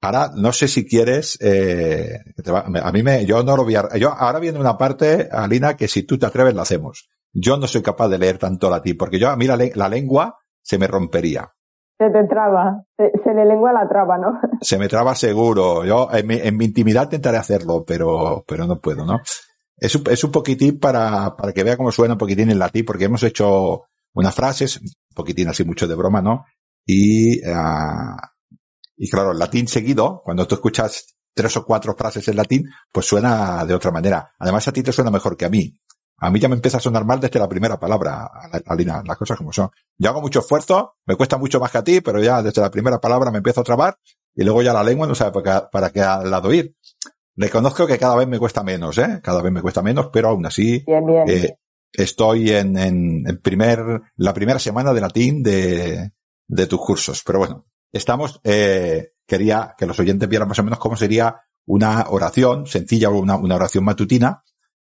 [0.01, 2.21] Ahora, no sé si quieres, eh,
[2.55, 5.89] a mí me, yo no lo voy a, yo ahora viene una parte, Alina, que
[5.89, 7.09] si tú te atreves la hacemos.
[7.33, 10.39] Yo no soy capaz de leer tanto latín, porque yo a mí la, la lengua
[10.63, 11.53] se me rompería.
[11.99, 14.41] Se te traba, se, se, le lengua la traba, ¿no?
[14.61, 15.85] Se me traba seguro.
[15.85, 19.21] Yo en mi, en mi intimidad intentaré hacerlo, pero, pero no puedo, ¿no?
[19.77, 22.85] Es un, es un poquitín para, para que vea cómo suena un poquitín en latín,
[22.85, 23.83] porque hemos hecho
[24.15, 26.45] unas frases, un poquitín así mucho de broma, ¿no?
[26.91, 28.17] Y, uh,
[28.97, 33.05] y claro, el latín seguido, cuando tú escuchas tres o cuatro frases en latín, pues
[33.05, 34.33] suena de otra manera.
[34.39, 35.79] Además, a ti te suena mejor que a mí.
[36.17, 38.29] A mí ya me empieza a sonar mal desde la primera palabra,
[38.67, 39.69] Alina, las cosas como son.
[39.99, 42.71] Yo hago mucho esfuerzo, me cuesta mucho más que a ti, pero ya desde la
[42.71, 43.99] primera palabra me empiezo a trabar
[44.35, 46.75] y luego ya la lengua no sabe para qué, lado ir.
[47.37, 49.21] Reconozco que cada vez me cuesta menos, ¿eh?
[49.23, 51.29] Cada vez me cuesta menos, pero aún así bien, bien.
[51.29, 51.59] Eh,
[51.93, 56.13] estoy en, en, en, primer, la primera semana de latín de,
[56.49, 57.23] de tus cursos.
[57.25, 62.07] Pero bueno, estamos, eh, quería que los oyentes vieran más o menos cómo sería una
[62.09, 64.43] oración sencilla o una, una oración matutina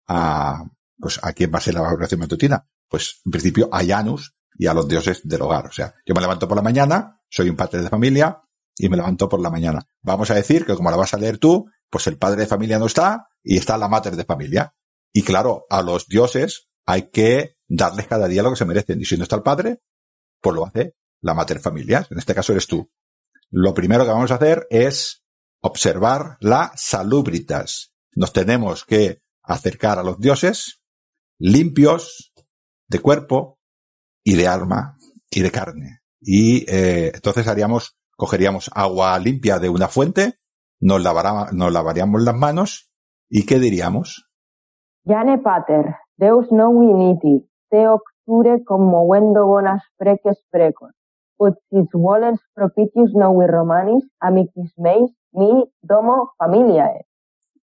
[0.08, 0.66] a,
[1.00, 2.68] pues a quién va a ser la oración matutina.
[2.88, 5.68] Pues en principio a Janus y a los dioses del hogar.
[5.68, 8.42] O sea, yo me levanto por la mañana, soy un padre de familia
[8.78, 9.88] y me levanto por la mañana.
[10.02, 12.78] Vamos a decir que como la vas a leer tú, pues el padre de familia
[12.78, 14.76] no está y está la madre de familia.
[15.14, 19.00] Y claro, a los dioses hay que darles cada día lo que se merecen.
[19.00, 19.82] Y si no está el padre,
[20.42, 20.96] pues lo hace
[21.26, 22.88] la mater familia, en este caso eres tú.
[23.50, 25.26] Lo primero que vamos a hacer es
[25.60, 27.96] observar la salubritas.
[28.16, 30.84] Nos tenemos que acercar a los dioses
[31.40, 32.32] limpios
[32.88, 33.58] de cuerpo
[34.24, 34.98] y de alma
[35.32, 36.02] y de carne.
[36.22, 40.36] Y eh, entonces haríamos, cogeríamos agua limpia de una fuente,
[40.80, 42.92] nos, lavará, nos lavaríamos las manos
[43.30, 44.30] y ¿qué diríamos?
[45.06, 50.95] Yane pater, Deus no winiti, te octure como wendo bonas preques precos
[56.38, 57.08] familiae.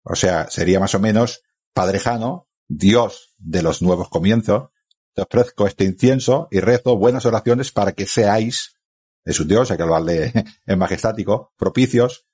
[0.03, 4.69] O sea, sería más o menos, Padrejano, Dios de los nuevos comienzos,
[5.13, 8.75] te ofrezco este incienso y rezo buenas oraciones para que seáis,
[9.23, 10.33] es un Dios, hay que hablarle
[10.65, 12.25] en majestático, propicios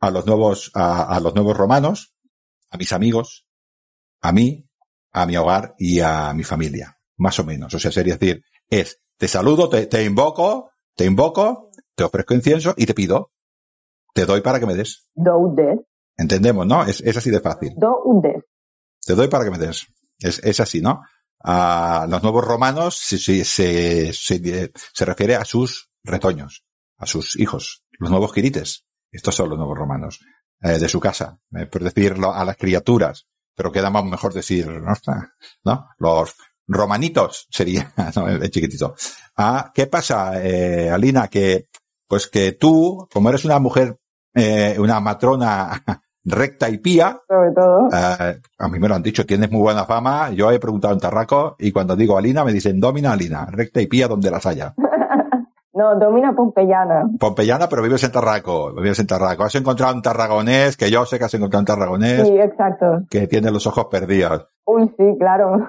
[0.00, 2.14] a los nuevos, a los nuevos romanos,
[2.70, 3.46] a mis amigos,
[4.20, 4.68] a mí,
[5.12, 6.98] a mi hogar y a mi familia.
[7.16, 7.72] Más o menos.
[7.72, 12.74] O sea, sería decir, es te saludo, te, te invoco, te invoco, te ofrezco incienso
[12.76, 13.32] y te pido.
[14.12, 15.08] Te doy para que me des.
[15.14, 15.80] Do des.
[16.16, 16.84] Entendemos, ¿no?
[16.84, 17.74] Es, es así de fácil.
[17.76, 18.44] Do des.
[19.04, 19.86] Te doy para que me des.
[20.18, 21.02] Es, es así, ¿no?
[21.40, 26.64] A los nuevos romanos se, se, se, se, refiere a sus retoños,
[26.96, 28.86] a sus hijos, los nuevos quirites.
[29.12, 30.20] Estos son los nuevos romanos,
[30.62, 34.66] eh, de su casa, eh, por decirlo a las criaturas, pero queda más mejor decir,
[34.66, 34.92] ¿no?
[35.64, 35.88] ¿no?
[35.98, 36.34] Los,
[36.66, 38.94] romanitos sería, no, el chiquitito.
[39.36, 41.28] Ah, ¿qué pasa, eh, Alina?
[41.28, 41.66] Que,
[42.08, 43.96] pues que tú, como eres una mujer,
[44.34, 45.82] eh, una matrona
[46.24, 47.88] recta y pía, sobre todo.
[47.92, 50.30] Eh, a mí me lo han dicho, tienes muy buena fama.
[50.30, 53.86] Yo he preguntado en Tarraco y cuando digo Alina me dicen domina Alina, recta y
[53.86, 54.74] pía donde las haya.
[55.76, 57.06] No, domina Pompeyana.
[57.20, 59.44] Pompeyana, pero vives en Tarraco, vives en Tarraco.
[59.44, 62.26] Has encontrado un tarragonés, que yo sé que has encontrado un tarragonés.
[62.26, 63.02] Sí, exacto.
[63.10, 64.48] Que tiene los ojos perdidos.
[64.64, 65.68] Uy, sí, claro.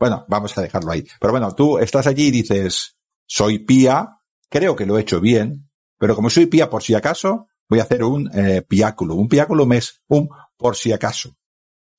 [0.00, 1.06] Bueno, vamos a dejarlo ahí.
[1.20, 2.96] Pero bueno, tú estás allí y dices,
[3.26, 4.16] soy pía,
[4.48, 7.82] creo que lo he hecho bien, pero como soy pía por si acaso, voy a
[7.82, 9.14] hacer un eh, piáculo.
[9.14, 11.36] Un piáculo es un por si acaso.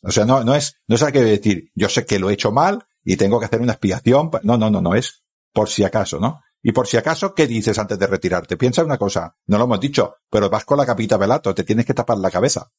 [0.02, 2.52] O sea, no, no es, no es que decir, yo sé que lo he hecho
[2.52, 4.32] mal y tengo que hacer una expiación.
[4.42, 5.24] No, no, no, no, es
[5.54, 6.42] por si acaso, ¿no?
[6.64, 8.58] Y por si acaso, ¿qué dices antes de retirarte?
[8.58, 11.86] Piensa una cosa, no lo hemos dicho, pero vas con la capita velato, te tienes
[11.86, 12.72] que tapar la cabeza.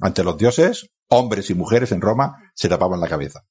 [0.00, 3.44] Ante los dioses, hombres y mujeres en Roma se tapaban la cabeza.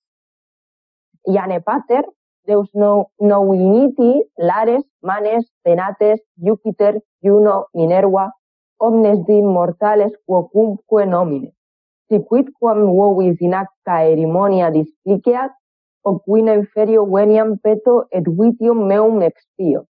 [1.27, 2.05] Iane Pater,
[2.45, 8.33] Deus no, Noviniti, Lares, Manes, Penates, Júpiter, Juno, Minerva,
[8.77, 11.53] omnes de immortales quocumque nomine.
[12.09, 15.51] Si quid quam vovis in acta erimonia displiceat,
[16.07, 19.87] o quina inferio veniam peto et vitium meum expio.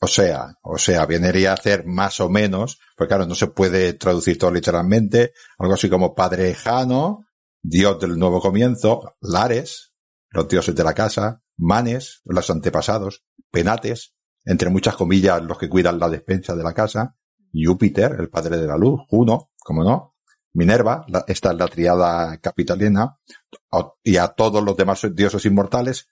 [0.00, 3.94] O sea, o sea, vendría a hacer más o menos, porque claro, no se puede
[3.94, 7.24] traducir todo literalmente, algo así como Padre Jano,
[7.60, 9.93] Dios del nuevo comienzo, Lares,
[10.34, 15.98] los dioses de la casa, Manes, los antepasados, Penates, entre muchas comillas, los que cuidan
[15.98, 17.16] la despensa de la casa,
[17.52, 20.16] Júpiter, el padre de la luz, Juno, como no,
[20.54, 23.18] Minerva, esta es la triada capitalina,
[24.02, 26.08] y a todos los demás dioses inmortales,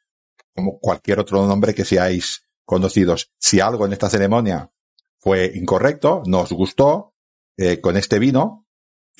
[0.55, 3.33] como cualquier otro nombre que seáis conocidos.
[3.39, 4.71] Si algo en esta ceremonia
[5.19, 7.15] fue incorrecto, no os gustó,
[7.57, 8.67] eh, con este vino,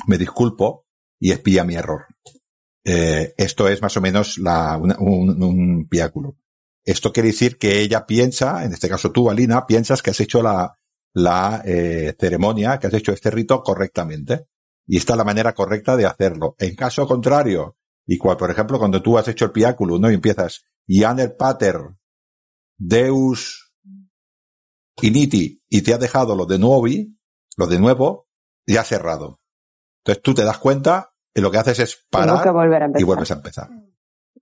[0.07, 0.87] me disculpo
[1.19, 2.07] y espía mi error.
[2.85, 4.93] Eh, esto es más o menos la, un,
[5.43, 6.37] un, piáculo.
[6.85, 10.43] Esto quiere decir que ella piensa, en este caso tú, Alina, piensas que has hecho
[10.43, 10.77] la,
[11.15, 14.47] la eh, ceremonia, que has hecho este rito correctamente.
[14.87, 16.57] Y esta es la manera correcta de hacerlo.
[16.59, 20.11] En caso contrario, y cual, por ejemplo, cuando tú has hecho el piáculo, ¿no?
[20.11, 21.77] Y empiezas, Yaner Pater,
[22.77, 23.73] Deus
[25.01, 26.87] Initi, y te ha dejado lo de nuevo,
[27.57, 28.27] lo de nuevo,
[28.67, 29.41] ya cerrado.
[29.99, 32.47] Entonces tú te das cuenta lo que haces es parar
[32.99, 33.69] y vuelves a empezar.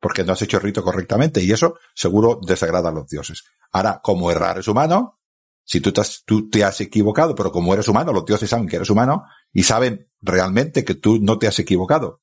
[0.00, 3.44] Porque no has hecho el rito correctamente y eso seguro desagrada a los dioses.
[3.70, 5.20] Ahora, como errar es humano,
[5.64, 8.66] si tú te, has, tú te has equivocado, pero como eres humano, los dioses saben
[8.66, 12.22] que eres humano y saben realmente que tú no te has equivocado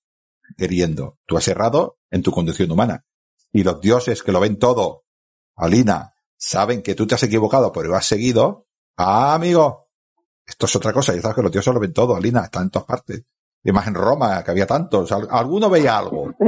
[0.55, 1.19] queriendo.
[1.25, 3.05] Tú has errado en tu condición humana.
[3.51, 5.05] Y los dioses que lo ven todo,
[5.55, 8.67] Alina, saben que tú te has equivocado, pero has seguido.
[8.95, 9.89] Ah, amigo,
[10.45, 11.13] esto es otra cosa.
[11.15, 13.23] Ya sabes que los dioses lo ven todo, Alina, está en todas partes.
[13.63, 15.11] Y más en Roma, que había tantos.
[15.11, 16.33] Alguno veía algo.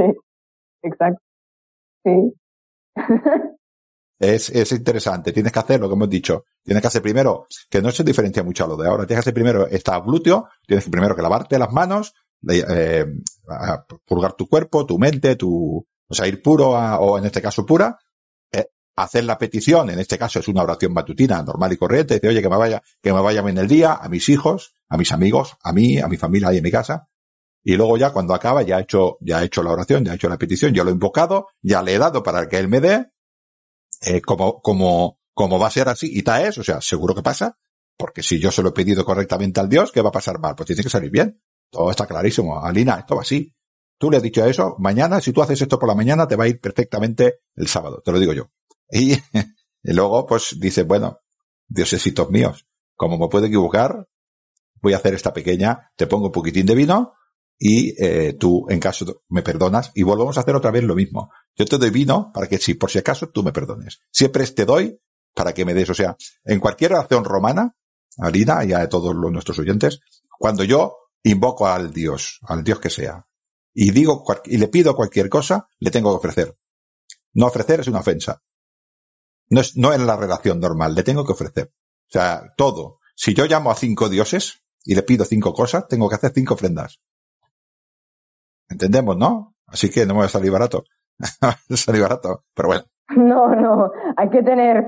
[0.82, 1.22] Sí, exacto.
[2.02, 2.32] Sí.
[4.18, 5.30] es, es interesante.
[5.30, 6.46] Tienes que hacer lo que hemos dicho.
[6.62, 9.06] Tienes que hacer primero, que no se diferencia mucho a lo de ahora.
[9.06, 10.48] Tienes que hacer primero esta glúteo.
[10.66, 12.14] Tienes que primero que lavarte las manos,
[12.48, 13.04] eh,
[14.06, 17.98] purgar tu cuerpo, tu mente, tu, o sea, ir puro o en este caso pura.
[19.00, 22.42] Hacer la petición, en este caso es una oración matutina normal y corriente, dice, oye,
[22.42, 25.56] que me vaya, que me vaya bien el día, a mis hijos, a mis amigos,
[25.62, 27.08] a mí, a mi familia y a mi casa.
[27.64, 30.16] Y luego ya cuando acaba, ya ha hecho, ya ha hecho la oración, ya ha
[30.16, 32.80] hecho la petición, ya lo he invocado, ya le he dado para que él me
[32.80, 33.10] dé,
[34.02, 37.22] eh, como, como, como va a ser así, y tal es, o sea, seguro que
[37.22, 37.56] pasa,
[37.96, 40.54] porque si yo se lo he pedido correctamente al Dios, ¿qué va a pasar mal?
[40.54, 41.40] Pues tiene que salir bien.
[41.70, 42.62] Todo está clarísimo.
[42.62, 43.54] Alina, esto va así.
[43.98, 46.44] Tú le has dicho eso, mañana, si tú haces esto por la mañana, te va
[46.44, 48.50] a ir perfectamente el sábado, te lo digo yo.
[49.82, 51.20] Y, luego, pues, dice, bueno,
[51.66, 54.06] diosesitos míos, como me puedo equivocar,
[54.82, 57.14] voy a hacer esta pequeña, te pongo un poquitín de vino,
[57.62, 61.30] y eh, tú, en caso, me perdonas y volvemos a hacer otra vez lo mismo.
[61.54, 64.00] Yo te doy vino para que si por si acaso tú me perdones.
[64.10, 64.98] Siempre te doy
[65.34, 65.90] para que me des.
[65.90, 67.76] O sea, en cualquier acción romana,
[68.16, 70.00] Alina y a todos los, nuestros oyentes,
[70.38, 73.26] cuando yo invoco al Dios, al Dios que sea,
[73.74, 76.56] y digo y le pido cualquier cosa, le tengo que ofrecer.
[77.34, 78.42] No ofrecer es una ofensa.
[79.50, 81.72] No es, no es la relación normal, le tengo que ofrecer.
[82.08, 83.00] O sea, todo.
[83.14, 86.54] Si yo llamo a cinco dioses y le pido cinco cosas, tengo que hacer cinco
[86.54, 87.00] ofrendas.
[88.68, 89.56] Entendemos, ¿no?
[89.66, 90.84] Así que no me va a salir barato.
[91.74, 92.84] salir barato, pero bueno.
[93.16, 94.84] No, no, hay que tener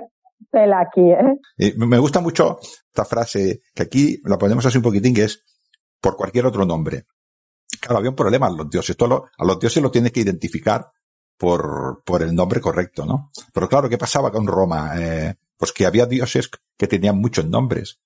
[0.51, 1.39] tela aquí, ¿eh?
[1.57, 5.45] Y me gusta mucho esta frase, que aquí la ponemos así un poquitín, que es
[6.01, 7.05] por cualquier otro nombre.
[7.81, 8.97] Claro, había un problema a los dioses.
[8.97, 10.87] Todo a los dioses lo tienes que identificar
[11.43, 13.33] por, por el nombre correcto, ¿no?
[13.53, 14.93] Pero claro, ¿qué pasaba con Roma?
[14.97, 16.49] Eh, pues que había dioses
[16.79, 17.99] que tenían muchos nombres.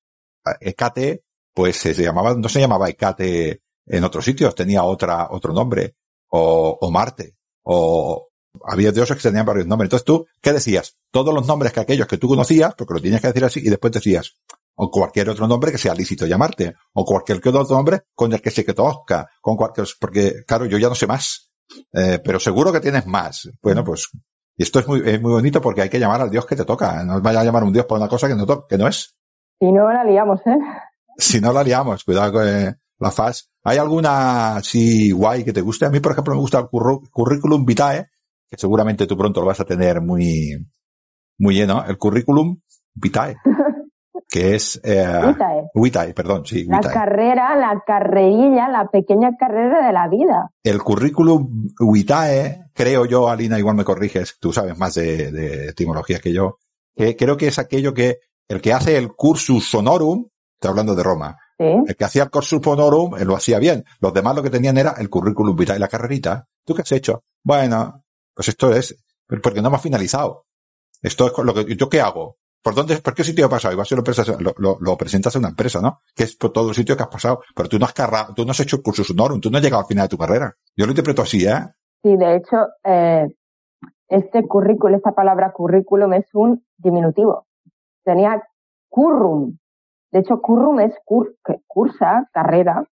[0.58, 1.22] Ecate,
[1.52, 5.96] pues se llamaba, no se llamaba Ecate en otros sitios tenía otra, otro nombre,
[6.28, 8.30] o, o Marte, o
[8.64, 9.88] había dioses que tenían varios nombres.
[9.88, 10.96] Entonces tú, ¿qué decías?
[11.10, 13.68] Todos los nombres que aquellos que tú conocías, porque lo tenías que decir así, y
[13.68, 14.34] después decías,
[14.76, 18.50] o cualquier otro nombre que sea lícito llamarte, o cualquier otro nombre con el que
[18.50, 21.45] se que toca, con cualquier, porque claro, yo ya no sé más,
[21.93, 23.48] eh, pero seguro que tienes más.
[23.62, 24.09] Bueno, pues,
[24.56, 26.64] y esto es muy, es muy bonito porque hay que llamar al Dios que te
[26.64, 29.16] toca, no vaya a llamar un Dios por una cosa que no, que no es.
[29.59, 30.59] Si no la liamos, ¿eh?
[31.16, 33.51] Si no la liamos, cuidado con, eh, la FAS.
[33.64, 35.86] ¿Hay alguna así guay que te guste?
[35.86, 38.09] A mí, por ejemplo, me gusta el currículum vitae,
[38.48, 40.56] que seguramente tú pronto lo vas a tener muy,
[41.38, 41.84] muy lleno.
[41.86, 42.60] El currículum
[42.94, 43.36] vitae.
[44.28, 45.06] que es eh,
[46.14, 46.66] perdón, sí.
[46.68, 50.50] La carrera, la carrerilla, la pequeña carrera de la vida.
[50.62, 56.20] El currículum vitae, creo yo, Alina, igual me corriges, tú sabes más de, de etimologías
[56.20, 56.58] que yo,
[56.94, 61.02] que creo que es aquello que el que hace el cursus sonorum, estoy hablando de
[61.02, 63.84] Roma, el que hacía el Corsus Honorum lo hacía bien.
[64.00, 66.48] Los demás lo que tenían era el currículum vitae y la carrerita.
[66.64, 67.24] ¿Tú qué has hecho?
[67.42, 68.04] Bueno,
[68.34, 68.96] pues esto es,
[69.42, 70.46] porque no hemos finalizado.
[71.00, 72.36] Esto es lo que, ¿yo qué hago?
[72.62, 73.72] ¿Por dónde, por qué sitio has pasado?
[73.72, 74.02] Igual si lo,
[74.40, 76.00] lo, lo- lo presentas a una empresa, ¿no?
[76.14, 77.40] Que es por todo el sitio que has pasado.
[77.54, 79.82] Pero tú no has carra, tú no has hecho cursus honorum, tú no has llegado
[79.82, 80.52] al final de tu carrera.
[80.76, 81.60] Yo lo interpreto así, ¿eh?
[82.02, 83.28] Sí, de hecho, eh,
[84.08, 87.46] este currículo, esta palabra currículum es un diminutivo.
[88.04, 88.42] Tenía
[88.88, 89.56] currum.
[90.12, 92.84] De hecho, currum es cur- cursa, carrera,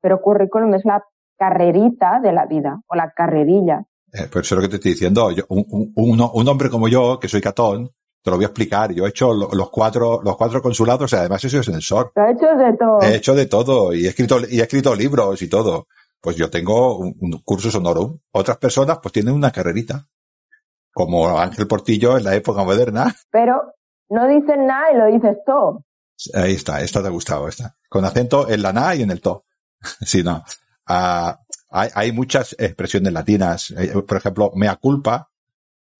[0.00, 1.04] pero currículum es la
[1.38, 3.84] carrerita de la vida o la carrerilla.
[4.12, 5.30] Eh, pues eso es lo que te estoy diciendo.
[5.30, 7.90] Yo, un, un, un- un hombre como yo, que soy catón,
[8.22, 8.92] te lo voy a explicar.
[8.92, 12.12] Yo he hecho lo- los cuatro, los cuatro consulados además he sido ascensor.
[12.14, 13.00] Lo he hecho de todo.
[13.02, 15.86] He hecho de todo y he escrito, y he escrito libros y todo.
[16.20, 18.18] Pues yo tengo un, un cursus honorum.
[18.32, 20.06] Otras personas pues tienen una carrerita.
[20.92, 23.14] Como Ángel Portillo en la época moderna.
[23.30, 23.62] Pero
[24.10, 25.84] no dices nada y lo dices todo.
[26.34, 27.76] Ahí está, esta te ha gustado, esta.
[27.88, 29.44] Con acento en la na y en el to.
[30.02, 30.44] Sí, no.
[30.86, 31.38] Ah,
[31.70, 33.70] hay, hay muchas expresiones latinas.
[33.70, 35.30] Eh, Por ejemplo, mea culpa.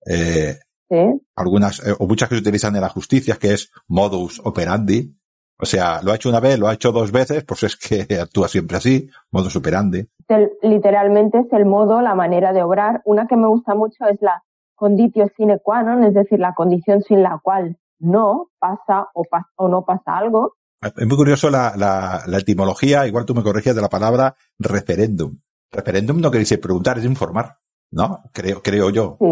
[0.05, 0.59] Eh,
[0.91, 1.21] ¿sí?
[1.37, 5.17] algunas, eh, o muchas que se utilizan en la justicia, que es modus operandi.
[5.63, 8.07] O sea, lo ha hecho una vez, lo ha hecho dos veces, pues es que
[8.21, 10.07] actúa siempre así, modus operandi.
[10.29, 13.03] El- literalmente es el modo, la manera de obrar.
[13.05, 14.43] Una que me gusta mucho es la
[14.75, 19.51] conditio sine qua non, es decir, la condición sin la cual no pasa o, pas-
[19.57, 20.55] o no pasa algo.
[20.83, 25.37] Es muy curioso la, la, la etimología, igual tú me corriges de la palabra referéndum.
[25.71, 27.59] Referéndum no quiere decir preguntar, es informar,
[27.91, 28.23] ¿no?
[28.33, 29.19] Creo, creo yo.
[29.21, 29.27] Sí.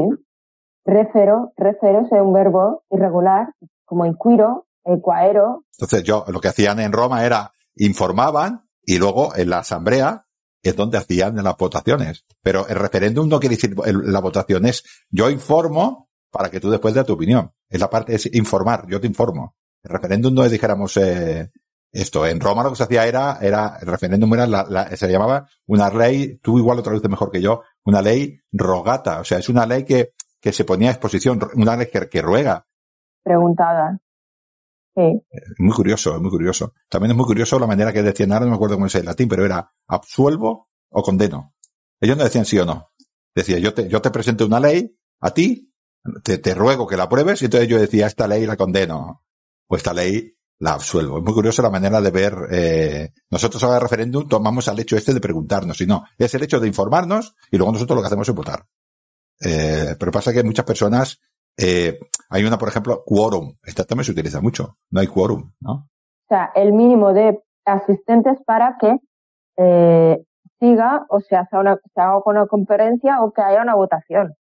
[0.84, 3.48] Refero, refero es un verbo irregular,
[3.84, 5.64] como inquiro, equaero.
[5.78, 10.24] Entonces yo, lo que hacían en Roma era informaban y luego en la asamblea
[10.62, 12.24] es donde hacían las votaciones.
[12.42, 16.94] Pero el referéndum no quiere decir la votación, es yo informo para que tú después
[16.94, 17.52] des tu opinión.
[17.68, 19.54] Es la parte, es informar, yo te informo.
[19.82, 21.50] El referéndum no es, dijéramos, eh,
[21.92, 22.26] esto.
[22.26, 25.46] En Roma lo que se hacía era, era, el referéndum era la, la- se llamaba
[25.66, 29.20] una ley, tú igual lo traduces mejor que yo, una ley rogata.
[29.20, 32.22] O sea, es una ley que, que se ponía a exposición, una ley que, que
[32.22, 32.66] ruega.
[33.22, 33.98] preguntada.
[34.94, 35.22] Sí,
[35.58, 36.72] Muy curioso, es muy curioso.
[36.88, 39.04] También es muy curioso la manera que decían, ahora no me acuerdo cómo es en
[39.04, 41.54] latín, pero era absuelvo o condeno.
[42.00, 42.90] Ellos no decían sí o no.
[43.34, 45.72] Decía, yo te, yo te presento una ley a ti,
[46.24, 49.22] te, te ruego que la apruebes, y entonces yo decía, esta ley la condeno,
[49.68, 51.18] o esta ley la absuelvo.
[51.18, 54.96] Es muy curioso la manera de ver, eh, nosotros ahora el referéndum tomamos al hecho
[54.96, 58.06] este de preguntarnos, y no, es el hecho de informarnos, y luego nosotros lo que
[58.08, 58.66] hacemos es votar.
[59.40, 61.20] Eh, pero pasa que muchas personas,
[61.56, 61.98] eh,
[62.28, 63.56] hay una, por ejemplo, quórum.
[63.62, 64.78] Esta también se utiliza mucho.
[64.90, 65.88] No hay quórum, ¿no?
[66.28, 68.98] o sea, el mínimo de asistentes para que
[69.56, 70.22] eh,
[70.60, 74.34] siga o se haga, una, se haga una conferencia o que haya una votación.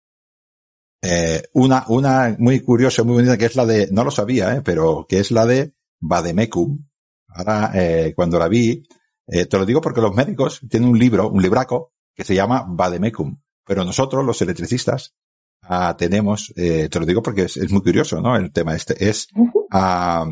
[1.04, 4.62] Eh, una, una muy curiosa, muy bonita, que es la de, no lo sabía, eh,
[4.66, 6.80] pero que es la de Vademecum.
[7.28, 8.82] Ahora, eh, cuando la vi,
[9.28, 12.66] eh, te lo digo porque los médicos tienen un libro, un libraco, que se llama
[12.68, 13.38] Vademecum.
[13.66, 15.16] Pero nosotros, los electricistas,
[15.62, 18.36] ah, tenemos, eh, te lo digo porque es, es muy curioso, ¿no?
[18.36, 19.28] El tema este es,
[19.72, 20.26] ah,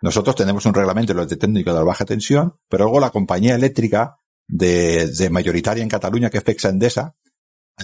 [0.00, 4.16] nosotros tenemos un reglamento de técnico de la baja tensión, pero luego la compañía eléctrica
[4.46, 7.14] de, de mayoritaria en Cataluña, que es Fexa Endesa,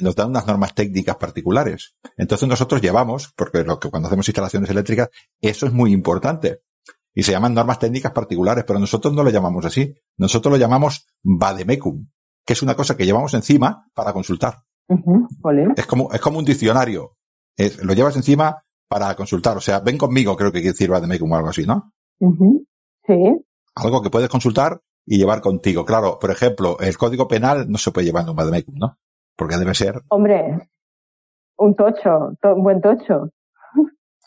[0.01, 1.95] nos dan unas normas técnicas particulares.
[2.17, 5.09] Entonces nosotros llevamos, porque lo que cuando hacemos instalaciones eléctricas,
[5.41, 6.63] eso es muy importante.
[7.13, 9.95] Y se llaman normas técnicas particulares, pero nosotros no lo llamamos así.
[10.17, 12.07] Nosotros lo llamamos vademecum,
[12.47, 14.63] que es una cosa que llevamos encima para consultar.
[15.77, 17.17] Es como, es como un diccionario.
[17.57, 19.57] Es- lo llevas encima para consultar.
[19.57, 21.93] O sea, ven conmigo, creo que quiere decir vademecum o algo así, ¿no?
[23.07, 23.15] Sí,
[23.77, 25.85] Algo que puedes consultar y llevar contigo.
[25.85, 28.99] Claro, por ejemplo, el código penal no se puede llevar en un vademecum, ¿no?
[29.37, 30.69] Porque debe ser hombre,
[31.57, 33.31] un tocho, to- un buen tocho.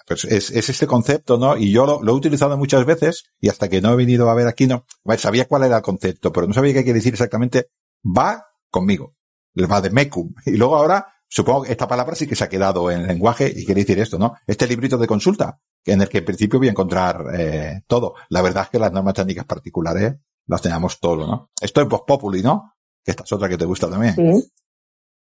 [0.08, 1.56] Pues es, es este concepto, ¿no?
[1.56, 4.34] Y yo lo, lo he utilizado muchas veces y hasta que no he venido a
[4.36, 4.86] ver aquí, no,
[5.18, 7.68] sabía cuál era el concepto, pero no sabía qué quiere decir exactamente.
[8.06, 9.14] Va conmigo.
[9.56, 10.34] El va de mecum.
[10.46, 13.48] Y luego ahora, supongo que esta palabra sí que se ha quedado en el lenguaje
[13.54, 14.34] y quiere decir esto, ¿no?
[14.48, 18.14] Este librito de consulta, en el que en principio voy a encontrar eh, todo.
[18.30, 20.16] La verdad es que las normas técnicas particulares
[20.48, 21.50] las tenemos todo, ¿no?
[21.62, 22.74] Esto es Voz Populi, ¿no?
[23.04, 24.14] Que esta es otra que te gusta también.
[24.14, 24.52] Sí,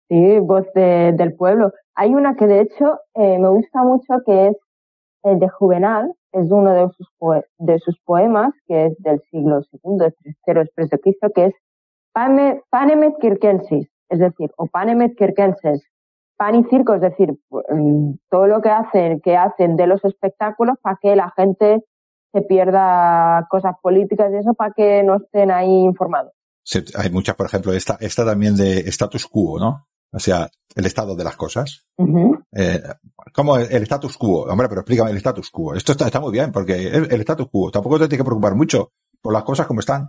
[0.10, 1.72] sí, voz de- del pueblo.
[1.96, 4.56] Hay una que de hecho eh, me gusta mucho que es
[5.24, 7.08] el de Juvenal, es uno de sus,
[7.58, 11.54] de sus poemas, que es del siglo II, tercero después de Cristo, que es
[12.14, 15.84] Pane- Panemet Circensis, es decir, o Panemet Circenses,
[16.38, 20.78] pan y circo, es decir, mm, todo lo que hacen, que hacen de los espectáculos
[20.82, 21.84] para que la gente
[22.32, 26.32] se pierda cosas políticas y eso para que no estén ahí informados.
[26.64, 29.88] Se- hay muchas, por ejemplo, esta, esta también de status quo, ¿no?
[30.12, 31.86] O sea, el estado de las cosas.
[32.56, 32.82] Eh,
[33.34, 34.44] ¿Cómo el, el status quo?
[34.44, 35.76] Hombre, pero explícame el status quo.
[35.76, 38.56] Esto está, está muy bien, porque el, el status quo tampoco te tiene que preocupar
[38.56, 38.92] mucho
[39.22, 40.08] por las cosas como están.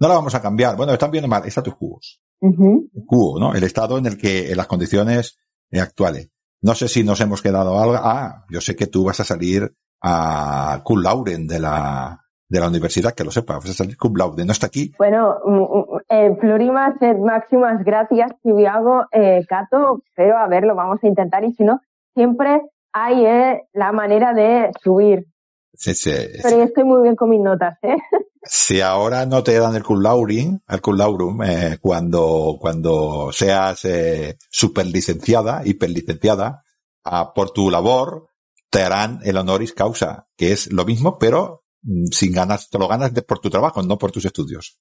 [0.00, 0.76] No la vamos a cambiar.
[0.76, 1.44] Bueno, están bien o mal.
[1.46, 1.98] Status quo.
[2.40, 2.88] Ujú.
[3.06, 3.54] Quo, ¿no?
[3.54, 5.38] El estado en el que, en las condiciones
[5.70, 6.30] eh, actuales.
[6.62, 7.96] No sé si nos hemos quedado algo.
[7.96, 9.72] Ah, yo sé que tú vas a salir
[10.02, 14.16] a cum lauren de la, de la universidad, que lo sepa, vas a salir cum
[14.16, 14.92] laude, no está aquí.
[14.98, 20.74] Bueno, mm, mm, eh, plurimas et máximas gracias, Tibiago, eh, Cato, pero a ver, lo
[20.74, 21.80] vamos a intentar y si no,
[22.14, 22.60] siempre
[22.92, 25.26] hay eh, la manera de subir.
[25.74, 26.10] Sí, sí,
[26.42, 27.96] Pero yo estoy muy bien con mis notas, ¿eh?
[28.42, 33.84] Si ahora no te dan el cum laureum, el cum laureum, eh, cuando, cuando seas
[33.84, 36.62] eh, superlicenciada, hiperlicenciada,
[37.04, 38.28] ah, por tu labor,
[38.70, 42.88] te harán el honoris causa, que es lo mismo, pero mm, sin ganas, te lo
[42.88, 44.78] ganas de- por tu trabajo, no por tus estudios.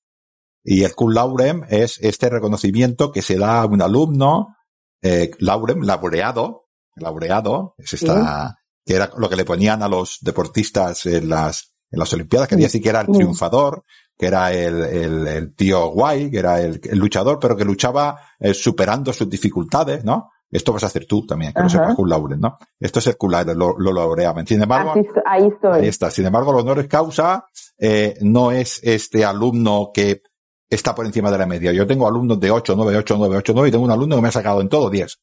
[0.64, 4.56] Y el cum laureum es este reconocimiento que se da a un alumno,
[5.02, 11.06] eh, laureum, laureado, laureado, es esta, que era lo que le ponían a los deportistas
[11.06, 13.84] en las, en las Olimpiadas, quería decir que era el triunfador,
[14.18, 18.20] que era el, el, el tío guay, que era el, el luchador, pero que luchaba
[18.40, 20.32] eh, superando sus dificultades, ¿no?
[20.52, 21.78] Esto vas a hacer tú también, que lo Ajá.
[21.78, 22.57] sepas, cum laureum, ¿no?
[22.80, 23.16] Esto es el
[23.56, 24.48] lo, lo laureaban.
[24.48, 24.94] Sin embargo,
[25.26, 25.82] ahí estoy.
[25.82, 26.10] Ahí está.
[26.10, 27.45] Sin embargo, el honoris causa
[27.78, 30.24] eh, no es este alumno que
[30.68, 31.72] está por encima de la media.
[31.72, 34.22] Yo tengo alumnos de 8, 9, 8, 9, 8, 9 y tengo un alumno que
[34.24, 35.20] me ha sacado en todo 10.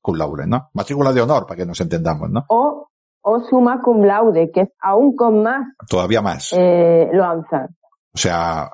[0.00, 0.70] Cum laude, ¿no?
[0.74, 2.44] Matrícula de honor, para que nos entendamos, ¿no?
[2.48, 2.88] O,
[3.28, 6.52] o suma cum laude, que es aún con más Todavía más.
[6.52, 7.76] eh, lo alzan.
[8.14, 8.70] O sea,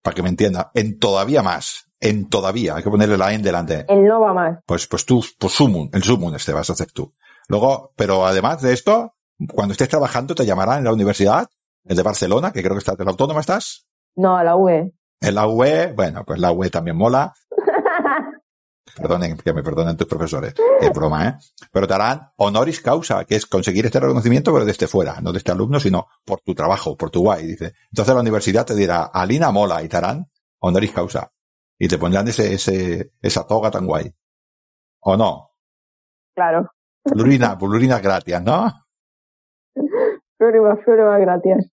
[0.00, 1.90] para que me entienda, en todavía más.
[1.98, 2.76] En todavía.
[2.76, 3.84] Hay que ponerle la en delante.
[3.88, 4.58] El no va más.
[4.64, 7.12] Pues, pues tú, pues sumum, el sumum este vas a hacer tú.
[7.48, 9.14] Luego, pero además de esto,
[9.52, 11.48] cuando estés trabajando te llamarán en la universidad,
[11.84, 13.86] el de Barcelona, que creo que estás, ¿en la autónoma estás?
[14.14, 14.92] No, a la UE.
[15.20, 17.32] En la UE, bueno, pues la UE también mola.
[18.96, 20.54] Perdonen, que me perdonen tus profesores.
[20.80, 21.34] Es broma, ¿eh?
[21.70, 25.38] Pero te harán honoris causa, que es conseguir este reconocimiento, pero desde fuera, no de
[25.38, 27.74] este alumno, sino por tu trabajo, por tu guay, dice.
[27.90, 30.26] Entonces la universidad te dirá, Alina mola, y te harán
[30.60, 31.30] honoris causa.
[31.78, 34.10] Y te pondrán ese, ese, esa toga tan guay.
[35.00, 35.50] ¿O no?
[36.34, 36.70] Claro.
[37.02, 38.72] Plurina, plurina gratis, ¿no?
[40.38, 41.70] Florima, Florima, gracias.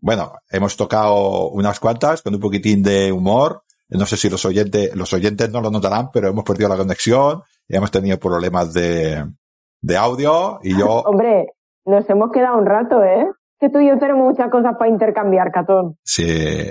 [0.00, 3.62] Bueno, hemos tocado unas cuantas con un poquitín de humor.
[3.94, 7.42] No sé si los oyentes, los oyentes no lo notarán, pero hemos perdido la conexión
[7.68, 9.24] y hemos tenido problemas de,
[9.80, 11.52] de audio y yo, Hombre,
[11.86, 13.26] nos hemos quedado un rato, ¿eh?
[13.60, 15.96] Que tú y yo tenemos muchas cosas para intercambiar, Catón.
[16.02, 16.26] sí,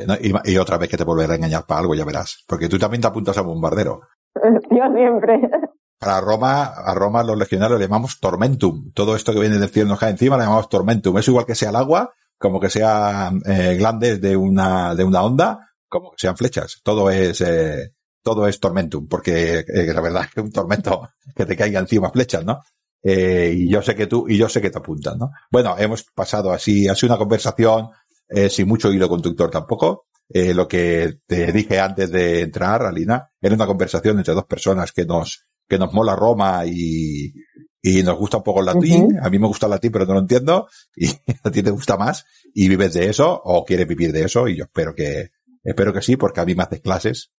[0.06, 2.44] no, y, y otra vez que te volveré a engañar para algo, ya verás.
[2.48, 4.02] Porque tú también te apuntas a bombardero.
[4.70, 5.50] Yo siempre.
[5.98, 8.92] Para Roma, a Roma los legionarios le llamamos tormentum.
[8.94, 11.18] Todo esto que viene del cielo nos cae encima le llamamos tormentum.
[11.18, 15.24] Es igual que sea el agua, como que sean eh, glandes de una, de una
[15.24, 16.82] onda, como que sean flechas.
[16.84, 17.94] Todo es, eh,
[18.24, 22.10] todo es tormentum, porque eh, la verdad es que un tormento que te caiga encima
[22.10, 22.62] flechas, ¿no?
[23.04, 25.32] Eh, y yo sé que tú, y yo sé que te apuntas, ¿no?
[25.52, 27.90] Bueno, hemos pasado así, sido una conversación
[28.30, 30.08] eh, sin mucho hilo conductor tampoco.
[30.30, 34.92] Eh, lo que te dije antes de entrar, Alina, era una conversación entre dos personas
[34.94, 37.34] que nos, que nos mola Roma y,
[37.82, 39.20] y nos gusta un poco el latín.
[39.22, 40.70] A mí me gusta el latín, pero no lo entiendo.
[40.96, 41.08] Y
[41.44, 42.26] a ti te gusta más.
[42.54, 44.48] Y vives de eso o quieres vivir de eso.
[44.48, 45.32] Y yo espero que,
[45.64, 47.32] espero que sí, porque a mí me haces clases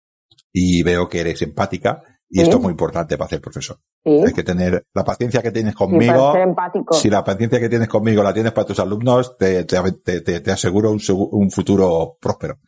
[0.53, 2.03] y veo que eres empática.
[2.29, 2.43] Y Sí.
[2.45, 3.79] esto es muy importante para ser profesor.
[4.03, 4.23] Sí.
[4.27, 6.33] Hay que tener la paciencia que tienes conmigo.
[6.33, 6.95] ser empático.
[6.95, 10.51] Si la paciencia que tienes conmigo la tienes para tus alumnos, te, te, te, te-
[10.51, 11.01] aseguro un,
[11.33, 12.59] un futuro próspero.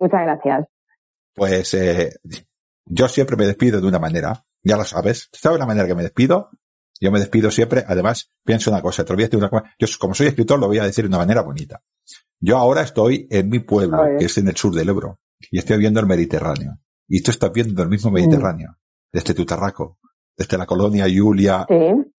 [0.00, 0.66] Muchas gracias.
[1.34, 2.14] Pues eh,
[2.86, 5.28] yo siempre me despido de una manera, ya lo sabes.
[5.32, 6.48] ¿Sabes la manera que me despido?
[7.00, 9.64] Yo me despido siempre, además, pienso una cosa, te lo voy a decir una cosa.
[9.78, 11.82] Yo, como soy escritor, lo voy a decir de una manera bonita.
[12.40, 15.18] Yo ahora estoy en mi pueblo, que es en el sur del Ebro,
[15.50, 16.78] y estoy viendo el Mediterráneo.
[17.08, 18.76] Y tú estás viendo el mismo Mediterráneo,
[19.12, 19.98] desde tu Tarraco,
[20.36, 21.74] desde la colonia Julia Sí.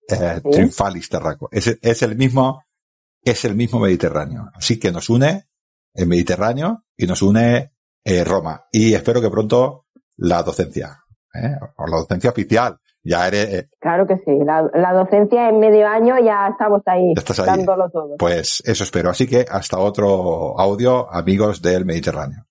[0.10, 0.50] eh, Sí.
[0.52, 1.50] Triunfalis Tarraco.
[1.52, 2.62] Es, es el mismo,
[3.24, 4.50] es el mismo Mediterráneo.
[4.54, 5.48] Así que nos une
[5.94, 7.72] el Mediterráneo y nos une
[8.04, 8.66] eh, Roma.
[8.72, 9.88] Y espero que pronto
[10.18, 11.00] la docencia,
[11.34, 11.56] ¿eh?
[11.78, 12.78] o la docencia oficial.
[13.08, 14.36] Ya eres, eh, Claro que sí.
[14.44, 17.46] La, la docencia en medio año ya estamos ahí, Ya estás ahí.
[17.46, 18.18] dándolo todo.
[18.18, 19.12] pues eso espero.
[19.12, 22.46] Así que hasta otro audio, amigos del Mediterráneo.